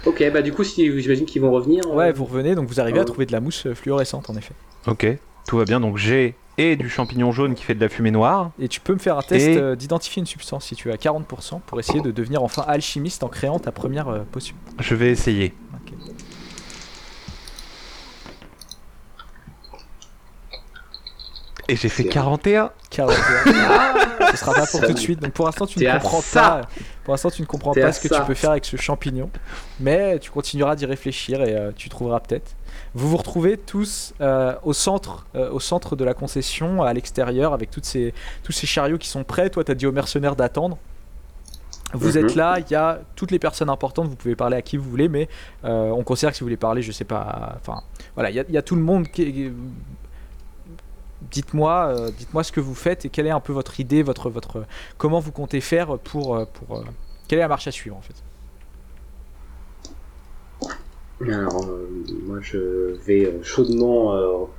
[0.05, 1.83] Ok, bah du coup, si, j'imagine qu'ils vont revenir.
[1.93, 2.13] Ouais, euh...
[2.13, 3.03] vous revenez, donc vous arrivez oh.
[3.03, 4.53] à trouver de la mousse fluorescente en effet.
[4.87, 5.05] Ok,
[5.47, 8.51] tout va bien, donc j'ai et du champignon jaune qui fait de la fumée noire.
[8.59, 9.75] Et tu peux me faire un test et...
[9.75, 13.29] d'identifier une substance si tu es à 40% pour essayer de devenir enfin alchimiste en
[13.29, 14.55] créant ta première euh, potion.
[14.79, 15.53] Je vais essayer.
[15.85, 15.95] Okay.
[21.71, 22.69] Et j'ai fait 41.
[22.89, 23.15] 41.
[24.31, 25.21] Ce sera pas pour tout de suite.
[25.21, 26.61] Donc pour l'instant tu ne comprends pas.
[27.05, 28.19] Pour l'instant tu ne comprends pas ce que ça.
[28.19, 29.29] tu peux faire avec ce champignon,
[29.79, 32.51] mais tu continueras d'y réfléchir et euh, tu trouveras peut-être.
[32.93, 37.53] Vous vous retrouvez tous euh, au centre, euh, au centre de la concession, à l'extérieur,
[37.53, 38.13] avec toutes ces,
[38.43, 39.49] tous ces chariots qui sont prêts.
[39.49, 40.77] Toi, tu as dit aux mercenaires d'attendre.
[41.93, 44.77] Vous êtes là, il y a toutes les personnes importantes, vous pouvez parler à qui
[44.77, 45.27] vous voulez, mais
[45.65, 47.81] euh, on considère que si vous voulez parler, je sais pas, enfin,
[48.15, 49.51] voilà, il y, y, a tout le monde qui,
[51.29, 54.29] dites-moi euh, dites-moi ce que vous faites et quelle est un peu votre idée, votre,
[54.29, 54.63] votre,
[54.97, 56.83] comment vous comptez faire pour, euh, pour euh,
[57.27, 58.15] quelle est la marche à suivre en fait?
[61.21, 61.69] Alors,
[62.25, 64.49] moi je vais chaudement,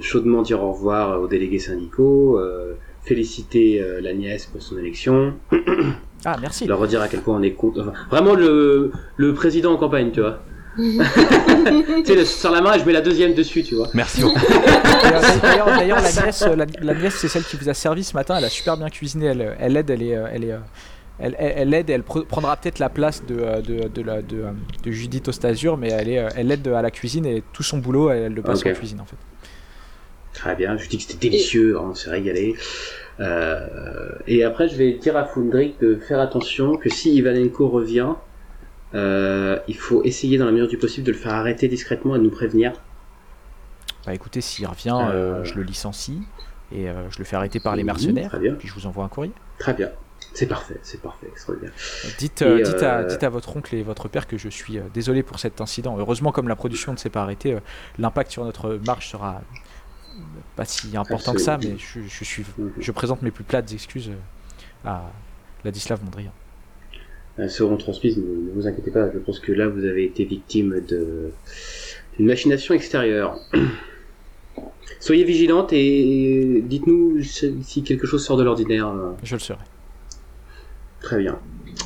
[0.00, 2.40] chaudement dire au revoir aux délégués syndicaux,
[3.04, 5.34] féliciter la nièce pour son élection.
[6.24, 6.66] Ah, merci.
[6.66, 7.82] Leur redire à quel point on est content.
[7.82, 10.40] Enfin, vraiment le, le président en campagne, tu vois.
[12.04, 13.88] tu sais, sur la main, je mets la deuxième dessus, tu vois.
[13.94, 14.22] Merci.
[15.42, 18.36] D'ailleurs, la nièce, la, la nièce c'est celle qui vous a servi ce matin.
[18.38, 19.26] Elle a super bien cuisiné.
[19.26, 20.54] Elle, elle aide, elle est, elle est,
[21.18, 21.90] elle, elle aide.
[21.90, 24.44] Elle prendra peut-être la place de, de, de, la, de,
[24.82, 28.10] de Judith Ostasur, mais elle est, elle aide à la cuisine et tout son boulot,
[28.10, 28.70] elle, le passe okay.
[28.70, 29.16] en cuisine en fait.
[30.32, 30.76] Très bien.
[30.76, 32.56] Je dis que c'était délicieux, on s'est régalé.
[33.20, 38.14] Euh, et après, je vais dire à Fundrik de faire attention que si Ivanenko revient,
[38.94, 42.18] euh, il faut essayer dans la mesure du possible de le faire arrêter discrètement et
[42.18, 42.72] de nous prévenir.
[44.06, 45.44] Bah écoutez, s'il revient, euh...
[45.44, 46.22] je le licencie
[46.72, 48.34] et euh, je le fais arrêter par les mercenaires.
[48.36, 49.32] Mmh, puis je vous envoie un courrier.
[49.58, 49.90] Très bien.
[50.34, 51.72] C'est parfait, c'est parfait, extraordinaire.
[52.18, 55.22] Dites, et dites, à, dites, à, votre oncle et votre père que je suis désolé
[55.22, 55.96] pour cet incident.
[55.98, 57.58] Heureusement, comme la production ne s'est pas arrêtée,
[57.98, 59.42] l'impact sur notre marche sera
[60.56, 62.44] pas si important que ça, mais je, je, suis,
[62.78, 64.12] je présente mes plus plates excuses
[64.84, 65.02] à
[65.64, 66.32] Ladislav Mondrian.
[67.38, 70.80] Elles seront transmises, ne vous inquiétez pas, je pense que là vous avez été victime
[70.80, 73.38] d'une machination extérieure.
[75.00, 78.92] Soyez vigilante et dites-nous si quelque chose sort de l'ordinaire.
[79.22, 79.64] Je le serai.
[81.00, 81.38] Très bien.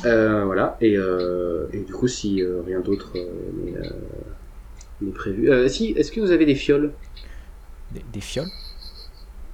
[0.05, 3.13] Euh, voilà, et, euh, et, du coup, si euh, rien d'autre
[5.01, 5.69] n'est prévu.
[5.69, 6.93] si, est-ce que vous avez des fioles?
[7.91, 8.49] Des, des, fioles?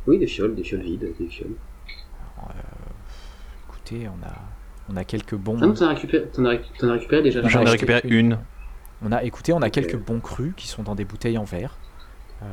[0.07, 1.55] Oui, des fioles, des fioles vides, des fioles.
[2.37, 2.55] Alors,
[3.69, 4.35] écoutez, on a,
[4.91, 5.57] on a quelques bons.
[5.61, 6.49] Ah non, t'en as récupéré, en as,
[6.87, 8.37] as récupéré déjà J'en ai récupéré une.
[9.05, 9.81] On a, écoutez, on a okay.
[9.81, 11.75] quelques bons crus qui sont dans des bouteilles en verre.
[12.41, 12.45] Euh...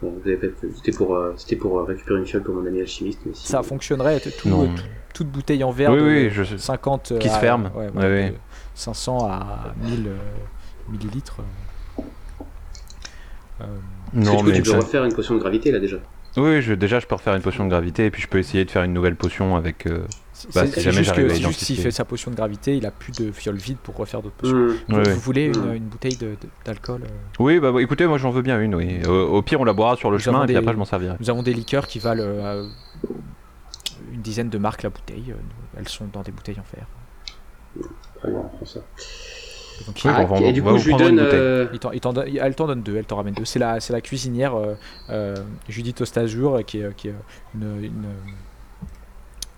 [0.00, 2.66] Bon, vous avez pas- C'était pour, euh, c'était pour euh, récupérer une fiole pour mon
[2.66, 3.20] ami alchimiste.
[3.26, 4.68] Mais si- Ça fonctionnerait, tout- tout-
[5.14, 6.58] toute bouteille en verre Oui, de oui, je sais.
[6.58, 7.70] 50 Qui se ferme.
[7.74, 8.30] ouais, Ouais, voilà, ouais.
[8.30, 8.34] de
[8.74, 10.16] 500 à 1000 euh,
[10.88, 11.36] millilitres.
[13.58, 13.64] que
[14.14, 15.98] Non, du coup, mais tu peux ça- refaire une potion de gravité là déjà?
[16.36, 18.64] Oui, je, déjà je peux refaire une potion de gravité et puis je peux essayer
[18.64, 19.86] de faire une nouvelle potion avec.
[20.50, 22.36] C'est Bah, c'est si jamais juste que à c'est juste s'il fait sa potion de
[22.36, 24.56] gravité, il a plus de fiole vide pour refaire d'autres potions.
[24.56, 24.68] Mmh.
[24.88, 25.14] Vous, Ouais, vous ouais.
[25.14, 25.74] voulez une, Mm.
[25.74, 26.18] une bouteille
[26.64, 29.00] d'alcool euh, Oui, bah bah, écoutez, moi j'en veux bien une, oui.
[29.06, 30.78] Au, au pire, on la boira sur le Nous chemin et puis des- après je
[30.78, 31.16] m'en servirai.
[31.20, 32.66] Nous avons des liqueurs qui valent euh,
[34.12, 35.30] une dizaine de marques la bouteille.
[35.30, 36.86] euh, Elles sont dans des bouteilles en fer.
[38.20, 38.80] Très bien, on prend ça.
[39.86, 41.16] Donc, il- bon, on va- et du coup, je lui donne.
[41.16, 41.28] bouteille.
[41.32, 41.78] euh, il
[42.12, 43.44] donne- elle t'en donne deux, elle t'en ramène deux.
[43.46, 44.74] C'est la, cuisinière euh,
[45.10, 45.34] euh,
[45.68, 47.14] Judith Ostajour qui est, qui est
[47.54, 47.84] une.
[47.84, 48.04] une,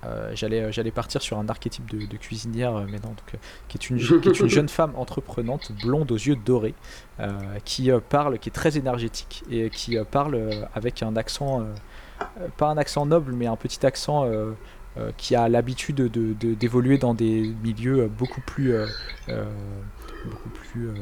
[0.06, 3.38] euh, j'allais, j'allais partir sur un archétype de, cuisinière, euh, donc, euh,
[3.68, 6.74] qui, est une, qui est une jeune femme entreprenante, blonde aux yeux dorés,
[7.20, 7.30] euh,
[7.64, 11.60] qui euh, parle, qui est très énergétique et qui euh, parle euh, avec un accent,
[11.60, 11.64] euh,
[12.40, 14.52] euh, pas un accent noble, mais un petit accent euh,
[14.96, 18.86] euh, qui a l'habitude de, d'évoluer dans des milieux euh, beaucoup plus, euh,
[19.28, 19.44] euh,
[20.24, 20.94] beaucoup plus euh,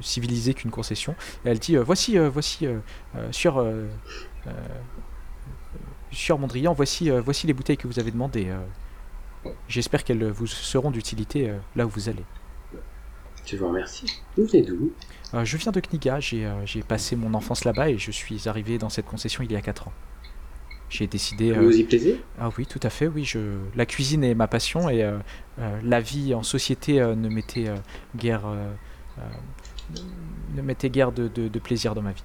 [0.00, 1.14] civilisés qu'une concession.
[1.44, 2.78] Et elle dit euh, voici, euh, voici euh,
[3.16, 3.64] euh, sur
[6.10, 8.48] euh, euh, sur Mondrian, voici, euh, voici les bouteilles que vous avez demandées.
[8.48, 9.50] euh.
[9.68, 12.24] J'espère qu'elles vous seront d'utilité euh, là où vous allez.
[13.46, 14.06] Je vous remercie.
[14.36, 14.92] Vous venez d'où
[15.34, 18.48] Euh, je viens de Kniga, j'ai euh, j'ai passé mon enfance là-bas et je suis
[18.48, 19.92] arrivé dans cette concession il y a 4 ans.
[20.90, 21.52] J'ai décidé...
[21.52, 22.20] euh, Vous y plaisez?
[22.38, 23.24] Ah oui, tout à fait, oui.
[23.24, 23.38] Je...
[23.76, 25.18] La cuisine est ma passion et euh,
[25.60, 27.76] euh, la vie en société euh, ne mettait euh,
[28.16, 28.74] guère, euh,
[29.18, 29.22] euh,
[30.54, 32.24] ne mettait guère de, de- de plaisir dans ma vie.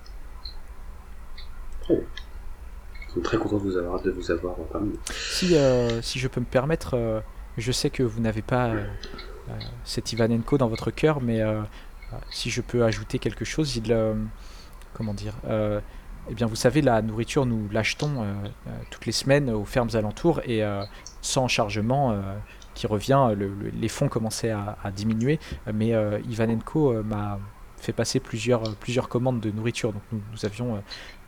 [3.22, 5.00] Très contents de vous avoir, de vous avoir parmi nous.
[5.12, 7.20] Si, euh, si je peux me permettre, euh,
[7.58, 8.86] je sais que vous n'avez pas euh,
[9.84, 11.42] cet Ivanenko dans votre cœur, mais
[12.32, 13.96] si je peux ajouter quelque chose, il...
[14.94, 15.34] comment dire
[16.30, 18.26] Eh bien, vous savez, la nourriture, nous l'achetons
[18.90, 20.64] toutes les semaines aux fermes alentours et
[21.22, 22.20] sans chargement
[22.74, 25.40] qui revient, le- le- les fonds commençaient à, diminuer,
[25.74, 27.40] mais euh, Ivanenko euh, m'a
[27.78, 29.94] fait passer plusieurs, plusieurs commandes de nourriture.
[29.94, 30.82] Donc nous, avions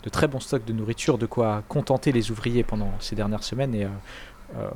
[0.07, 3.75] de très bons stocks de nourriture, de quoi contenter les ouvriers pendant ces dernières semaines.
[3.75, 3.89] Et euh,
[4.55, 4.69] euh,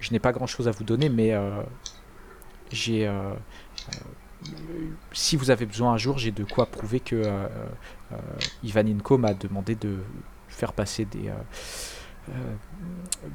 [0.00, 1.50] je n'ai pas grand-chose à vous donner, mais euh,
[2.70, 3.06] j'ai...
[5.12, 7.46] si vous avez besoin un jour, j'ai de quoi prouver que euh,
[8.12, 8.16] euh,
[8.64, 9.96] Ivaninko m'a demandé de
[10.48, 12.32] faire passer des, euh,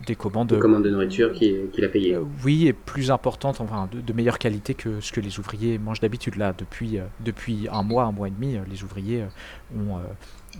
[0.07, 2.15] des commandes Une commande de nourriture qui- qu'il a payée.
[2.15, 5.77] euh, oui, et plus importante, enfin de, de meilleure qualité que ce que les ouvriers
[5.77, 6.35] mangent d'habitude.
[6.35, 9.25] Là, depuis, depuis un mois, un mois et demi, les ouvriers
[9.77, 9.99] ont.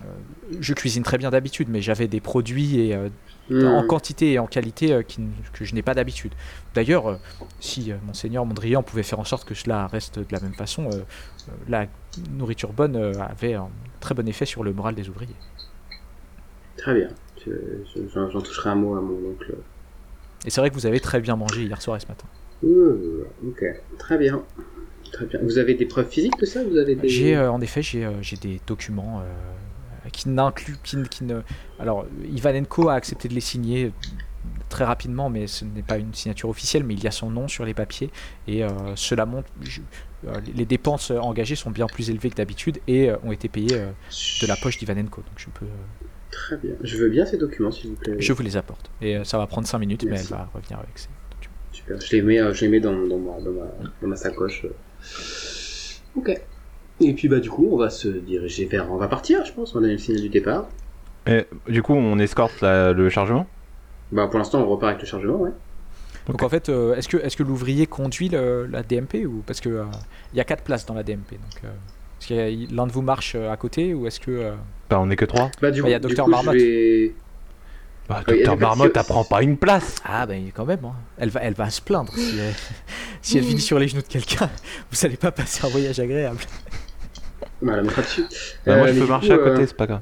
[0.05, 3.09] Euh, je cuisine très bien d'habitude, mais j'avais des produits et, euh,
[3.49, 3.87] en Mmh.
[3.87, 5.21] quantité et en qualité euh, qui
[5.53, 6.33] que je n'ai pas d'habitude.
[6.75, 7.15] D'ailleurs, euh,
[7.61, 10.89] si Monseigneur Mondrian pouvait faire en sorte que cela reste de la même façon,
[11.69, 11.87] la
[12.37, 13.69] nourriture bonne avait un
[14.01, 15.35] très bon effet sur le moral des ouvriers.
[16.75, 17.07] Très bien.
[17.45, 17.51] Je-
[17.95, 19.55] je- J'en toucherai un mot à mon oncle.
[20.45, 22.25] Et c'est vrai que vous avez très bien mangé hier soir et ce matin.
[22.63, 23.63] Ouh, ok,
[23.97, 24.43] très bien.
[25.11, 25.39] Très bien.
[25.41, 26.63] Vous avez des preuves physiques de ça?
[26.63, 27.07] Vous avez des...
[27.07, 29.21] J'ai en effet j'ai des documents
[30.17, 31.41] qui n'incluent qui, ne- qui ne
[31.79, 33.91] alors Ivanenko a accepté de les signer
[34.69, 37.47] très rapidement mais ce n'est pas une signature officielle mais il y a son nom
[37.47, 38.09] sur les papiers
[38.47, 39.81] et euh, cela montre je-
[40.27, 43.75] euh, les dépenses engagées sont bien plus élevées que d'habitude et euh, ont été payées
[43.75, 43.91] euh,
[44.41, 46.73] de la poche d'Ivanenko donc je peux euh, Très bien.
[46.83, 48.15] Je veux bien ces documents, s'il vous plaît.
[48.19, 50.97] je vous les apporte et ça va prendre 5 minutes mais elle va revenir avec
[50.97, 51.55] ces documents.
[51.71, 52.01] Super.
[52.01, 53.65] Je les mets, je les mets dans, dans, ma, dans, ma,
[54.01, 54.65] dans ma sacoche.
[56.15, 56.29] Ok.
[56.99, 58.91] Et puis bah du coup, on va se diriger vers...
[58.91, 59.75] On va partir, je pense.
[59.75, 60.65] On a le signal du départ.
[61.27, 63.45] Et, du coup, on escorte la- le chargement?
[64.11, 65.51] Bah pour l'instant, on repart avec le chargement, ouais.
[66.27, 69.61] Donc en fait, euh, est-ce que, est que l'ouvrier conduit le- la DMP ou parce
[69.61, 69.83] que euh,
[70.33, 71.67] il y a quatre places dans la DMP donc euh,
[72.19, 74.51] est-ce qu'il y a- l'un de vous marche euh, à côté ou est-ce que euh,
[74.89, 75.49] Bah, on est que trois.
[75.61, 76.55] Bah du Bah, coup, y a du Docteur coup, Marmotte.
[76.59, 77.15] je vais...
[78.09, 80.49] Bah, Ah, il y a docteur des Marmotte, elle prend pas une place ah ben
[80.53, 80.93] quand même hein.
[81.17, 82.53] elle va elle va se plaindre si elle,
[83.21, 84.49] si elle finit sur les genoux de quelqu'un
[84.91, 86.39] vous allez pas passer un voyage agréable
[87.61, 88.23] Bah, la mettra dessus.
[88.65, 90.01] Bah, Moi, Euh, je mais peux marcher coup, à côté, euh, c'est pas grave.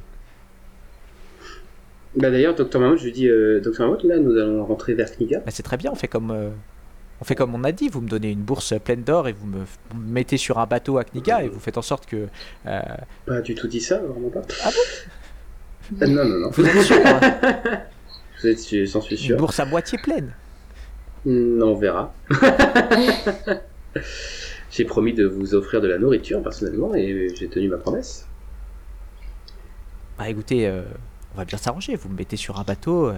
[2.17, 5.09] Bah d'ailleurs, Docteur Marmotte, je lui dis, euh, Docteur Marmotte, là, nous allons rentrer vers
[5.11, 5.39] Kniga.
[5.39, 6.49] Bah, c'est très bien on fait comme euh,
[7.21, 9.45] on fait comme on a dit vous me donnez une bourse pleine d'or et vous
[9.47, 9.59] me,
[9.89, 12.27] vous me mettez sur un bateau à Kniga et vous faites en sorte que
[12.67, 12.81] euh,
[13.25, 14.41] Pas du tout dit ça, vraiment pas.
[14.63, 14.69] Ah
[16.01, 16.49] Ah, Non, non, non.
[16.51, 17.19] vous êtes sûr hein?
[18.41, 19.37] Vous êtes, j'en suis une sûr.
[19.37, 20.31] bourse à moitié pleine
[21.25, 22.13] Hmm, on verra.
[24.75, 28.27] j'ai promis de vous offrir de la nourriture personnellement et j'ai tenu ma promesse.
[30.17, 30.83] Bah écoutez, euh,
[31.33, 31.95] on va bien s'arranger.
[31.95, 33.15] Vous me mettez sur un bateau euh,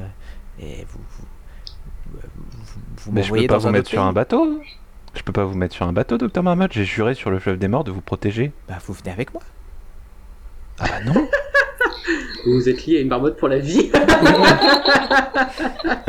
[0.60, 4.14] et vous vous, vous, vous Mais je peux pas dans vous un mettre sur un
[4.14, 4.62] bateau
[5.16, 7.58] Je peux pas vous mettre sur un bateau, docteur Marmotte J'ai juré sur le fleuve
[7.58, 8.52] des morts de vous protéger.
[8.68, 9.42] Bah vous venez avec moi.
[10.80, 11.28] Ah bah non
[12.46, 13.92] Vous vous êtes lié à une marmotte pour la vie.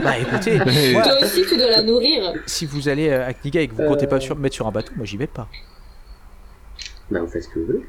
[0.03, 0.59] Bah écoutez,
[0.93, 2.33] moi, Toi aussi, tu dois la nourrir.
[2.47, 3.89] si vous allez euh, à Kniga et que vous Euh.
[3.89, 5.49] comptez pas sur, me mettre sur un bateau, moi j'y vais pas.
[7.11, 7.87] bah, vous faites ce que vous voulez.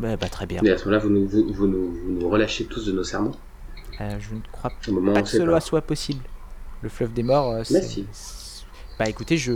[0.00, 0.60] Bah, bah, très bien.
[0.62, 3.04] Mais à ce moment-là, vous nous, vous, vous nous, vous nous relâchez tous de nos
[3.04, 3.36] serments.
[4.00, 5.60] Euh, je ne crois Au moment où pas on que sait cela pas.
[5.60, 6.24] soit possible.
[6.82, 8.06] Le fleuve des morts, euh, Mais c'est- si.
[8.12, 8.64] c'est-
[8.98, 9.52] Bah écoutez, je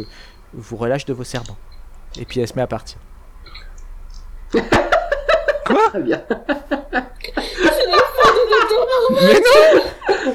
[0.52, 1.56] vous relâche de vos serments.
[2.18, 2.98] Et puis elle se met à partir.
[5.90, 6.22] Très bien.
[9.10, 10.32] Mais non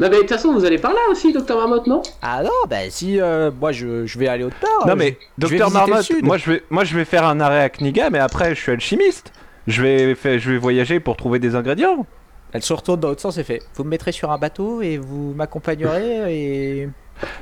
[0.00, 2.00] Non, mais de toute façon, vous allez par là aussi, docteur Marmotte, non?
[2.22, 4.86] Ah non, bah si, euh, moi je, je vais aller autre part.
[4.86, 7.68] Non mais, je- docteur Marmotte, moi je, vais, moi je vais faire un arrêt à
[7.68, 9.32] Kniga, mais après je suis alchimiste.
[9.66, 12.06] Je vais, faire- je vais voyager pour trouver des ingrédients.
[12.52, 14.96] Elle se retourne dans l'autre sens et fait Vous me mettrez sur un bateau et
[14.96, 16.88] vous m'accompagnerez et...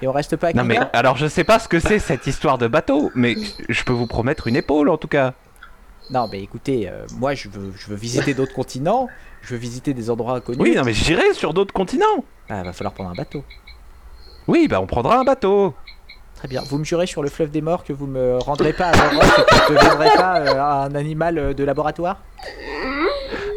[0.03, 2.27] et on reste pas à Non mais, alors je sais pas ce que c'est cette
[2.27, 3.37] histoire de bateau, mais
[3.69, 5.35] je peux vous promettre une épaule en tout cas.
[6.11, 9.09] Non, mais écoutez, euh, moi je veux, je veux visiter d'autres continents,
[9.43, 10.61] je veux visiter des endroits inconnus.
[10.61, 12.25] Oui, non mais j'irai sur d'autres continents.
[12.49, 13.45] Ah, va falloir prendre un bateau.
[14.47, 15.75] Oui, bah on prendra un bateau.
[16.35, 16.63] Très bien.
[16.63, 19.19] Vous me jurez sur le fleuve des morts que vous me rendrez pas à et
[19.19, 19.25] que
[19.69, 22.23] je ne deviendrai pas euh, un animal euh, de laboratoire?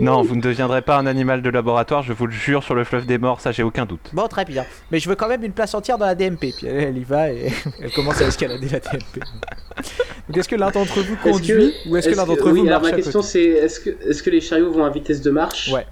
[0.01, 2.83] Non, vous ne deviendrez pas un animal de laboratoire, je vous le jure sur le
[2.83, 4.09] fleuve des morts, ça j'ai aucun doute.
[4.13, 4.65] Bon, très bien.
[4.89, 6.39] Mais je veux quand même une place entière dans la DMP.
[6.57, 7.51] Puis elle, elle y va et
[7.81, 9.23] elle commence à escalader la DMP.
[10.27, 12.59] Donc est-ce que l'un d'entre vous Est-ce que- conduit ou est-ce que l'un d'entre oui,
[12.61, 15.21] vous alors marche ma question c'est est-ce que, est-ce que les chariots vont à vitesse
[15.21, 15.71] de marche?
[15.73, 15.85] Ouais.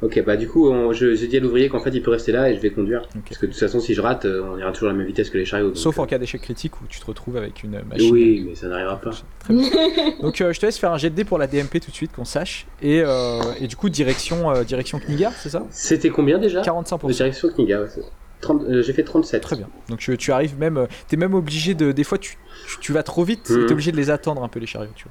[0.00, 2.30] Ok, bah du coup, on- je, je dis à l'ouvrier qu'en fait il peut rester
[2.30, 3.02] là et je vais conduire.
[3.26, 5.08] Parce que de toute façon, si je rate, euh, on ira toujours à la même
[5.08, 5.68] vitesse que les chariots.
[5.68, 8.12] donc, Sauf euh, en cas d'échec critique où tu te retrouves avec une machine.
[8.12, 9.10] Oui, mais ça n'arrivera pas.
[9.40, 9.68] Très bien.
[10.22, 11.96] Donc euh, je te laisse faire un jet de dés pour la DMP tout de
[11.96, 12.68] suite, qu'on sache.
[12.80, 15.66] Et, euh, et du coup, direction, euh, direction Kniga, c'est ça?
[15.70, 16.62] C'était combien déjà?
[16.62, 17.08] 45%.
[17.16, 17.88] Direction Kniga, ouais.
[17.92, 18.12] c'est 30,
[18.44, 19.42] euh, J'ai fait 37.
[19.42, 19.68] Très bien.
[19.88, 22.36] Donc tu, tu arrives même, euh, t'es même obligé de, des fois tu,
[22.66, 23.66] tu, tu vas trop vite, Mhm.
[23.66, 24.90] t'es obligé de les attendre un peu les chariots.
[24.94, 25.04] Tu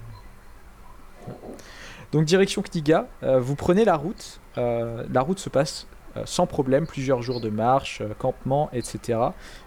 [1.28, 1.36] vois.
[2.12, 4.40] Donc direction Kniga, euh, vous prenez la route.
[4.58, 9.20] euh, la route se passe euh, sans problème, plusieurs jours de marche, euh, campement, etc.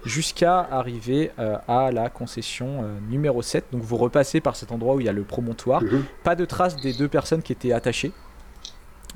[0.05, 3.67] Jusqu'à arriver euh, à la concession euh, numéro 7.
[3.73, 5.83] Donc vous repassez par cet endroit où il y a le promontoire.
[5.83, 6.05] Mhm.
[6.25, 8.11] Pas de traces des deux personnes qui étaient attachées.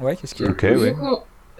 [0.00, 0.52] Ouais, qu'est-ce qu'il y a?
[0.52, 0.94] Ok, ouais.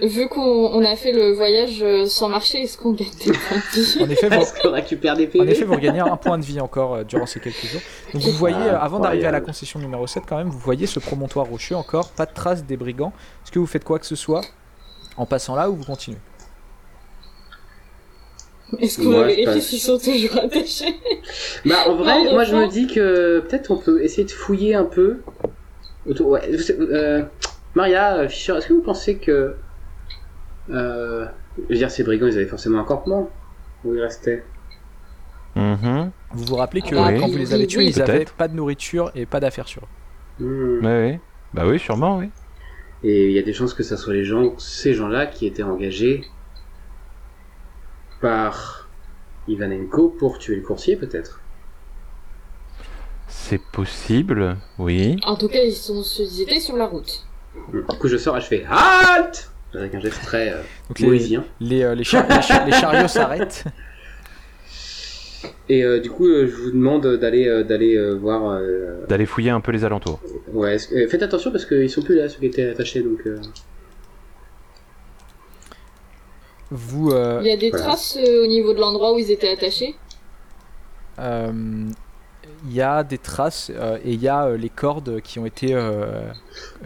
[0.01, 3.57] Vu qu'on on a fait le voyage euh, sans marcher, est-ce qu'on gagne des points
[3.59, 4.03] de vie?
[4.03, 6.45] En effet, vous, Est-ce qu'on récupère des PV En effet, vous regagnez un point de
[6.45, 7.81] vie encore euh, durant ces quelques jours.
[8.12, 10.59] Donc vous voyez, Ah, euh, avant d'arriver à la concession numéro 7 quand même, vous
[10.59, 13.12] voyez ce promontoire rocheux encore, pas de traces des brigands.
[13.45, 14.43] Est-ce que vous faites quoi que ce soit
[15.16, 16.19] en passant là ou vous continuez?
[18.81, 19.61] Est-ce qu'on passe.
[19.61, 20.97] s'ils sont toujours attachés?
[21.65, 24.75] Bah en vrai, Non, moi je me dis que peut-être on peut essayer de fouiller
[24.75, 25.19] un peu.
[26.07, 26.41] Ouais,
[26.71, 27.23] euh,
[27.75, 29.55] Maria, Fischer, est-ce que vous pensez que...
[30.70, 31.27] Euh,
[31.59, 33.31] je veux dire, ces brigands, ils avaient forcément un campement
[33.85, 34.45] où ils restaient.
[35.57, 36.11] Mhm.
[36.32, 38.32] Vous vous rappelez que Ah, quand oui, vous les avez oui, tués, ils avaient peut-être.
[38.32, 40.45] pas de nourriture et pas d'affaires sur eux.
[40.45, 41.19] Hmm.
[41.53, 42.31] Bah oui, sûrement, oui.
[43.05, 45.62] Et il y a des chances que ça soit les gens, ces gens-là qui étaient
[45.62, 46.24] engagés
[48.20, 48.89] par
[49.47, 51.41] Ivanenko pour tuer le coursier, peut-être.
[53.28, 55.20] C'est possible, oui.
[55.24, 57.27] En tout cas, ils, sont, ils étaient sur la route.
[57.73, 60.57] Du coup, je sors et je fais HALT Avec un geste très euh,
[60.89, 61.45] Donc les, moïsien.
[61.61, 63.65] les, euh, les, char- les char- les chariots s'arrêtent.
[65.69, 68.51] Et euh, du coup, euh, je vous demande d'aller euh, d'aller euh, voir.
[68.51, 70.21] euh, D'aller fouiller un peu les alentours.
[70.53, 73.01] ouais, que- faites attention parce qu'ils sont plus là, ceux qui étaient attachés.
[73.03, 73.39] Donc, euh,
[76.71, 77.85] Vous, euh, Il y a des Voilà.
[77.87, 79.95] traces euh, au niveau de l'endroit où ils étaient attachés?
[82.65, 85.47] Il y a des traces euh, et il y a euh, les cordes qui ont
[85.47, 86.32] été euh,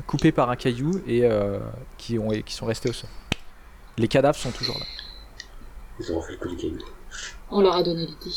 [0.07, 1.59] coupées par un caillou et euh,
[1.97, 3.09] qui, ont, qui sont restées au sol.
[3.97, 4.87] Les cadavres sont toujours là.
[6.01, 6.79] ils auront fait le coup du caillou.
[7.51, 8.37] On leur a donné l'idée.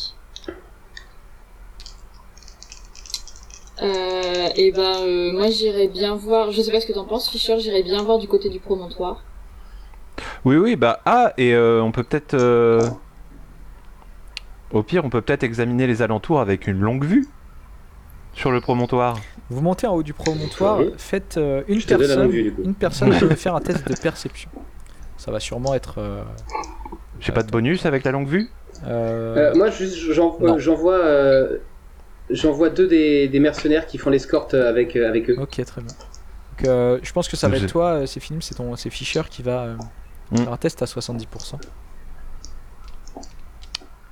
[3.82, 7.28] Euh, et ben euh, moi j'irais bien voir, je sais pas ce que t'en penses
[7.30, 9.24] Fischer, j'irais bien voir du côté du promontoire.
[10.46, 11.02] Oui, oui, bah.
[11.06, 12.36] Ah, et euh, on peut peut-être.
[14.74, 17.28] Au pire, on peut peut-être examiner les alentours avec une longue vue
[18.34, 19.20] sur le promontoire.
[19.50, 20.94] Vous montez en haut du promontoire, Oui.
[20.98, 24.50] faites euh, une personne, vue, une personne qui va faire un test de perception.
[25.18, 25.96] Ça va sûrement être.
[26.00, 26.24] euh,
[27.20, 28.50] J'ai pas de bonus avec la longue vue?
[28.88, 31.00] Euh, Euh, moi, euh, j'envoie
[32.30, 35.36] j'envoie deux des, des mercenaires qui font l'escorte avec, euh, avec eux.
[35.38, 35.94] Ok, très bien.
[36.58, 38.90] Donc, euh, je pense que ça va être toi, euh, c'est film, c'est ton, c'est
[38.90, 39.76] Fischer qui va euh,
[40.32, 40.38] Mm.
[40.38, 41.60] faire un test à 70%.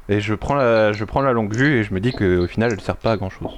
[0.09, 2.71] Et je prends la, je prends la longue vue et je me dis qu'au final,
[2.73, 3.51] elle sert pas à grand chose.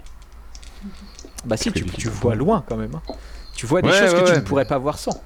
[1.45, 2.93] Bah si, tu, tu vois loin quand même.
[2.95, 3.13] hein.
[3.55, 5.21] Tu vois des Ouais, choses ouais, que tu ne pourrais pas voir sans.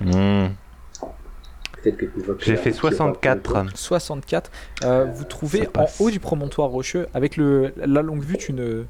[0.00, 0.48] Hmm.
[1.84, 3.76] J'ai fait tu vois pas 64.
[3.76, 4.50] 64.
[4.84, 8.84] Euh, vous trouvez en haut du promontoire rocheux, avec le, la longue vue, tu ne...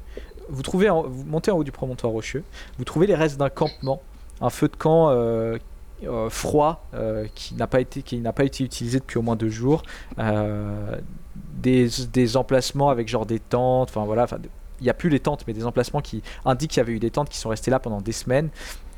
[0.49, 2.43] vous trouvez, en- vous montez en haut du promontoire rocheux,
[2.79, 4.01] vous trouvez les restes d'un campement
[4.41, 5.57] un feu de camp euh,
[6.03, 9.81] euh, froid euh, qui n'a pas été utilisé depuis au moins deux jours.
[10.19, 10.95] Euh,
[11.35, 13.89] des, des emplacements avec genre des tentes.
[13.89, 14.27] Enfin voilà.
[14.79, 16.99] il n'y a plus les tentes, mais des emplacements qui indiquent qu'il y avait eu
[16.99, 18.49] des tentes qui sont restées là pendant des semaines.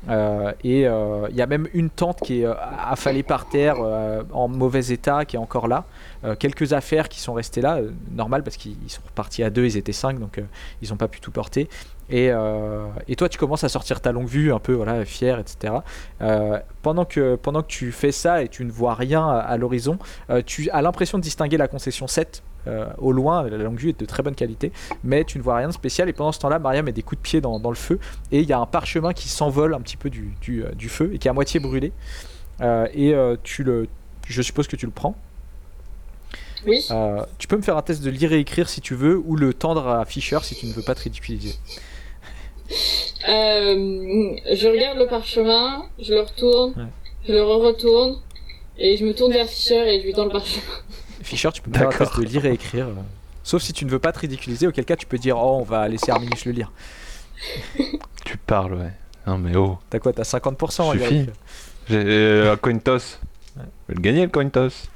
[0.08, 3.76] Euh, et euh, il y a même une tente qui est euh, affalée par terre
[3.80, 5.84] euh, en mauvais état qui est encore là.
[6.24, 9.50] Euh, quelques affaires qui sont restées là, euh, normal parce qu'ils ils sont repartis à
[9.50, 10.42] deux, ils étaient cinq, donc euh,
[10.82, 11.68] ils n'ont pas pu tout porter.
[12.10, 12.86] Et, euh,
[13.16, 15.74] toi, tu commences à sortir ta longue vue, un peu voilà, fier, etc.
[16.22, 19.56] Euh, pendant, que, pendant que tu fais ça et tu ne vois rien à, à
[19.56, 19.98] l'horizon,
[20.28, 23.42] euh, tu as l'impression de distinguer la concession 7 euh, au loin.
[23.48, 24.72] La longue vue est de très bonne qualité,
[25.04, 26.08] mais tu ne vois rien de spécial.
[26.08, 27.98] Et pendant ce temps-là, Maria met des coups de pied dans, dans le feu
[28.32, 30.88] et il y a un parchemin qui s'envole un petit peu du, du, euh, du
[30.88, 31.92] feu et qui est à moitié brûlé.
[32.60, 33.88] Euh, et euh, tu le,
[34.26, 35.14] je suppose que tu le prends.
[36.66, 36.86] Oui.
[37.38, 39.54] Tu peux me faire un test de lire et écrire si tu veux, ou le
[39.54, 41.54] tendre à Fischer si tu ne veux pas te ridiculiser.
[43.26, 46.84] Je regarde le parchemin, je le retourne, Ouais.
[47.26, 48.18] je le re-retourne,
[48.78, 50.62] et je me tourne vers Fischer et je lui tends le parchemin.
[51.22, 52.86] Fischer, tu peux me faire de lire et écrire.
[52.88, 52.94] euh,
[53.42, 55.64] Sauf si tu ne veux pas te ridiculiser, auquel cas tu peux dire Oh, on
[55.64, 56.70] va laisser Arminus le lire.
[58.24, 58.92] Tu parles, ouais.
[59.26, 61.30] Non mais oh, T'as quoi T'as 50% à lire et Suffit.
[61.88, 63.18] j'ai euh, un coin toss.
[63.56, 63.62] Ouais.
[63.88, 64.88] Je vais le gagner le coin toss.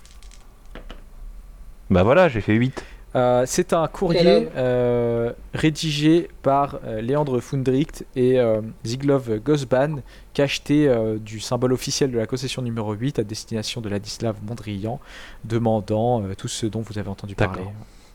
[1.91, 2.85] Bah voilà, j'ai fait 8.
[3.17, 9.99] Euh, C'est un courrier euh, rédigé par euh, Léandre Fundricht et euh, Ziglov Gosban,
[10.33, 14.99] cacheté euh, du symbole officiel de la concession numéro 8 à destination de Ladislav Mondrian,
[15.45, 17.63] demandant euh, tout ce dont vous avez entendu parler.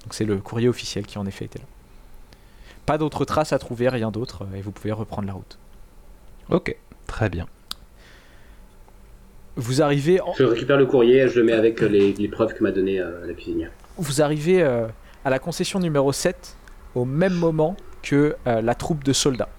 [0.03, 1.65] Donc c'est le courrier officiel qui en effet était là.
[2.85, 5.57] Pas d'autres traces à trouver, rien d'autre, et vous pouvez reprendre la route.
[6.49, 6.76] Ok,
[7.07, 7.45] très bien.
[9.55, 12.63] Vous arrivez, en- Je récupère le courrier, je le mets avec les, les preuves que
[12.63, 13.71] m'a donné euh, la cuisinière.
[14.01, 14.88] Vous arrivez euh,
[15.26, 16.55] à la concession numéro 7
[16.95, 19.49] au même moment que euh, la troupe de soldats.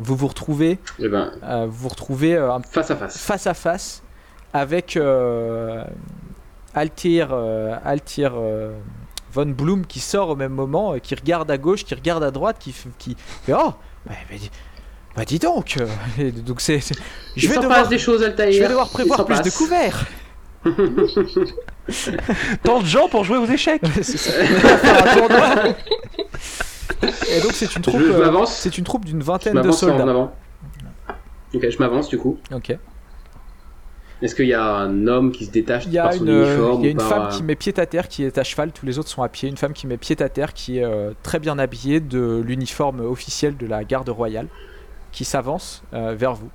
[0.00, 3.16] Vous vous retrouvez, Et ben, euh, vous vous retrouvez un- face à face.
[3.18, 4.02] face à face
[4.52, 4.98] avec
[6.74, 7.32] Altir,
[7.84, 8.32] Altir
[9.32, 12.56] von Blum qui sort au même moment, qui regarde à gauche, qui regarde à droite,
[12.58, 13.72] qui, qui fait Oh
[14.06, 14.50] bah, bah, dis,
[15.16, 15.78] bah, dis donc
[16.46, 16.80] Donc c'est,
[17.36, 18.52] je, vais devoir, passe des choses, Altaïr.
[18.54, 20.06] je vais devoir Il prévoir plus de couverts
[22.62, 23.82] Tant de gens pour jouer aux échecs.
[27.30, 28.54] Et donc c'est une troupe, euh, m'avance.
[28.56, 30.04] c'est une troupe d'une Je vingtaine de m'avance en soldats.
[30.04, 30.32] avant.
[31.52, 32.38] Ok, je m'avance du coup.
[32.52, 32.76] Ok.
[34.22, 36.30] Est-ce qu'il y a un homme qui se détache Il y a par son une,
[36.30, 38.38] euh, uniforme il y a une par, femme qui met pied à terre, qui est
[38.38, 39.48] à cheval, tous les autres sont à pied.
[39.48, 43.00] Une femme qui met pied à terre, qui est euh, très bien habillée de l'uniforme
[43.00, 44.46] officiel de la garde royale,
[45.12, 46.48] qui s'avance euh, vers vous.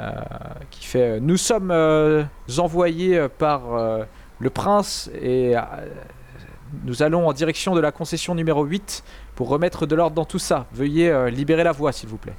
[0.00, 0.10] Euh,
[0.70, 2.24] qui fait euh, Nous sommes euh,
[2.58, 3.62] envoyés par
[4.40, 5.54] le prince et
[6.84, 9.04] nous allons en direction de la concession numéro 8
[9.36, 10.66] pour remettre de l'ordre dans tout ça.
[10.72, 12.34] Veuillez libérer la voie, s'il vous plaît.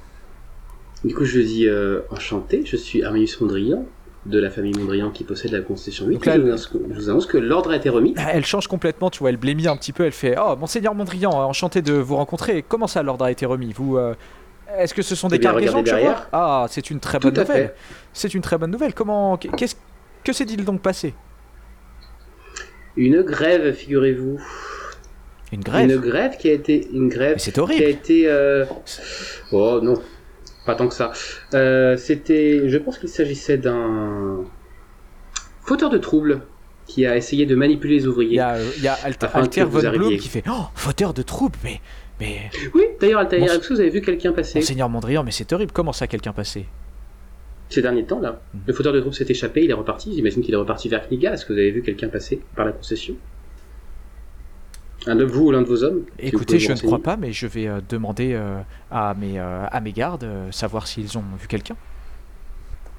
[1.04, 1.68] Du coup, je dis
[2.12, 3.86] enchanté, je suis Arminius Mondrian,
[4.26, 6.14] de la famille Mondrian qui possède la concession 8.
[6.14, 8.14] Donc là, je, vous annonce que, je vous annonce que l'ordre a été remis.
[8.18, 11.32] Elle change complètement, tu vois, elle blémit un petit peu, elle fait Oh, Monseigneur Mondrian,
[11.32, 12.64] enchanté de vous rencontrer.
[12.68, 13.72] Comment ça, l'ordre a été remis?
[13.74, 13.98] Vous.
[13.98, 14.14] euh,
[14.78, 16.30] Est-ce que ce sont des cargaisons que regardez je vois derrière.
[16.34, 17.74] Ah, c'est une très bonne nouvelle.
[18.14, 18.94] C'est une très bonne nouvelle.
[18.94, 19.38] Comment.
[19.38, 19.76] Qu'est-ce
[20.24, 21.14] que s'est-il donc passé?
[22.98, 24.40] Une grève, figurez-vous.
[25.52, 25.90] Une grève?
[25.90, 27.84] Une grève qui a été une grève c'est qui a horrible.
[27.84, 28.24] été.
[28.28, 28.66] euh,
[29.52, 30.02] Oh non,
[30.66, 31.12] pas tant que ça.
[31.54, 34.44] Euh, C'était, je pense qu'il s'agissait d'un
[35.62, 36.42] fauteur de troubles
[36.88, 38.36] qui a essayé de manipuler les Il ouvriers.
[38.36, 41.56] y a, il y a Alter, Alter von Blum qui fait Oh, fauteur de troupe,
[41.64, 41.82] mais.
[42.20, 42.50] Mais.
[42.74, 45.72] Oui, d'ailleurs, Altaïr, que vous avez vu quelqu'un passer Monseigneur Mondrian, mais c'est horrible.
[45.72, 46.66] Comment ça, quelqu'un passé
[47.70, 48.62] ces derniers temps là Mhm.
[48.68, 50.14] Le fauteur de troubles s'est échappé, il est reparti.
[50.14, 51.34] J'imagine qu'il est reparti vers Kniga.
[51.34, 53.16] Est-ce que vous avez vu quelqu'un passer par la concession?
[55.08, 57.46] Un de vous ou l'un de vos hommes Écoutez, je ne crois pas, mais je
[57.46, 58.60] vais euh, demander euh,
[58.90, 61.76] à, mes, euh, à mes gardes, euh, savoir s'ils ont vu quelqu'un.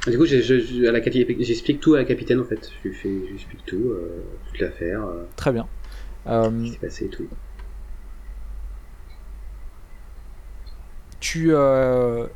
[0.07, 2.71] Du coup, j'explique tout à la capitaine en fait.
[2.85, 3.93] Je lui fais, je lui explique tout,
[4.49, 5.03] toute l'affaire,
[5.35, 5.67] Très bien.
[6.27, 7.27] Ce qui s'est passé et tout.
[11.27, 12.27] Tu euh,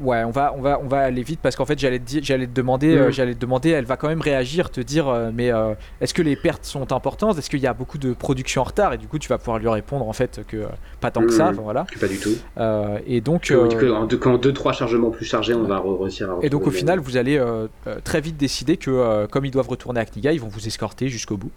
[0.00, 2.46] ouais on va on va on va aller vite parce qu'en fait j'allais te j'allais
[2.46, 3.12] te demander euh, Mhm.
[3.12, 6.22] j'allais te demander elle va quand même réagir te dire euh, mais euh, est-ce que
[6.22, 7.36] les pertes sont importantes?
[7.38, 8.92] Est-ce qu'il y a beaucoup de production en retard?
[8.92, 10.66] Et du coup tu vas pouvoir lui répondre en fait que
[11.00, 12.36] pas tant que ça enfin, voilà Pas du tout.
[13.06, 16.70] Et donc en deux, trois chargements plus chargés, on va réussir à et donc au
[16.70, 17.42] final vous allez
[18.04, 21.36] très vite décider que comme ils doivent retourner à Kniga ils vont vous escorter jusqu'au
[21.36, 21.50] bout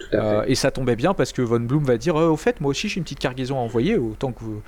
[0.00, 0.50] Tout à fait.
[0.50, 2.96] Et ça tombait bien parce que Von Bloom va dire au fait moi aussi j'ai
[2.98, 4.60] une petite cargaison à envoyer autant que vous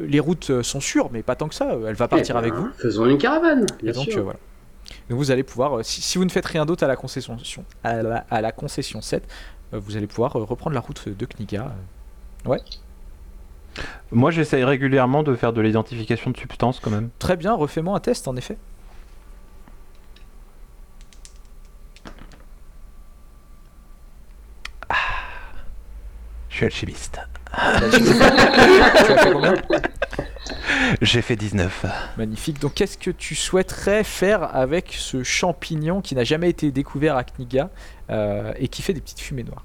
[0.00, 2.46] les routes euh, sont sûres mais pas tant que ça elle va partir Eh ben,
[2.48, 4.18] avec vous Faisons une caravane, bien Et donc sûr.
[4.18, 4.38] euh, voilà.
[5.10, 7.36] Donc vous allez pouvoir, euh, si, si vous ne faites rien d'autre à la concession,
[7.84, 9.22] à la, à la concession 7,
[9.74, 11.72] euh, vous allez pouvoir euh, reprendre la route de Kniga.
[12.46, 12.56] euh.
[14.10, 17.10] Moi, j'essaye régulièrement de faire de l'identification de substances quand même.
[17.18, 18.56] Très bien, refais-moi un test en effet.
[26.48, 27.20] Je suis alchimiste.
[27.52, 29.54] Tu as fait combien
[31.00, 31.86] J'ai fait 19.
[32.16, 32.60] Magnifique.
[32.60, 37.24] Donc, qu'est-ce que tu souhaiterais faire avec ce champignon qui n'a jamais été découvert à
[37.24, 37.70] Kniga
[38.10, 39.64] euh, et qui fait des petites fumées noires?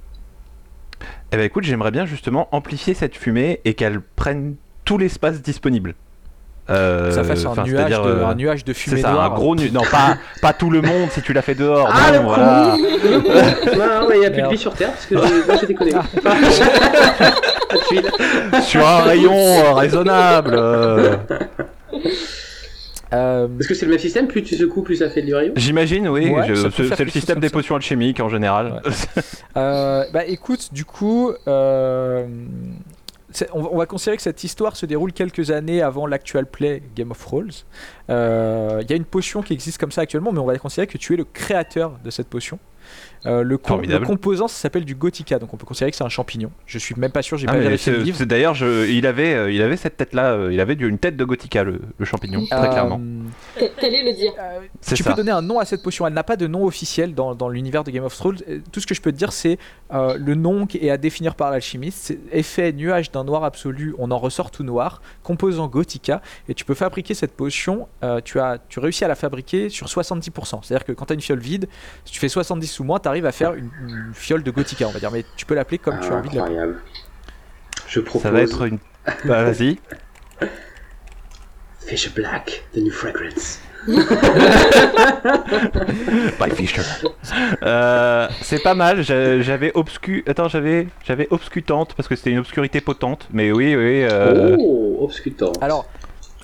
[1.31, 4.55] Eh ben écoute, j'aimerais bien justement amplifier cette fumée et qu'elle prenne
[4.85, 5.95] tout l'espace disponible.
[6.69, 9.33] Euh, Ça fasse un nuage, de, euh, un nuage de C'est fumée ça, noire.
[9.33, 9.69] un gros nu...
[9.69, 11.89] Non, pas, pas tout le monde si tu l'as fait dehors.
[11.91, 12.75] Ah, non, le voilà.
[14.13, 15.91] Il n'y a plus de vie sur Terre parce que j'ai- moi j'ai déconné.
[17.73, 18.61] Pas de tuile.
[18.63, 20.53] Sur un rayon euh, raisonnable.
[20.57, 21.15] euh.
[23.13, 25.53] Euh, Parce que c'est le même système, plus tu secoues, plus ça fait du rayon?
[25.55, 26.29] J'imagine, oui.
[26.31, 28.81] Ouais, c'est le système des potions alchimiques en général.
[29.55, 32.25] Euh, bah écoute, du coup, euh,
[33.53, 36.81] on, va- on va considérer que cette histoire se déroule quelques années avant l'actual play
[36.95, 37.51] Game of Thrones.
[38.09, 40.87] Euh, Il y a une potion qui existe comme ça actuellement, mais on va considérer
[40.87, 42.57] que tu es le créateur de cette potion.
[43.25, 44.01] Euh, le, com- Formidable.
[44.01, 46.51] le composant ça s'appelle du Gothica, donc on peut considérer que c'est un champignon.
[46.65, 48.23] Je suis même pas sûr, j'ai Ah, pas vérifié le livre.
[48.25, 50.33] D'ailleurs, il avait, euh, il avait cette tête-là.
[50.33, 52.99] euh, il avait une tête de Gothica, le, le champignon, très Euh, clairement.
[53.79, 54.33] T'allais le dire.
[54.39, 55.09] euh, tu ça.
[55.09, 56.05] peux donner un nom à cette potion.
[56.07, 58.37] Elle n'a pas de nom officiel dans, dans l'univers de Game of Thrones.
[58.71, 59.57] Tout ce que je peux te dire, c'est
[59.93, 61.99] euh, le nom qui est à définir par l'alchimiste.
[62.03, 65.01] C'est effet nuage d'un noir absolu, on en ressort tout noir.
[65.23, 66.21] Composant Gothica.
[66.49, 67.87] Et tu peux fabriquer cette potion.
[68.03, 70.59] euh, tu, as, tu réussis à la fabriquer sur 70%.
[70.63, 71.67] C'est-à-dire que quand tu as une fiole vide,
[72.05, 74.87] si tu fais 70 ou moins, tu arrives à faire une, une fiole de Gothica,
[74.87, 75.11] on va dire.
[75.11, 76.55] Mais tu peux l'appeler comme tu as envie de l'appeler.
[76.57, 76.81] incroyable.
[77.87, 78.79] Je propose Ça va être une.
[79.25, 79.77] Bah, vas-y.
[81.85, 83.59] Fish Black, the new fragrance.
[86.39, 86.81] By Fisher.
[87.63, 89.01] Euh, c'est pas mal.
[89.03, 90.23] j'a- J'avais obscu.
[90.27, 93.27] Attends, j'avais, j'avais obscutante parce que c'était une obscurité potente.
[93.31, 94.03] Mais oui, oui.
[94.03, 95.51] euh, Oh, obscutant.
[95.61, 95.85] Alors,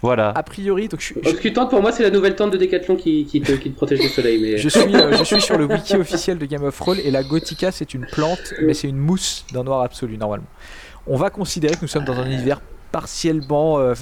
[0.02, 0.30] Voilà.
[0.30, 3.26] a priori, donc je, je- Obscutante pour moi c'est la nouvelle tente de Décathlon qui,
[3.26, 4.40] qui, te, qui te protège du soleil.
[4.42, 4.58] Mais...
[4.58, 7.24] Je suis, euh, je suis sur le wiki officiel de Game of Thrones et la
[7.24, 10.48] Gothica c'est une plante, mais c'est une mousse d'un noir absolu normalement.
[11.08, 12.62] On va considérer que nous sommes dans un univers
[12.92, 13.94] partiellement euh,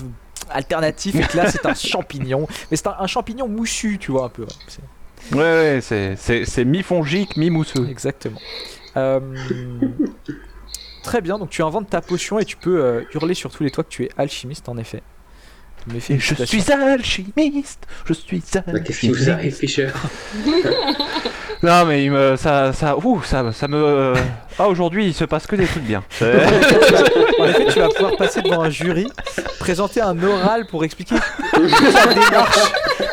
[0.49, 4.26] alternatif et que là c'est un champignon, mais c'est un, un champignon moussu, tu vois
[4.26, 4.44] un peu.
[4.44, 4.48] ouais.
[4.68, 4.82] C'est-
[5.36, 6.15] Ouais, ouais.
[6.45, 7.88] C'est, mi-fongique, mi-mousseux.
[7.90, 8.40] Exactement.
[8.95, 9.19] Euh,
[11.03, 13.72] très bien, donc tu inventes ta potion et tu peux euh, hurler sur tous les
[13.72, 15.02] toits que tu es alchimiste en effet.
[16.09, 17.88] Et je suis alchimiste.
[18.05, 19.93] Je suis Bah, Qu'est-ce qui vous arrive, alchimiste.
[21.63, 24.13] Non, mais il me, ça, ça, ouh, ça, ça me.
[24.59, 26.03] Ah, aujourd'hui, il se passe que des trucs bien.
[27.39, 29.07] En effet, tu vas pouvoir passer devant un jury,
[29.59, 31.13] présenter un oral pour expliquer
[31.53, 32.59] toute la démarche,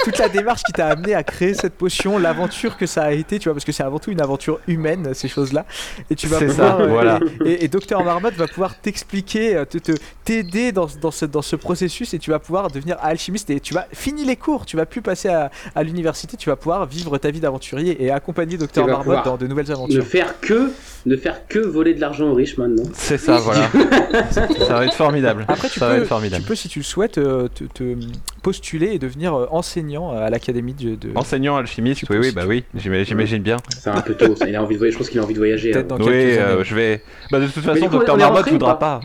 [0.04, 3.38] toute la démarche qui t'a amené à créer cette potion, l'aventure que ça a été,
[3.38, 5.66] tu vois, parce que c'est avant tout une aventure humaine, ces choses-là.
[6.08, 7.20] Et tu vas C'est pouvoir, ça, voilà.
[7.44, 9.92] Et, et, Docteur Marmotte va pouvoir t'expliquer, euh, te,
[10.24, 13.74] t'aider dans, dans, ce, dans ce processus et tu vas pouvoir devenir alchimiste et tu
[13.74, 17.18] vas finir les cours, tu vas plus passer à, à l'université, tu vas pouvoir vivre
[17.18, 20.04] ta vie d'aventurier et accompagner Docteur Tu vas Marmotte dans de nouvelles Ne aventures.
[20.04, 20.70] faire que
[21.06, 22.84] ne faire que voler de l'argent aux riches maintenant.
[22.94, 23.68] C'est ça, voilà.
[24.30, 25.44] ça va être formidable.
[25.48, 26.42] Après, tu ça va peux, être formidable.
[26.42, 27.94] tu peux, si tu le souhaites, euh, te, te
[28.42, 30.94] postuler et devenir euh, enseignant à l'académie de.
[30.94, 33.58] de- Enseignant alchimiste, oui, oui, bah oui, j'ima- j'imagine bien.
[33.78, 34.34] C'est un peu tôt.
[34.34, 34.48] ça.
[34.48, 34.94] Il a envie de voyager.
[34.94, 35.70] Je pense qu'il a envie de voyager.
[35.72, 35.98] Peut-être hein.
[36.00, 36.64] Oui, euh, années.
[36.64, 37.02] je vais.
[37.30, 39.00] Bah, de toute façon, Docteur Marmotte voudra pas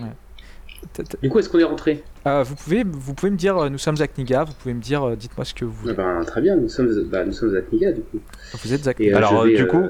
[1.22, 2.04] Du coup, est-ce qu'on est rentré?
[2.28, 4.82] Euh, vous, pouvez, vous pouvez me dire, euh, nous sommes à Kniga, vous pouvez me
[4.82, 6.56] dire, euh, dites-moi ce que vous Ah ben, Très bien.
[6.56, 8.20] Nous sommes, bah, nous sommes à Kniga du coup.
[8.64, 9.18] Vous êtes à Kniga.
[9.18, 9.84] Alors, vais, du coup,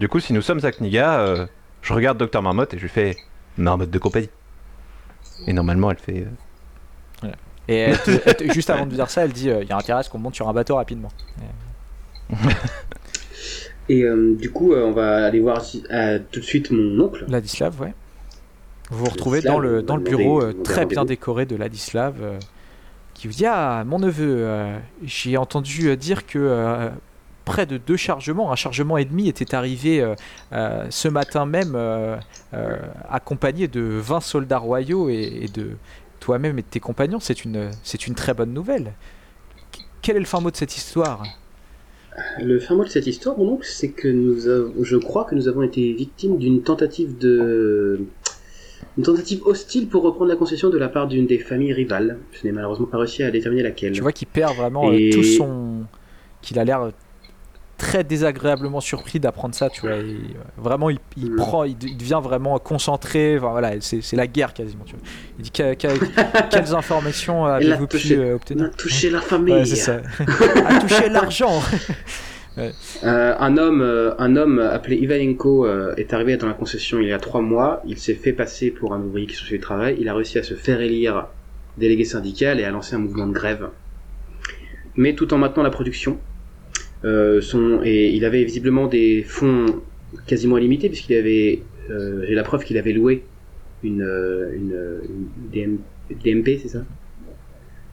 [0.00, 1.46] Du coup, si nous sommes à Kniga, euh,
[1.82, 3.16] je regarde Docteur Marmotte et je lui fais
[3.56, 4.30] Marmotte de compagnie.
[5.46, 6.26] Et normalement, elle fait.
[7.24, 7.28] euh,
[7.68, 9.76] Et elle te- elle te- juste avant de dire ça, elle dit il y a
[9.76, 11.10] intérêt à ce qu'on monte sur un bateau rapidement.
[13.88, 17.24] Et euh, du coup, euh, on va aller voir euh, tout de suite mon oncle.
[17.28, 17.92] Ladislav, ouais.
[18.92, 22.38] Vous vous retrouvez dans le, dans le bureau euh, très bien décoré de Ladislav euh,
[23.14, 26.90] qui vous dit Ah, mon neveu, euh, j'ai entendu dire que
[27.44, 30.04] près de deux chargements, un chargement et demi était arrivé
[30.52, 32.16] ce matin même, euh,
[33.10, 35.70] accompagné de 20 soldats royaux et, de
[36.20, 37.18] toi-même et de tes compagnons.
[37.18, 37.70] C'est une,
[38.06, 38.92] une très bonne nouvelle.
[39.72, 41.24] Qu- Quel est le fin mot de cette histoire?
[42.40, 44.36] Le fin mot de cette histoire, mon oncle, c'est que
[44.82, 48.02] je crois que nous avons été victimes d'une tentative de,
[48.98, 52.18] une tentative hostile pour reprendre la concession de la part d'une des familles rivales.
[52.32, 53.92] Je n'ai malheureusement pas réussi à déterminer laquelle.
[53.92, 55.84] Tu vois qu'il perd vraiment euh, Et- tout son.
[56.42, 56.90] qu'il a l'air
[57.78, 59.90] très désagréablement surpris d'apprendre ça, tu vois.
[59.90, 60.14] euh,
[60.56, 61.36] vraiment, il, il Mm.
[61.36, 63.38] prend, il, de- il devient vraiment concentré.
[63.38, 65.02] Enfin, voilà, c'est la guerre quasiment, tu vois.
[65.38, 65.88] Il dit que- que-
[66.50, 69.54] quelles informations avez-vous pu touché- euh, obtenir a touché la famille.
[69.54, 70.00] Ouais, c'est ça.
[70.66, 71.60] a touché l'argent.
[73.02, 75.66] un homme, un homme appelé Ivanenko
[75.96, 77.82] est arrivé dans la concession il y a trois mois.
[77.86, 79.96] Il s'est fait passer pour un ouvrier qui cherchait du travail.
[80.00, 81.28] Il a réussi à se faire élire
[81.78, 83.68] délégué syndical et à lancer un mouvement de grève.
[84.96, 86.18] Mais tout en maintenant la production.
[87.04, 89.66] et il avait visiblement des fonds
[90.26, 93.24] quasiment illimités puisqu'il avait, j'ai la preuve qu'il avait loué
[93.82, 95.00] une
[96.10, 96.84] DMP, c'est ça?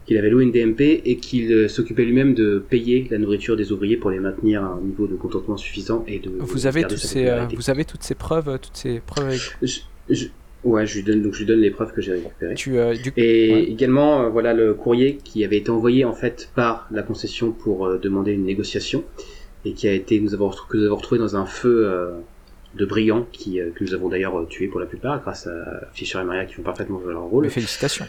[0.10, 3.72] Qu'il avait loué une DMP et qu'il euh, s'occupait lui-même de payer la nourriture des
[3.72, 6.32] ouvriers pour les maintenir à un niveau de contentement suffisant et de.
[6.40, 9.40] Vous avez, toutes ces, euh, vous avez toutes ces preuves, toutes ces preuves.
[10.64, 12.56] ouais, je lui donne donc je lui donne les preuves que j'ai récupérées.
[12.70, 17.52] Euh, et également voilà le courrier qui avait été envoyé en fait par la concession
[17.52, 19.04] pour demander une négociation
[19.64, 21.88] et qui a été nous avons que nous avons retrouvé dans un feu
[22.74, 26.24] de brigands qui que nous avons d'ailleurs tué pour la plupart grâce à Fischer et
[26.24, 27.44] Maria qui font parfaitement leur rôle.
[27.44, 28.08] Mais félicitations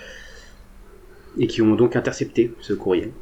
[1.39, 3.13] et qui ont donc intercepté ce courrier.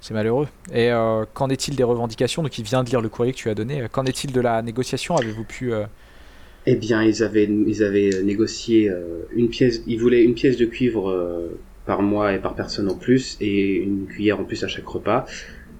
[0.00, 0.48] C'est malheureux.
[0.70, 2.42] Et euh, qu'en est-il des revendications?
[2.42, 3.86] Donc il vient de lire le courrier que tu as donné.
[3.90, 5.16] Qu'en est-il de la négociation?
[5.16, 5.84] Avez-vous pu euh,
[6.66, 9.82] Eh bien, ils avaient, ils avaient négocié euh, une pièce.
[9.86, 11.48] Ils voulaient une pièce de cuivre
[11.86, 15.24] par mois et par personne en plus, et une cuillère en plus à chaque repas.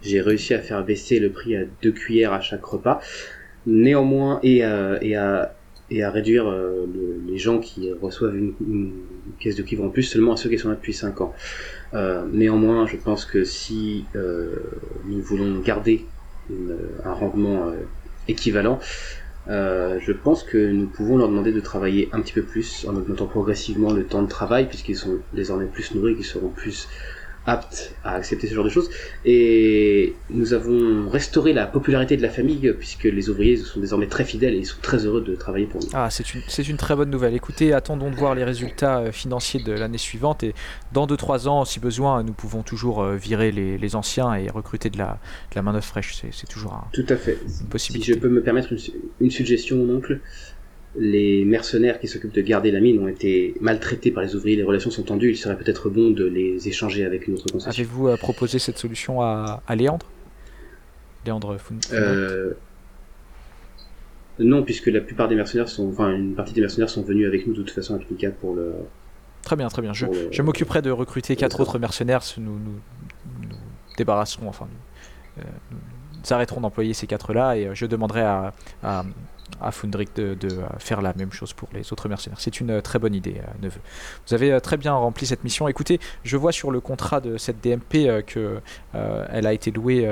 [0.01, 3.01] J'ai réussi à faire baisser le prix à deux cuillères à chaque repas.
[3.67, 5.55] Néanmoins, et, et à
[5.91, 6.87] et à réduire euh,
[7.27, 8.93] les gens qui reçoivent une,
[9.39, 11.35] pièce de cuivre en plus seulement à ceux qui sont là depuis 5 ans.
[11.93, 14.55] Euh, néanmoins, je pense que si euh,
[15.07, 16.07] nous voulons garder
[17.05, 17.73] un rendement
[18.29, 18.79] équivalent,
[19.49, 23.27] je pense que nous pouvons leur demander de travailler un petit peu plus en augmentant
[23.27, 26.87] progressivement le temps de travail puisqu'ils sont désormais plus nourris, qu'ils seront plus
[27.47, 28.91] aptes à accepter ce genre de choses.
[29.25, 34.25] Et nous avons restauré la popularité de la famille puisque les ouvriers sont désormais très
[34.25, 35.89] fidèles et ils sont très heureux de travailler pour nous.
[35.93, 37.35] Ah, c'est une, une très bonne nouvelle.
[37.35, 40.55] Écoutez, attendons de voir les résultats euh, financiers de l'année suivante et
[40.93, 44.91] dans 2-3 ans, si besoin, nous pouvons toujours euh, virer les, les anciens et recruter
[44.91, 45.19] de la,
[45.51, 46.15] de la main-d'œuvre fraîche.
[46.21, 47.39] C'est, c'est toujours un, Tout à fait.
[47.61, 48.13] une possibilité.
[48.13, 48.79] Si je peux me permettre une,
[49.21, 50.21] une suggestion, mon oncle,
[50.97, 54.63] les mercenaires qui s'occupent de garder la mine ont été maltraités par les ouvriers, les
[54.63, 57.71] relations sont tendues, il serait peut-être bon de les échanger avec une autre concession.
[57.71, 60.07] Avez-vous euh, proposé cette solution à, à Léandre?
[61.27, 62.53] Léandre Fun euh...
[64.39, 67.47] Non, puisque la plupart des mercenaires sont, enfin une partie des mercenaires sont venus avec
[67.47, 68.73] nous de toute façon avec Mika pour le.
[69.43, 69.93] Très bien, très bien.
[69.93, 72.23] Je, je m'occuperai de recruter quatre autres mercenaires.
[72.39, 72.81] Nous nous,
[73.43, 73.57] nous
[73.97, 74.67] débarrasserons, enfin,
[75.37, 79.05] nous, euh, nous arrêterons d'employer ces quatre-là et euh, je demanderai à, à,
[79.61, 82.41] à Fundrick de, de, faire la même chose pour les autres mercenaires.
[82.41, 83.81] C'est une très bonne idée, euh, neveu.
[84.27, 85.69] Vous avez très bien rempli cette mission.
[85.69, 88.61] Écoutez, je vois sur le contrat de cette DMP euh, que
[88.95, 90.09] euh, a été louée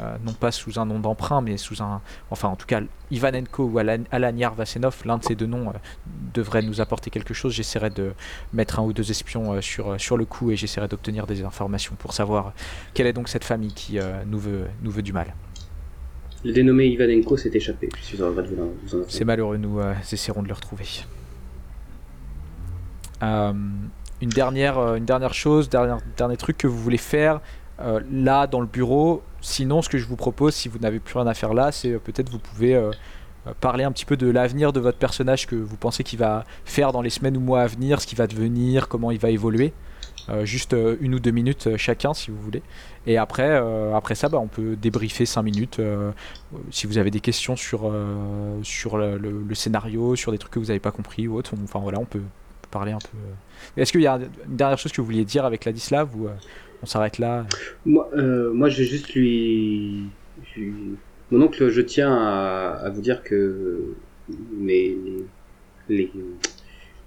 [0.00, 2.00] euh, non pas sous un nom d'emprunt, mais sous un.
[2.30, 2.80] Enfin, en tout cas,
[3.10, 5.72] Ivanenko ou Alan, Alaniar Vasenov, l'un de ces deux noms euh,
[6.32, 7.52] devrait nous apporter quelque chose.
[7.52, 8.12] J'essaierai de
[8.52, 11.96] mettre un ou deux espions euh, sur, sur le coup et j'essaierai d'obtenir des informations
[11.98, 12.52] pour savoir
[12.94, 15.34] quelle est donc cette famille qui nous, veut, nous veut du mal.
[16.44, 17.88] Le dénommé Ivanenko s'est échappé.
[19.08, 19.80] C'est malheureux, nous
[20.10, 20.86] essaierons de le retrouver.
[23.20, 27.40] une, dernière, une dernière chose, dernier, dernier truc que vous voulez faire
[28.10, 31.26] là dans le bureau, sinon, ce que je vous propose, si vous n'avez plus rien
[31.26, 32.90] à faire là, c'est euh, peut-être vous pouvez euh,
[33.46, 36.44] euh, parler un petit peu de l'avenir de votre personnage que vous pensez qu'il va
[36.64, 39.30] faire dans les semaines ou mois à venir, ce qu'il va devenir, comment il va
[39.30, 39.72] évoluer.
[40.44, 42.62] Juste une ou deux minutes chacun si vous voulez.
[43.06, 43.60] Et après,
[43.94, 45.80] après ça, bah, on peut débriefer cinq minutes
[46.70, 47.92] si vous avez des questions sur,
[48.62, 51.52] sur le, scénario, sur des trucs que vous n'avez pas compris ou autre.
[51.64, 52.22] Enfin voilà, on peut
[52.70, 53.80] parler un peu.
[53.80, 54.16] Est-ce qu'il y a
[54.48, 56.28] une dernière chose que vous vouliez dire avec Ladislav ou
[56.82, 57.46] on s'arrête là?
[57.84, 60.04] Moi, euh, moi, je vais juste lui...
[61.30, 63.94] Mon oncle, je tiens à, vous dire que
[64.60, 64.98] les,
[65.88, 66.10] les,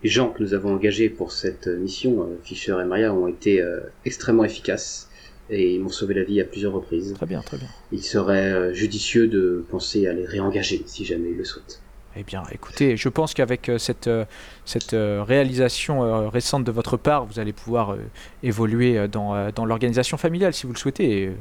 [0.09, 3.79] gens que nous avons engagés pour cette mission, euh, Fischer et Maria, ont été euh,
[4.05, 5.09] extrêmement efficaces
[5.49, 7.13] et ils m'ont sauvé la vie à plusieurs reprises.
[7.13, 7.67] Très bien, très bien.
[7.91, 11.81] Il serait judicieux de penser à les réengager si jamais ils le souhaitent.
[12.15, 14.25] Eh bien, écoutez, je pense qu'avec euh, cette, euh,
[14.65, 17.97] cette euh, réalisation récente de votre part, vous allez pouvoir
[18.43, 21.31] évoluer dans, dans l'organisation familiale si vous le souhaitez.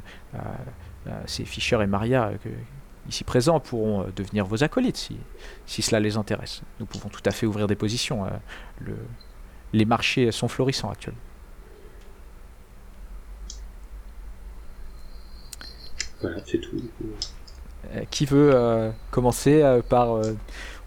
[1.26, 2.32] ces Fischer et Maria,
[3.08, 5.16] ici présents, pourront devenir vos acolytes si,
[5.66, 6.62] si cela les intéresse.
[6.80, 8.26] Nous pouvons tout à fait ouvrir des positions.
[8.80, 8.94] Le,
[9.72, 11.20] les marchés sont florissants actuellement.
[16.20, 16.80] Voilà, c'est tout.
[17.94, 20.20] Euh, qui veut euh, commencer euh, par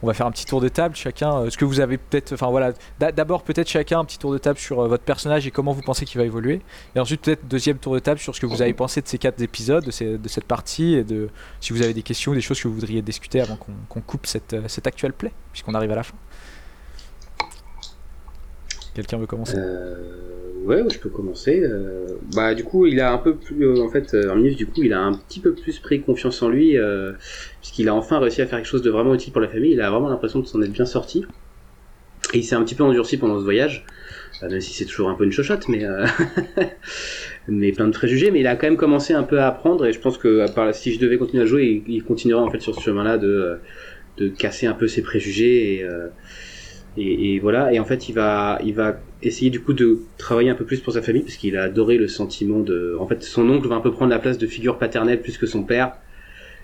[0.05, 2.49] on va faire un petit tour de table chacun ce que vous avez peut-être enfin
[2.51, 2.73] voilà.
[2.99, 6.05] D'abord peut-être chacun un petit tour de table sur votre personnage et comment vous pensez
[6.05, 6.61] qu'il va évoluer.
[6.95, 9.17] Et ensuite peut-être deuxième tour de table sur ce que vous avez pensé de ces
[9.17, 11.29] quatre épisodes de, de cette partie et de
[11.59, 14.55] si vous avez des questions des choses que vous voudriez discuter avant qu'on coupe cette,
[14.67, 16.15] cette actuelle play puisqu'on arrive à la fin
[18.95, 19.57] quelqu'un veut commencer
[20.65, 21.61] ouais, je peux commencer.
[21.63, 24.65] Euh, bah, du coup, il a un peu plus, euh, en fait, euh, Arminius, du
[24.65, 27.13] coup, il a un petit peu plus pris confiance en lui, euh,
[27.61, 29.71] puisqu'il a enfin réussi à faire quelque chose de vraiment utile pour la famille.
[29.71, 31.25] Il a vraiment l'impression de s'en être bien sorti.
[32.33, 33.85] Et il s'est un petit peu endurci pendant ce voyage,
[34.41, 36.05] euh, même si c'est toujours un peu une chochotte, mais euh,
[37.47, 38.31] mais plein de préjugés.
[38.31, 40.93] Mais il a quand même commencé un peu à apprendre, et je pense que si
[40.93, 43.55] je devais continuer à jouer, il, continuera en fait sur ce chemin-là de euh,
[44.17, 46.07] de casser un peu ses préjugés et euh,
[46.97, 47.73] et, et voilà.
[47.73, 50.79] Et en fait, il va il va essayer du coup de travailler un peu plus
[50.79, 52.95] pour sa famille parce qu'il a adoré le sentiment de.
[52.99, 55.45] En fait, son oncle va un peu prendre la place de figure paternelle plus que
[55.45, 55.93] son père,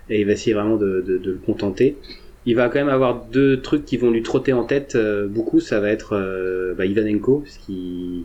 [0.09, 1.97] et il va essayer vraiment de, de, de le contenter.
[2.45, 5.59] Il va quand même avoir deux trucs qui vont lui trotter en tête euh, beaucoup.
[5.59, 8.23] Ça va être euh, bah, Ivanenko, parce qu'il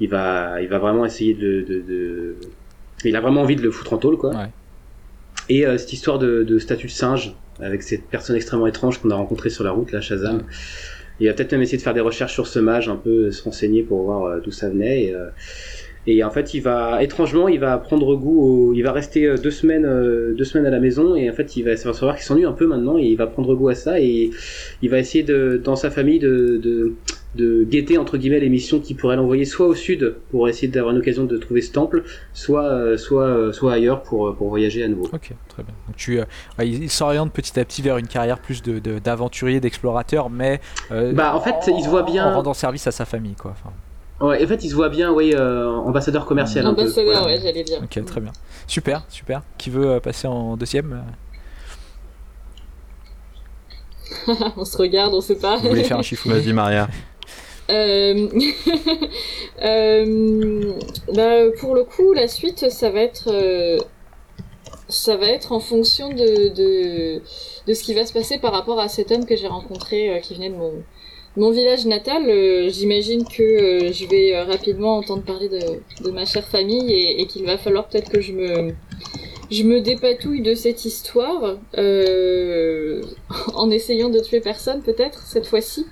[0.00, 2.36] il va il va vraiment essayer de,
[3.04, 4.30] il a vraiment envie de le foutre en tôle quoi.
[4.30, 4.48] Ouais.
[5.48, 9.10] Et euh, cette histoire de, de statue de singe avec cette personne extrêmement étrange qu'on
[9.10, 10.44] a rencontrée sur la route, là, Shazam.
[11.20, 13.42] Il va peut-être même essayer de faire des recherches sur ce mage, un peu se
[13.42, 15.04] renseigner pour voir euh, d'où ça venait.
[15.04, 15.26] Et, euh,
[16.06, 18.74] et en fait, il va étrangement, il va prendre goût, au...
[18.74, 21.56] il va rester euh, deux semaines, euh, deux semaines à la maison, et en fait,
[21.56, 24.00] il va savoir qu'il s'ennuie un peu maintenant, et il va prendre goût à ça,
[24.00, 24.30] et
[24.80, 26.94] il va essayer de, dans sa famille, de,
[27.36, 30.92] de guetter entre guillemets les missions qui pourraient l'envoyer soit au sud pour essayer d'avoir
[30.94, 32.02] une occasion de trouver ce temple,
[32.34, 35.04] soit, euh, soit, euh, soit ailleurs pour, pour voyager à nouveau.
[35.12, 35.74] Ok, très bien.
[35.86, 36.24] Donc tu, euh,
[36.64, 41.12] il, s'oriente petit à petit vers une carrière plus de, de- d'aventurier, d'explorateur, mais euh,
[41.12, 43.52] Bah, en fait, il se voit bien- en rendant service à sa famille, quoi.
[43.52, 43.72] Enfin,
[44.26, 46.66] Ouais, en fait, il se voit bien, oui, euh, ambassadeur commercial.
[46.66, 47.26] Ambassadeur, Voilà.
[47.26, 47.80] ouais, j'allais dire.
[47.82, 48.32] ok, très bien.
[48.66, 49.42] Super, super.
[49.56, 50.92] Qui veut euh, passer en deuxième
[54.28, 55.56] euh, on se regarde, on sait pas.
[55.56, 56.88] Vous voulez faire un chiffre Vas-y, Maria.
[57.70, 58.28] Euh,
[59.62, 60.72] euh,
[61.14, 63.78] bah, pour le coup, la suite, ça va être, euh,
[64.88, 66.52] ça va être en fonction de,
[67.66, 70.50] ce qui va se passer par rapport à cet homme que j'ai rencontré, qui venait
[70.50, 70.56] de
[71.36, 72.24] mon, village natal.
[72.70, 77.88] J'imagine que je vais rapidement entendre parler de, ma chère famille et, qu'il va falloir
[77.88, 81.58] peut-être que je me, dépatouille de cette histoire
[83.54, 85.86] en essayant de tuer personne, peut-être cette fois-ci.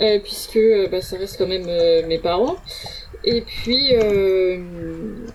[0.00, 2.56] Euh, puisque euh, bah, ça reste quand même euh, mes parents.
[3.24, 3.92] Et puis,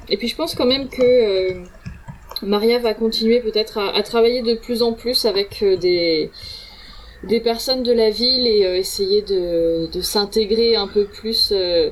[0.10, 1.64] et puis je pense quand même que
[2.44, 6.30] Maria va continuer peut-être à, à travailler de plus en plus avec des
[7.23, 11.52] des personnes de la ville et euh, essayer de, de s'intégrer un peu plus.
[11.52, 11.90] euh,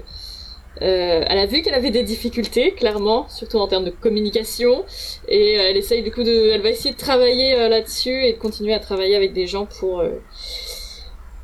[0.84, 4.86] euh, elle a vu qu'elle avait des difficultés, clairement, surtout en termes de communication,
[5.28, 8.74] et elle essaye du coup de, elle va essayer de travailler là-dessus et de continuer
[8.76, 10.04] à travailler avec des gens pour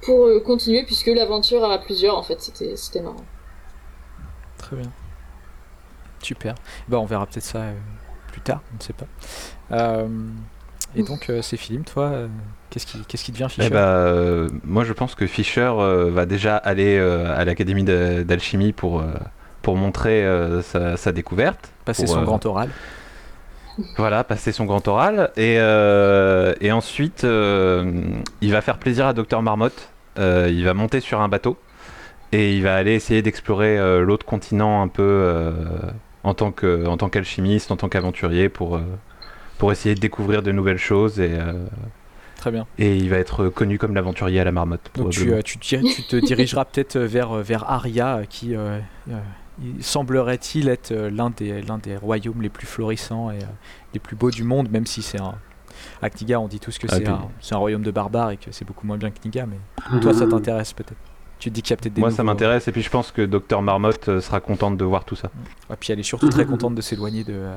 [0.05, 3.25] pour euh, continuer puisque l'aventure à plusieurs en fait c'était c'était marrant.
[4.57, 4.91] Très bien.
[6.21, 6.55] Super.
[6.87, 7.73] Bah, on verra peut-être ça euh,
[8.31, 9.05] plus tard, on ne sait pas.
[9.71, 10.07] Euh,
[10.95, 12.27] et donc, euh, c'est Philippe, toi, euh,
[12.69, 16.11] qu'est-ce qui, qu'est-ce qui devient Fischer Eh ben, euh, moi, je pense que Fischer euh,
[16.11, 19.05] va déjà aller euh, à l'académie d'alchimie pour, euh,
[19.61, 21.71] pour montrer euh, sa, sa découverte.
[21.85, 22.69] Passer pour, son euh, grand oral.
[23.97, 25.31] Voilà, passer son grand oral.
[25.35, 27.91] Et, euh, et ensuite, euh,
[28.41, 29.89] il va faire plaisir à Docteur Marmotte.
[30.19, 31.57] Euh, il va monter sur un bateau
[32.31, 35.51] et il va aller essayer d'explorer euh, l'autre continent un peu euh,
[36.23, 38.79] en tant que en tant qu'alchimiste, en tant qu'aventurier pour,
[39.57, 41.19] pour essayer de découvrir de nouvelles choses.
[41.19, 41.37] Et,
[42.43, 42.67] Très bien.
[42.77, 44.91] et il va être connu comme l'aventurier à la marmotte.
[44.95, 48.79] Donc, tu, euh, tu, te dirigeras peut-être vers, vers Aria, qui euh,
[49.09, 49.19] euh,
[49.63, 53.39] il semblerait-il être l'un des, l'un des royaumes les plus florissants et
[53.93, 55.35] les plus beaux du monde, même si c'est un.
[56.01, 58.37] À Kniga, on dit tous que Ah, c'est un, c'est un royaume de barbares et
[58.37, 60.99] que c'est beaucoup moins bien que Kniga, mais toi, ça t'intéresse peut-être.
[61.39, 63.11] Tu te dis qu'il y a peut-être des Moi, ça m'intéresse et puis je pense
[63.11, 65.29] que Docteur Marmotte euh, sera contente de voir tout ça.
[65.71, 67.55] Et puis elle est surtout très contente de s'éloigner de, euh,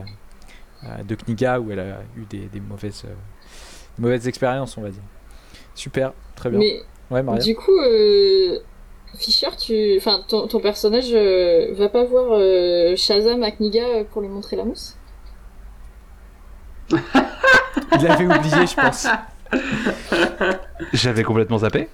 [0.84, 3.14] euh, de Kniga où elle a eu des, des mauvaises, euh,
[3.96, 5.02] des mauvaises expériences, on va dire.
[5.74, 6.58] Super, très bien.
[6.58, 7.40] Mais Ouais, Maria.
[7.40, 8.58] du coup, euh,
[9.16, 14.04] Fischer, tu, enfin ton, ton personnage euh, va pas voir euh, Shazam à Kniga euh,
[14.04, 14.96] pour lui montrer la mousse?
[16.90, 19.06] Il l'avait oublié, je pense.
[20.92, 21.88] J'avais complètement zappé.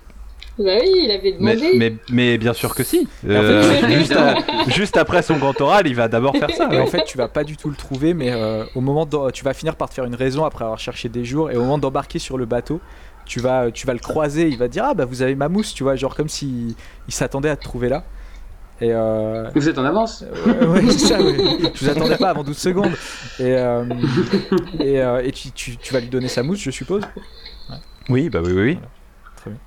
[0.58, 1.72] Bah oui, il avait Mais, demandé.
[1.78, 3.08] mais, mais bien sûr que si.
[3.26, 4.34] Et en fait, Euh, juste, à-
[4.68, 6.68] juste après son grand oral, il va d'abord faire ça.
[6.72, 9.44] Et en fait, tu vas pas du tout le trouver, mais euh, au moment tu
[9.44, 11.78] vas finir par te faire une raison après avoir cherché des jours, et au moment
[11.78, 12.80] d'embarquer sur le bateau,
[13.24, 15.48] tu vas, tu vas le croiser, il va te dire ah bah vous avez ma
[15.48, 16.76] mousse, tu vois, genre comme si
[17.08, 18.04] il s'attendait à te trouver là.
[18.82, 21.36] Et euh, Vous êtes en avance ouais, ouais, c'est ça, ouais.
[21.72, 22.90] Je vous attendais pas avant 12 secondes.
[23.38, 23.84] Et, euh,
[24.80, 27.02] et, euh, et tu, tu- tu vas lui donner sa mousse, je suppose?
[28.08, 28.78] Oui, bah oui, oui, oui.
[29.36, 29.60] Très bien.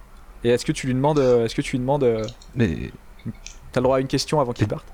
[0.43, 2.25] Et est-ce que tu lui demandes, euh, est-ce que tu lui demandes, euh,
[2.55, 2.91] Mais
[3.71, 4.85] t'as le droit à une question avant qu'il parte?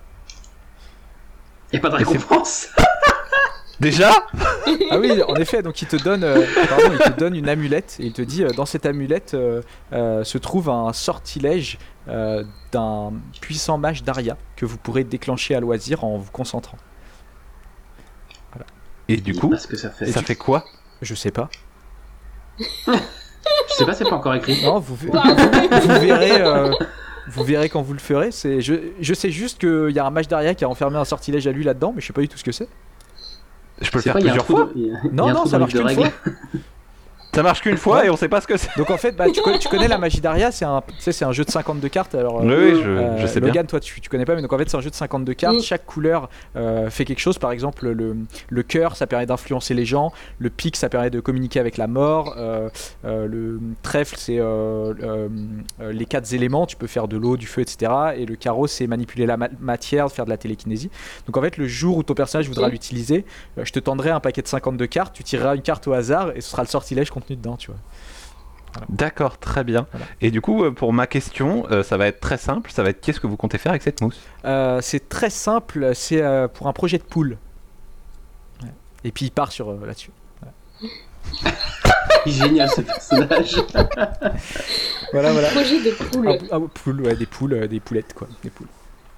[1.73, 2.68] Y a pas de récompense
[3.80, 4.11] Déjà?
[4.91, 7.98] Ah oui, en effet, donc il te donne, euh, pardon, il te donne une amulette
[7.99, 12.44] et il te dit euh, dans cette amulette euh, euh, se trouve un sortilège euh,
[12.72, 16.78] d'un puissant mage d'Aria que vous pourrez déclencher à loisir en vous concentrant.
[19.07, 20.06] Et du coup, Parce que ça fait.
[20.06, 20.64] ça fait quoi?
[21.02, 21.49] Je sais pas.
[22.60, 22.65] Je
[23.69, 24.61] sais pas, c'est pas encore écrit.
[24.64, 25.11] Non, vous, vous
[25.99, 26.41] verrez.
[26.41, 26.72] euh,
[27.28, 28.32] vous verrez quand vous le ferez.
[28.32, 31.03] C'est, je, je sais juste qu'il y a un mage d'Aria qui a enfermé un
[31.06, 32.69] sortilège à lui là-dedans, mais je sais pas du tout ce que c'est.
[33.82, 36.07] Je peux le faire pas, plusieurs fois de- Non, non, ça marche qu'une fois.
[37.34, 38.70] Ça marche qu'une fois et on sait pas ce que c'est.
[38.78, 41.14] Donc en fait, bah, tu, connais, tu connais la magie d'Aria, c'est un, tu sais,
[41.14, 42.14] c'est un jeu de 52 cartes.
[42.14, 43.48] Alors, Oui, euh, oui, je, euh, je sais bien.
[43.49, 45.34] Logan, toi, tu, tu connais pas, mais donc en fait, c'est un jeu de 52
[45.34, 45.56] cartes.
[45.56, 45.62] Mm.
[45.62, 47.38] Chaque couleur euh, fait quelque chose.
[47.38, 48.18] Par exemple, le,
[48.49, 50.12] le cœur, ça permet d'influencer les gens.
[50.40, 52.36] Le pic, ça permet de communiquer avec la mort.
[52.38, 52.70] euh,
[53.06, 55.30] euh, le trèfle, c'est euh, euh,
[55.82, 56.66] euh, les quatre éléments.
[56.66, 57.91] Tu peux faire de l'eau, du feu, etc.
[58.18, 60.90] Et le carreau, c'est manipuler la ma- matière, faire de la télékinésie.
[61.28, 63.24] Donc en fait, le jour où ton personnage voudra l'utiliser,
[63.58, 65.14] je te tendrai un paquet de 52 cartes.
[65.16, 67.80] Tu tireras une carte au hasard et ce sera le sortilège contenu dedans, tu vois.
[68.89, 69.85] D'accord, très bien.
[69.91, 70.06] Voilà.
[70.22, 72.72] Et du coup, euh, pour ma question, euh, ça va être très simple.
[72.72, 74.19] Ça va être qu'est-ce que vous comptez faire avec cette mousse?
[74.45, 77.38] Euh, c'est très simple, c'est euh, pour un projet de pool.
[78.64, 78.69] Ouais.
[79.03, 80.11] Et puis il part sur euh, là-dessus.
[82.26, 83.56] Il est Génial ce personnage.
[85.14, 85.49] Voilà, voilà.
[85.49, 86.38] Projet de poule.
[86.73, 88.68] Pool, ouais, des poules, des poulettes quoi, des poules.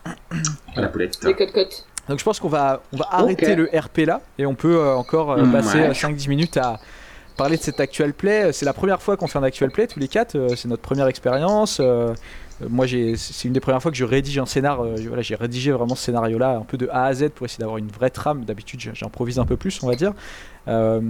[0.75, 1.21] La poulette.
[1.23, 1.85] Des cotes-cotes.
[2.09, 5.37] Donc je pense qu'on va, on va arrêter le RP là et on peut encore
[5.37, 5.89] Mm, passer ouais.
[5.89, 6.79] euh, 5-10 minutes à
[7.35, 8.51] parler de cette actual play.
[8.53, 10.35] C'est la première fois qu'on fait un actual play tous les quatre.
[10.35, 11.79] euh, c'est notre première expérience.
[11.79, 12.13] euh,
[12.61, 14.81] euh, moi, c'est une des premières fois que je rédige un scénar.
[14.81, 17.59] euh, voilà, j'ai rédigé vraiment ce scénario-là, un peu de A à Z pour essayer
[17.61, 18.45] d'avoir une vraie trame.
[18.45, 20.13] D'habitude, j'improvise un peu plus, on va dire.
[20.67, 21.01] Euh,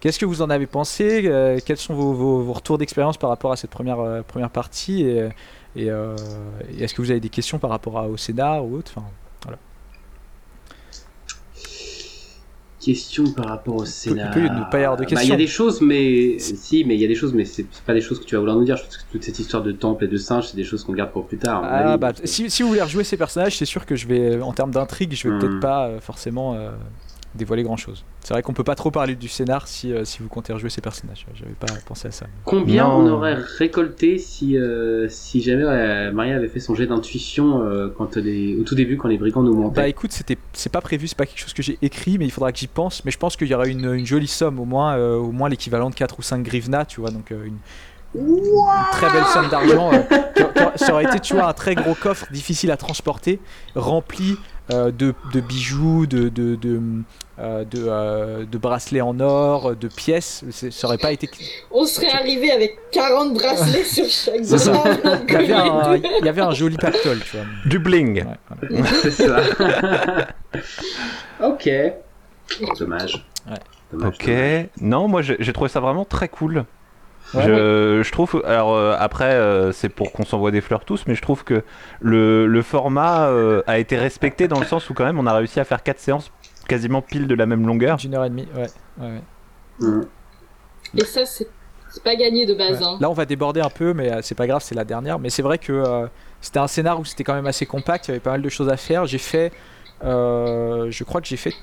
[0.00, 3.56] Qu'est-ce que vous en avez pensé Euh, Quels sont vos, retours d'expérience par rapport à
[3.56, 6.14] cette première, euh, première partie Et, euh,
[6.78, 8.94] est-ce que vous avez des questions par rapport au scénar ou autre
[12.86, 14.32] Question par rapport au scénar.
[14.32, 16.94] peut ne pas y avoir de Bah, Il y a des choses, mais si, mais
[16.94, 18.64] il y a des choses, mais c'est pas des choses que tu vas vouloir nous
[18.64, 18.76] dire.
[18.76, 20.92] Je pense que toute cette histoire de temple et de singe, c'est des choses qu'on
[20.92, 21.62] garde pour plus tard.
[21.64, 21.98] Ah avis.
[22.00, 24.70] bah si, si vous voulez rejouer ces personnages, c'est sûr que je vais en termes
[24.70, 25.40] d'intrigue, je vais Hmm.
[25.40, 26.70] peut-être pas euh, forcément euh,
[27.36, 28.04] dévoiler grand chose.
[28.20, 30.70] C'est vrai qu'on peut pas trop parler du scénar si, euh, si vous comptez rejouer
[30.70, 31.26] ces personnages.
[31.34, 32.26] J'avais pas pensé à ça.
[32.44, 32.96] Combien Non.
[32.98, 37.88] on aurait récolté si, euh, si jamais euh, Maria avait fait son jet d'intuition euh,
[37.96, 39.80] quand les, au tout début quand les brigands nous montaient?
[39.82, 42.30] Bah écoute, c'était c'est pas prévu, c'est pas quelque chose que j'ai écrit, mais il
[42.30, 43.04] faudra que j'y pense.
[43.04, 45.48] Mais je pense qu'il y aura une, une jolie somme, au moins, euh, au moins
[45.48, 47.58] l'équivalent de 4 ou 5 grivnas, tu vois, donc euh, une,
[48.14, 48.40] une
[48.92, 49.90] très belle somme d'argent.
[49.92, 50.00] euh,
[50.76, 53.40] ça aurait été, tu vois, un très gros coffre difficile à transporter,
[53.74, 54.36] rempli
[54.70, 56.80] de, de bijoux, de, de, de,
[57.38, 60.44] euh, de, euh, de bracelets en or, de pièces.
[60.50, 61.28] Ça aurait pas été.
[61.70, 64.84] On serait arrivé avec 40 bracelets sur chaque bras.
[65.28, 67.46] Il y avait un, il y avait un joli pactole, tu vois.
[67.66, 68.24] Du bling.
[68.24, 68.86] Ouais, voilà.
[69.02, 69.40] C'est ça.
[71.46, 71.68] ok.
[72.78, 73.26] Dommage.
[73.48, 73.54] Ouais.
[73.92, 74.26] Dommage, Ok.
[74.26, 74.66] dommage.
[74.80, 76.64] Non, moi j'ai j'ai trouvé ça vraiment très cool.
[77.34, 81.04] Ouais, je, je trouve, alors euh, après euh, c'est pour qu'on s'envoie des fleurs tous,
[81.06, 81.64] mais je trouve que
[82.00, 85.34] le, le format euh, a été respecté dans le sens où quand même on a
[85.34, 86.30] réussi à faire quatre séances
[86.68, 87.96] quasiment pile de la même longueur.
[87.96, 88.68] D'une heure et demie, ouais.
[88.98, 89.20] ouais,
[89.80, 89.88] ouais.
[89.88, 90.06] Mm.
[90.98, 91.48] Et ça, c'est
[91.96, 92.80] c'est pas gagné de base.
[92.80, 92.86] Ouais.
[92.86, 92.98] Hein.
[93.00, 95.18] Là, on va déborder un peu, mais euh, c'est pas grave, c'est la dernière.
[95.18, 96.06] Mais c'est vrai que euh,
[96.42, 98.48] c'était un scénar où c'était quand même assez compact, il y avait pas mal de
[98.50, 99.06] choses à faire.
[99.06, 99.50] J'ai fait,
[100.04, 101.54] euh, je crois que j'ai fait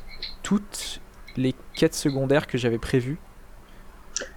[0.42, 1.02] toutes
[1.38, 3.20] les quêtes secondaires que j'avais prévues.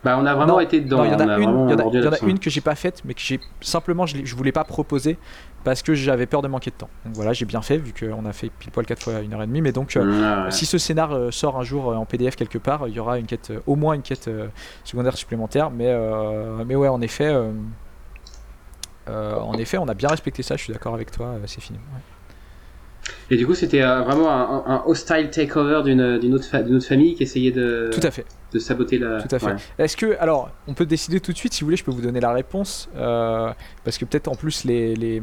[0.05, 1.05] Bah, on a vraiment Non, été dedans.
[1.05, 4.07] Il y y y en a une que j'ai pas faite, mais que j'ai simplement,
[4.07, 5.19] je, l'ai- je voulais pas proposer
[5.65, 6.89] parce que j'avais peur de manquer de temps.
[7.05, 9.43] Donc voilà, j'ai bien fait vu qu'on a fait pile poil 4 fois une heure
[9.43, 9.61] et demie.
[9.61, 10.51] Mais donc, euh, ouais, ouais.
[10.51, 13.19] si ce scénar euh, sort un jour euh, en PDF quelque part, il y aura
[13.19, 14.31] une quête, au moins une quête
[14.85, 15.71] secondaire supplémentaire.
[15.71, 15.95] Mais,
[16.65, 17.35] mais ouais, en effet,
[19.09, 20.57] en effet, on a bien respecté ça.
[20.57, 21.35] Je suis d'accord avec toi.
[21.47, 21.79] c'est fini.
[21.79, 22.01] ouais.
[23.31, 27.53] Et du coup, c'était vraiment un, hostile takeover d'une autre, fa- autre famille qui essayait
[27.53, 28.25] de, Tout à fait.
[28.53, 29.21] De saboter la.
[29.23, 29.47] Tout à fait.
[29.47, 29.57] Ouais.
[29.79, 32.01] Est-ce que, alors, on peut décider tout de suite, si vous voulez, je peux vous
[32.01, 33.53] donner la réponse, euh,
[33.85, 35.23] parce que peut-être en plus les, les,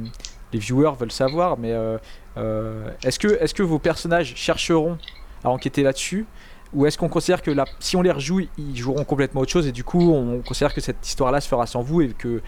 [0.52, 1.98] les viewers veulent savoir, mais euh,
[2.38, 4.98] euh, est-ce que, est que vos personnages chercheront
[5.44, 6.26] à enquêter là-dessus?
[6.74, 9.68] Ou est-ce qu'on considère que la, si on les rejoue, ils joueront complètement autre chose
[9.68, 12.42] et du coup on considère que cette histoire-là se fera sans vous et que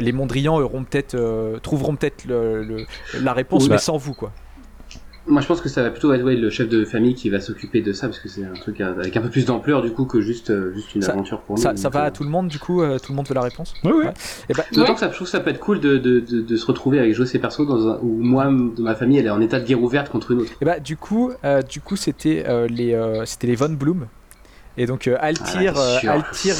[0.00, 1.16] les Mondrians auront peut-être,
[1.62, 2.84] trouveront peut-être le- le-
[3.20, 4.32] la réponse mais sans vous quoi?
[5.26, 7.40] Moi, je pense que ça va plutôt être ouais, le chef de famille qui va
[7.40, 10.06] s'occuper de ça parce que c'est un truc avec un peu plus d'ampleur du coup
[10.06, 11.62] que juste, euh, juste une Ça- aventure pour nous.
[11.62, 13.42] Ça, va euh, à tout le monde du coup, euh, tout le monde veut la
[13.42, 13.74] réponse.
[13.84, 14.04] Oui, oui.
[14.06, 14.12] Ouais.
[14.48, 14.94] Et bah, D'autant Ouais.
[14.94, 16.98] que ça, je trouve que ça peut être cool de, de, de, de se retrouver
[16.98, 19.66] avec jouer persos dans un, où moi, de ma famille, elle est en état de
[19.66, 20.52] guerre ouverte contre une autre.
[20.60, 24.06] Et bah du coup, euh, du coup c'était euh, les euh, c'était les Von Bloom.
[24.82, 26.08] Et donc euh, Altir, Ah, euh.
[26.10, 26.54] Altir,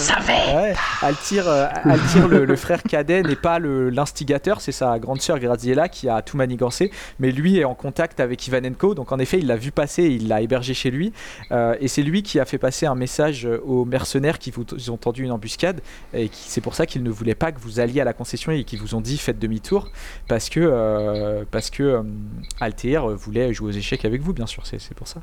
[0.54, 5.22] ouais, Altir, euh, Altir, le, le frère cadet n'est pas le- l'instigateur, c'est sa grande
[5.22, 9.18] sœur Graziella qui a tout manigancé, mais lui est en contact avec Ivanenko, donc en
[9.18, 11.14] effet il l'a vu passer, il l'a hébergé chez lui,
[11.50, 14.98] euh, et c'est lui qui a fait passer un message aux mercenaires qui vous ont
[14.98, 15.80] tendu une embuscade,
[16.12, 18.64] et c'est pour ça qu'ils ne voulaient pas que vous alliez à la concession et
[18.64, 19.88] qu'ils vous ont dit faites demi-tour,
[20.28, 22.02] parce que, euh, parce que euh,
[22.60, 25.22] Altair voulait jouer aux échecs avec vous, bien sûr, c'est c'est pour ça.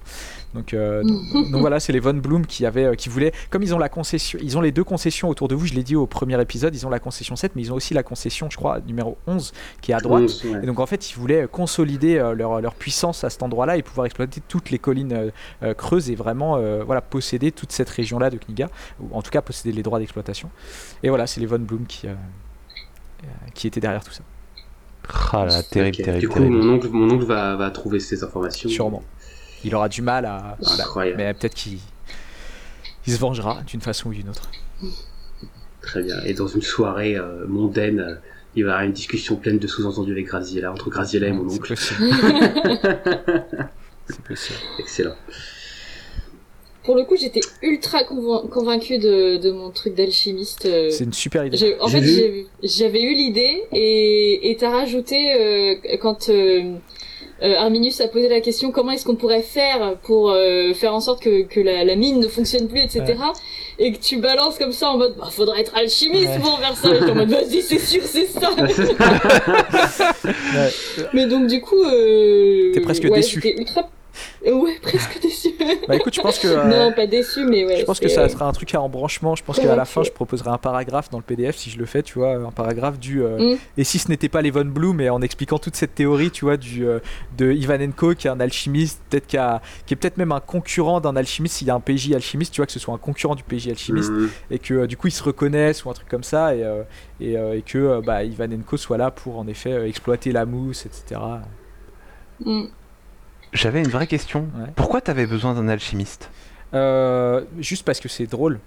[0.55, 3.63] Donc, euh, donc, donc voilà, c'est les Von Bloom qui avaient, euh, qui voulaient, comme
[3.63, 5.65] ils ont la concession, ils ont les deux concessions autour de vous.
[5.67, 7.93] Je l'ai dit au premier épisode, ils ont la concession 7, mais ils ont aussi
[7.93, 10.29] la concession, je crois, numéro 11, qui est à droite.
[10.63, 13.83] Et donc en fait, ils voulaient consolider euh, leur, leur puissance à cet endroit-là et
[13.83, 15.31] pouvoir exploiter toutes les collines
[15.63, 18.69] euh, creuses et vraiment euh, voilà, posséder toute cette région-là de Kniga,
[18.99, 20.49] ou en tout cas posséder les droits d'exploitation.
[21.03, 22.11] Et voilà, c'est les Von Bloom qui, euh,
[23.23, 24.23] euh, qui étaient derrière tout ça,
[25.31, 26.55] Ah là, terrible, terrible, Du coup, terrible.
[26.57, 28.69] mon oncle, mon oncle va, va trouver ces informations.
[28.69, 29.03] sûrement.
[29.63, 30.55] Il aura du mal à...
[30.61, 30.83] voilà.
[30.83, 31.17] Incroyable.
[31.17, 31.79] Mais peut-être qu'il
[33.07, 34.51] il se vengera d'une façon ou d'une autre.
[35.81, 36.21] Très bien.
[36.25, 38.15] Et dans une soirée euh, mondaine, euh,
[38.55, 41.47] il va y avoir une discussion pleine de sous-entendus avec Graziella, entre Graziella et mon
[41.49, 41.73] oncle.
[44.09, 44.59] C'est possible.
[44.79, 45.15] Excellent.
[46.83, 50.65] Pour le coup, j'étais ultra convain- convaincue de, de mon truc d'alchimiste.
[50.65, 50.89] euh.
[50.89, 51.57] C'est une super idée.
[51.57, 52.01] Je- en fait,
[52.63, 56.75] j'avais eu l'idée et et t'as rajouté euh, quand euh,
[57.43, 60.99] euh, Arminus a posé la question comment est-ce qu'on pourrait faire pour euh, faire en
[61.01, 63.15] sorte que, que la, la mine ne fonctionne plus, etc.
[63.79, 66.39] Et que tu balances comme ça en mode bah, faudrait être alchimiste Ouais.
[66.39, 66.89] pour faire ça.
[66.95, 68.49] Et en mode vas-y, c'est sûr, c'est ça.
[70.55, 70.69] Ouais.
[71.13, 73.39] Mais donc du coup, euh, T'es presque ouais, déçu.
[73.57, 73.87] ultra,
[74.45, 75.49] ouais, presque déçu.
[75.87, 76.47] Bah écoute, je pense que...
[76.47, 77.77] euh, Non, pas déçu, mais ouais.
[77.77, 79.35] Je pense que ça sera un truc à embranchement.
[79.35, 81.85] Je pense qu'à la fin, je proposerai un paragraphe dans le PDF si je le
[81.85, 83.23] fais, tu vois, un paragraphe du.
[83.23, 83.57] euh, Mm.
[83.77, 86.45] Et si ce n'était pas les Von Blum, mais en expliquant toute cette théorie, tu
[86.45, 86.99] vois, du euh,
[87.37, 90.99] de Ivanenko qui est un alchimiste, peut-être qui, a- qui est peut-être même un concurrent
[91.01, 91.55] d'un alchimiste.
[91.57, 93.67] S'il y a un PJ alchimiste, tu vois, que ce soit un concurrent du PJ
[93.69, 94.29] alchimiste Mhm.
[94.51, 96.83] et que euh, du coup ils se reconnaissent ou un truc comme ça et, euh,
[97.19, 100.45] et, euh, et que euh, bah, Ivanenko soit là pour en effet euh, exploiter la
[100.45, 101.19] mousse, etc.
[102.45, 102.65] Mm.
[103.57, 104.47] J'avais une vraie question.
[104.55, 104.67] Ouais.
[104.75, 106.29] Pourquoi t'avais besoin d'un alchimiste
[106.73, 108.59] Euh, juste parce que c'est drôle.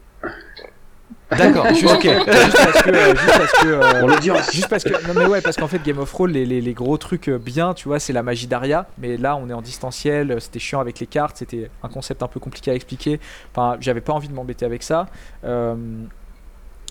[1.30, 2.90] D'accord, Juste, juste parce que.
[2.90, 4.52] euh, juste parce que euh, Pour l'audience.
[4.52, 6.74] Juste parce que non mais ouais parce qu'en fait Game of Thrones les, les- les
[6.74, 9.62] gros trucs euh, bien tu vois c'est la magie d'Aria mais là on est en
[9.62, 13.20] distanciel euh, c'était chiant avec les cartes c'était un concept un peu compliqué à expliquer
[13.54, 15.06] enfin j'avais pas envie de m'embêter avec ça
[15.44, 15.76] Euh,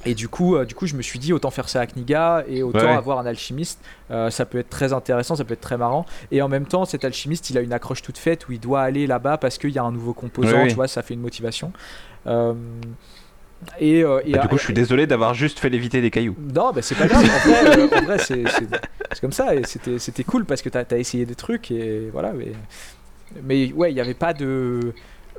[0.06, 2.44] et du coup, euh, du coup, je me suis dit autant faire ça à Kniga
[2.48, 3.80] et autant Ouais, avoir un alchimiste.
[4.12, 6.06] Euh, ça peut être très intéressant, ça peut être très marrant.
[6.32, 8.82] Et en même temps, cet alchimiste, il a une accroche toute faite où il doit
[8.82, 10.68] aller là-bas parce qu'il y a un nouveau composant.
[10.68, 11.72] Tu vois, ça fait une motivation.
[12.28, 12.54] Euh,
[13.80, 16.36] et, euh, et- Bah, Du coup, je suis désolé d'avoir juste fait léviter des cailloux.
[16.56, 17.26] non, bah c'est pas grave.
[17.94, 18.44] En vrai, c'est
[19.20, 19.54] comme ça.
[19.56, 22.32] Et c'était c'était cool parce que t'as as essayé des trucs et voilà.
[22.32, 22.54] Mais,
[23.44, 24.94] mais ouais, il n'y avait pas de.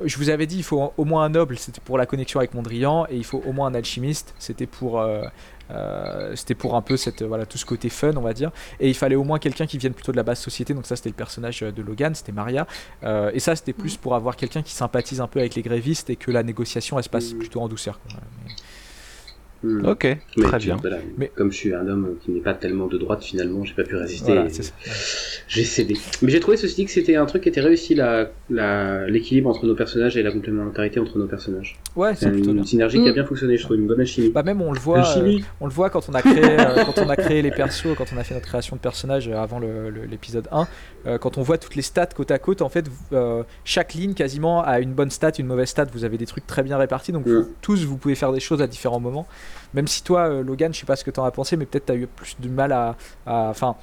[0.04, 2.54] Je vous avais dit, il faut au moins un noble, c'était pour la connexion avec
[2.54, 5.24] Mondrian, et il faut au moins un alchimiste, c'était pour, euh,
[5.70, 8.50] euh, c'était pour un peu cette, voilà, tout ce côté fun, on va dire.
[8.80, 10.96] Et il fallait au moins quelqu'un qui vienne plutôt de la basse société, donc ça
[10.96, 12.66] c'était le personnage de Logan, c'était Maria.
[13.04, 16.08] Euh, et ça c'était plus pour avoir quelqu'un qui sympathise un peu avec les grévistes
[16.10, 17.38] et que la négociation elle se passe Mhm.
[17.38, 18.00] plutôt en douceur.
[18.00, 18.20] quoi.
[18.46, 18.52] Mais-
[19.62, 19.86] Mhm.
[19.86, 20.04] Ok,
[20.38, 20.76] Mais très tu- bien.
[20.80, 23.74] voilà, Mais- Comme je suis un homme qui n'est pas tellement de droite, finalement, j'ai
[23.74, 24.32] pas pu résister.
[24.32, 24.48] Voilà.
[25.48, 25.96] J'ai cédé.
[26.22, 29.50] Mais j'ai trouvé ceci dit que c'était un truc qui était réussi, la- la- l'équilibre
[29.50, 31.78] entre nos personnages et la complémentarité entre nos personnages.
[31.96, 32.62] Ouais, C'est plutôt bien.
[32.62, 33.14] une synergie qui a Mm.
[33.14, 34.30] bien fonctionné, je trouve, une bonne alchimie.
[34.30, 37.02] Bah même on le voit, euh, on le voit quand on a créé, euh, quand
[37.04, 39.60] on a créé les persos, quand on a fait notre création de personnages euh, avant
[40.10, 40.66] l'épisode 1,
[41.06, 44.14] euh, quand on voit toutes les stats côte à côte, en fait, euh, chaque ligne
[44.14, 45.86] quasiment a une bonne stat, une mauvaise stat.
[45.92, 47.30] Vous avez des trucs très bien répartis, donc Mm.
[47.34, 49.26] vous- tous vous pouvez faire des choses à différents moments.
[49.74, 51.86] Même si toi, euh, Logan, je sais pas ce que t'en as pensé, mais peut-être
[51.86, 52.96] t'as eu plus de mal à,
[53.26, 53.76] enfin,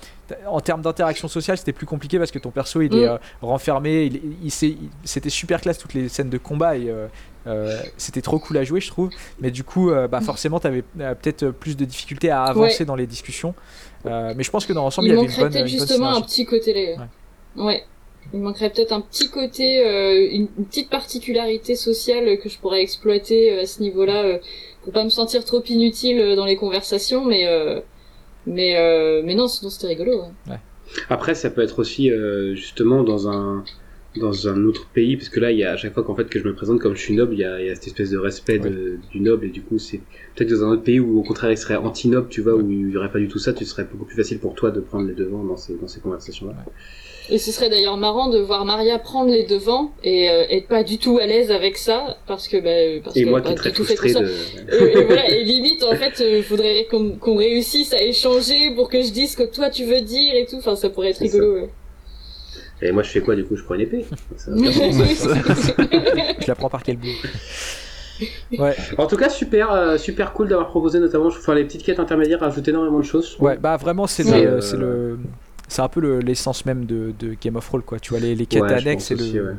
[0.47, 3.09] en termes d'interaction sociale, c'était plus compliqué parce que ton perso il est Mm.
[3.11, 7.07] euh, renfermé, il, il il- c'était super classe toutes les scènes de combat et euh,
[7.95, 9.09] c'était trop cool à jouer, je trouve.
[9.39, 12.85] Mais du coup, bah forcément, t'avais peut-être plus de difficultés à avancer Ouais.
[12.85, 13.53] dans les discussions.
[14.05, 16.09] Mais je pense que dans l'ensemble, il Il y avait une manquerait bonne, bonne justement
[16.15, 16.95] un petit côté.
[17.55, 17.83] Ouais.
[18.33, 22.81] Il manquerait peut-être un petit côté, euh, une, une petite particularité sociale que je pourrais
[22.81, 24.37] exploiter euh, à ce niveau-là euh,
[24.87, 27.81] pour pas me sentir trop inutile euh, dans les conversations, mais euh,
[28.45, 30.21] mais euh, mais non, sinon c'était rigolo.
[30.47, 30.59] ouais.
[31.09, 33.65] Après, ça peut être aussi euh, justement dans un
[34.15, 36.29] dans un autre pays, parce que là, il y a à chaque fois qu'en fait
[36.29, 37.87] que je me présente comme je suis noble, il y a, il y a cette
[37.87, 39.99] espèce de respect de- du noble, et du coup, c'est
[40.35, 42.89] peut-être dans un autre pays où au contraire il serait anti-noble, tu vois, où il
[42.91, 45.05] y aurait pas du tout ça, tu serais beaucoup plus facile pour toi de prendre
[45.05, 46.55] les devants dans ces dans ces conversations-là.
[47.29, 50.83] Et ce serait d'ailleurs marrant de voir Maria prendre les devants et euh, être pas
[50.83, 53.53] du tout à l'aise avec ça parce que bah, parce Et que moi pas qui
[53.53, 54.29] est très tout fait frustré de.
[54.71, 59.01] et, et voilà, et limite, en fait, il faudrait qu'on réussisse à échanger pour que
[59.01, 60.57] je dise ce que toi tu veux dire et tout.
[60.57, 61.55] Enfin, ça pourrait être rigolo.
[61.55, 61.69] ouais.
[62.81, 63.55] Et moi, je fais quoi du coup?
[63.55, 64.05] Je prends une épée?
[64.37, 64.51] Ça.
[66.39, 67.07] Je la prends par quel bout?
[68.57, 71.99] Ouais, En tout cas, super, euh, super cool d'avoir proposé notamment, enfin, les petites quêtes
[71.99, 73.35] intermédiaires rajoutent énormément de choses.
[73.39, 75.19] ouais, bah vraiment, c'est le, euh, c'est le,
[75.67, 77.99] c'est un peu le- l'essence même de, de Game of Thrones, quoi.
[77.99, 79.43] Tu vois, les, les quêtes Ouais, annexes, aussi, le.
[79.43, 79.55] ouais.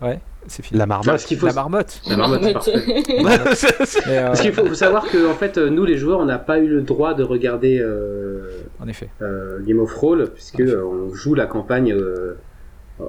[0.00, 0.78] Ouais, c'est fini.
[0.78, 1.18] La marmotte.
[1.18, 2.00] ce qu'il faut, La marmotte.
[2.06, 2.72] La marmotte, c'est parfait.
[3.08, 6.60] Mais, euh, Parce qu'il faut, savoir que en fait, nous les joueurs, on n'a pas
[6.60, 9.08] eu le droit de regarder euh, en effet.
[9.22, 12.34] euh, Game of Thrones puisque on joue la campagne euh,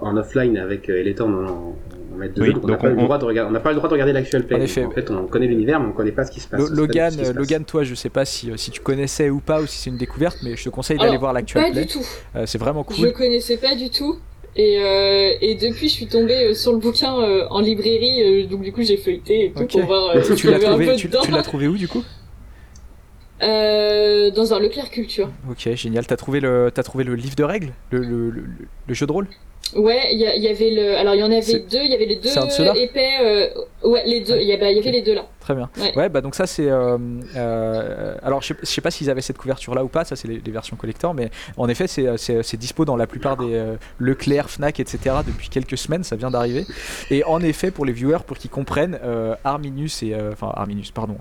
[0.02, 1.76] en offline avec euh, Eletor en, en,
[2.14, 3.70] en maître de Oui, donc on n'a pas, on- le droit de regarder- on pas
[3.70, 4.58] le droit de regarder l'actuel play.
[4.58, 4.86] En effet.
[4.86, 6.62] En fait, on connaît l'univers, mais on connaît pas ce qui se passe.
[6.62, 7.36] On pas Logan, euh, passe.
[7.36, 9.90] Logan, toi, je sais pas si, euh, si tu connaissais ou pas, ou si c'est
[9.90, 11.86] une découverte, mais je te conseille d'aller voir l'actuel Pas play.
[11.86, 12.06] du tout.
[12.36, 13.14] Euh, c'est vraiment Je cool.
[13.14, 14.18] connaissais pas du tout.
[14.56, 18.48] Et, euh, et depuis, je suis tombée euh, sur le bouquin euh, en librairie, euh,
[18.48, 21.10] donc du coup, j'ai feuilleté et tout pour voir euh, Tu y l'as trouvé, tu,
[21.10, 22.04] tu l'as trouvé où du coup?
[23.42, 25.30] Euh, dans un Leclerc Culture.
[25.50, 26.06] Ok, génial.
[26.06, 28.44] T'as trouvé le, t'as trouvé le livre de règles, le, le, le-
[28.88, 29.28] le jeu de rôle?
[29.76, 30.98] Ouais, il y, avait le.
[30.98, 32.30] Alors, il y en avait deux, il y avait les deux
[32.76, 33.10] épais.
[33.22, 33.48] euh,
[33.84, 34.38] Ouais, les deux.
[34.40, 35.26] Il y, a- bah, il y avait les deux là.
[35.40, 35.70] Très bien.
[35.96, 36.10] Ouais.
[36.10, 36.70] bah donc ça c'est.
[36.70, 36.98] euh,
[37.36, 40.16] euh, alors je sais, je sais pas s'ils avaient cette couverture là ou pas, ça
[40.16, 43.08] c'est les, les versions collector, mais en effet c'est, euh, c'est, c'est dispo dans la
[43.08, 43.64] plupart des
[44.00, 45.16] Leclerc, Fnac, etc.
[45.26, 46.66] depuis quelques semaines, ça vient d'arriver.
[47.10, 49.00] Et en effet pour les viewers, pour qu'ils comprennent,
[49.44, 50.14] Arminus et.
[50.14, 51.16] euh, Enfin Arminus, pardon.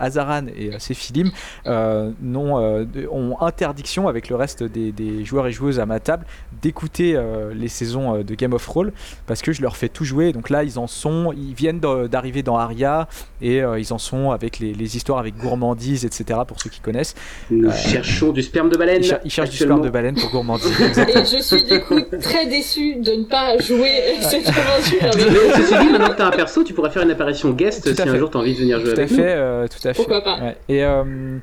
[0.00, 1.30] Azaran et euh, Sephilim
[1.66, 6.24] euh, euh, ont interdiction avec le reste des, des joueurs et joueuses à ma table
[6.62, 8.92] d'écouter euh, les saisons de Game of Thrones
[9.26, 10.32] parce que je leur fais tout jouer.
[10.32, 13.08] Donc là, ils en sont, ils viennent d'arriver dans Aria
[13.42, 16.40] et euh, ils en sont avec les, les histoires avec gourmandise, etc.
[16.46, 17.14] Pour ceux qui connaissent,
[17.50, 19.02] Nous cherchons du sperme de baleine.
[19.02, 20.72] ils, cher- ils cherchent du sperme de baleine pour gourmandise.
[20.98, 23.90] Et je suis du coup très déçue de ne pas jouer
[24.20, 25.50] cette Mais eux.
[25.56, 28.02] ceci dit, maintenant que t'as un perso, tu pourrais faire une apparition guest Tout si
[28.02, 28.18] un fait.
[28.18, 29.16] jour t'as envie de venir jouer tout à avec nous.
[29.16, 29.98] fait, euh, tout à fait.
[30.02, 30.56] Pourquoi pas Ouais.
[30.68, 31.38] Et, euh,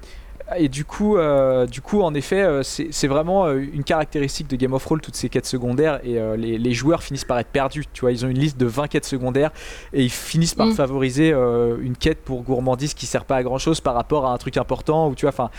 [0.58, 4.74] et du coup, euh, du coup, en effet, euh, c'est vraiment une caractéristique de Game
[4.74, 7.86] of Thrones, toutes ces quêtes secondaires, et euh, les, les joueurs finissent par être perdus.
[7.94, 9.52] Tu vois, ils ont une liste de 20 quêtes secondaires,
[9.94, 10.74] et ils finissent par Mm.
[10.74, 14.34] favoriser euh, une quête pour gourmandise qui sert pas à grand chose par rapport à
[14.34, 15.08] un truc important.
[15.08, 15.50] Ou tu vois, enfin,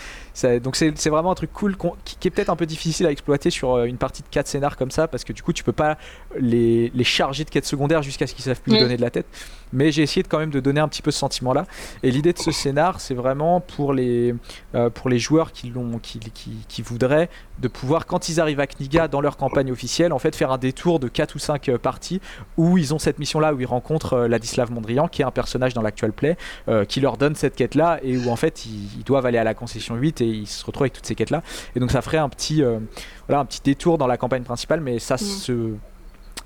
[0.59, 3.49] donc c'est vraiment un truc cool qui, qui est peut-être un peu difficile à exploiter
[3.49, 5.97] sur une partie de 4 scénars comme ça, parce que du coup, tu peux pas
[6.39, 9.25] les, les charger de quêtes secondaires jusqu'à ce qu'ils savent plus donner de la tête.
[9.73, 11.65] Mais j'ai essayé de quand même de donner un petit peu ce sentiment-là.
[12.03, 14.35] Et l'idée de ce scénar, c'est vraiment pour les,
[14.75, 17.29] euh, pour les joueurs qui, l'ont, qui, qui, qui voudraient
[17.59, 20.57] de pouvoir, quand ils arrivent à Kniga dans leur campagne officielle, en fait faire un
[20.57, 22.19] détour de 4 ou 5 parties
[22.57, 25.73] où ils ont cette mission-là, où ils rencontrent euh, Ladislav Mondrian, qui est un personnage
[25.73, 26.37] dans l'actuel play,
[26.67, 29.43] euh, qui leur donne cette quête-là et où en fait ils, ils doivent aller à
[29.43, 31.43] la concession 8 et ils se retrouvent avec toutes ces quêtes-là.
[31.75, 32.79] Et donc ça ferait un petit, euh,
[33.27, 35.73] voilà, un petit détour dans la campagne principale, mais ça se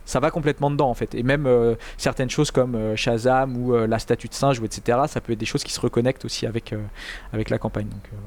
[0.08, 1.14] ça va complètement dedans en fait.
[1.14, 4.66] Et même euh, certaines choses comme euh, Shazam ou euh, la statue de singe ou
[4.66, 6.78] etc ça peut être des choses qui se reconnectent aussi avec euh,
[7.34, 7.88] avec la campagne.
[7.90, 8.18] Donc euh,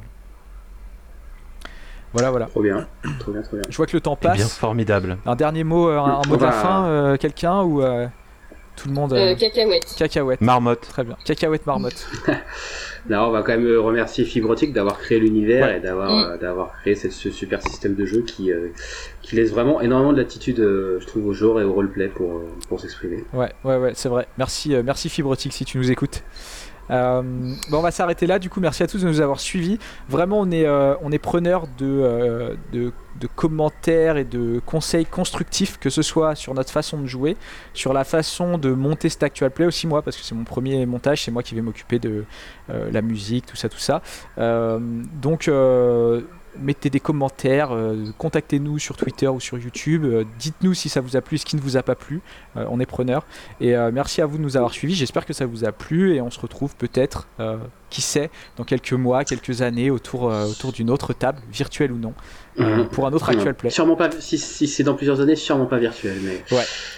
[2.12, 2.31] voilà.
[2.31, 2.86] Voilà Trop bien,
[3.20, 3.62] trop bien, trop bien.
[3.69, 4.59] je vois que le temps Eh bien, passe.
[4.59, 5.19] formidable.
[5.27, 8.07] un dernier mot un, un mot de la fin euh, quelqu'un ou euh,
[8.76, 9.94] tout le monde euh, Euh, cacahuète.
[9.98, 10.80] cacahuète Marmotte.
[10.80, 12.06] très bien cacahuète marmotte
[13.09, 15.76] Là, on va quand même remercier Fibrotique d'avoir créé l'univers Ouais.
[15.78, 16.30] et d'avoir Mm.
[16.32, 18.68] euh, d'avoir créé ce super système de jeu qui euh,
[19.22, 22.36] qui laisse vraiment énormément de latitude, euh, je trouve, aux joueurs et au roleplay pour
[22.36, 23.24] euh, pour s'exprimer.
[23.32, 24.26] Ouais, ouais, ouais, c'est vrai.
[24.38, 26.22] Merci, euh, merci Fibrotique si tu nous écoutes.
[26.90, 27.22] Euh,
[27.70, 28.38] bon, on va s'arrêter là.
[28.38, 29.78] Du coup, merci à tous de nous avoir suivis.
[30.08, 35.06] Vraiment, on est, euh, on est preneur de, euh, de, de commentaires et de conseils
[35.06, 37.36] constructifs, que ce soit sur notre façon de jouer,
[37.74, 40.84] sur la façon de monter cet actual play aussi moi, parce que c'est mon premier
[40.86, 42.24] montage, c'est moi qui vais m'occuper de
[42.68, 44.02] la musique, tout ça, tout ça.
[44.36, 45.50] Donc
[46.59, 51.16] mettez des commentaires, euh, contactez-nous sur Twitter ou sur YouTube, euh, dites-nous si ça vous
[51.16, 52.20] a plu, ce qui ne vous a pas plu,
[52.56, 53.24] Euh, on est preneur.
[53.60, 56.14] Et euh, merci à vous de nous avoir suivis, j'espère que ça vous a plu
[56.16, 57.59] et on se retrouve peut-être, euh,
[57.90, 61.97] qui sait, dans quelques mois, quelques années autour, euh, autour d'une autre table, virtuelle ou
[61.98, 62.12] non,
[62.59, 62.89] euh, Mhm.
[62.89, 63.70] pour un autre actual play.
[63.70, 66.43] Sûrement pas, si, si c'est dans plusieurs années, sûrement pas virtuel, mais.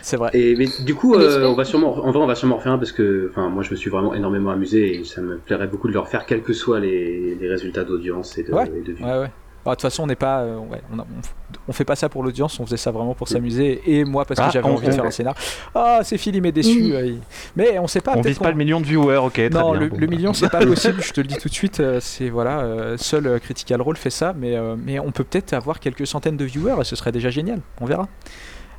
[0.00, 0.30] C'est vrai.
[0.32, 2.72] Et mais du coup, On euh, on va sûrement, en vrai, on va sûrement refaire
[2.72, 5.66] un parce que, enfin, moi, je me suis vraiment énormément amusé et ça me plairait
[5.66, 8.70] beaucoup de le refaire, quels que soient les, les résultats d'audience et de, Ouais.
[8.74, 9.04] et de vues.
[9.04, 9.30] Ouais, ouais.
[9.64, 11.84] Bah, De toute façon, on n'est pas, euh, ouais, on, a- on f- on fait
[11.84, 13.80] pas ça pour l'audience, on faisait ça vraiment pour s'amuser.
[13.86, 15.34] Et moi, parce que Ah, j'avais envie de faire un scénar.
[15.74, 16.82] Ah, c'est Philippe est déçu.
[16.82, 16.92] Mhm.
[16.92, 17.20] euh, il-
[17.54, 18.14] Mais on sait pas.
[18.16, 19.80] On vise pas le million de viewers, ok, très non, bien.
[19.80, 20.16] le, Bon, le bah.
[20.16, 22.96] million c'est pas possible, je te le dis tout de suite, euh, c'est voilà, euh,
[22.96, 26.44] seul Critical Role fait ça, mais, euh, mais on peut peut-être avoir quelques centaines de
[26.44, 28.08] viewers et ce serait déjà génial, on verra.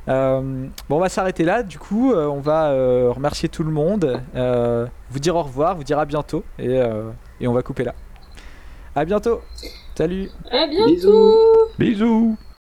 [0.06, 3.70] Euh, bon, on va s'arrêter là, du coup, euh, on va euh, remercier tout le
[3.70, 7.08] monde, euh, vous dire au revoir, vous dire à bientôt et, euh,
[7.40, 7.94] et on va couper là.
[8.94, 9.40] À bientôt,
[9.96, 10.30] salut.
[10.50, 10.86] À bientôt.
[10.86, 11.36] Bisous.
[11.78, 12.36] Bisous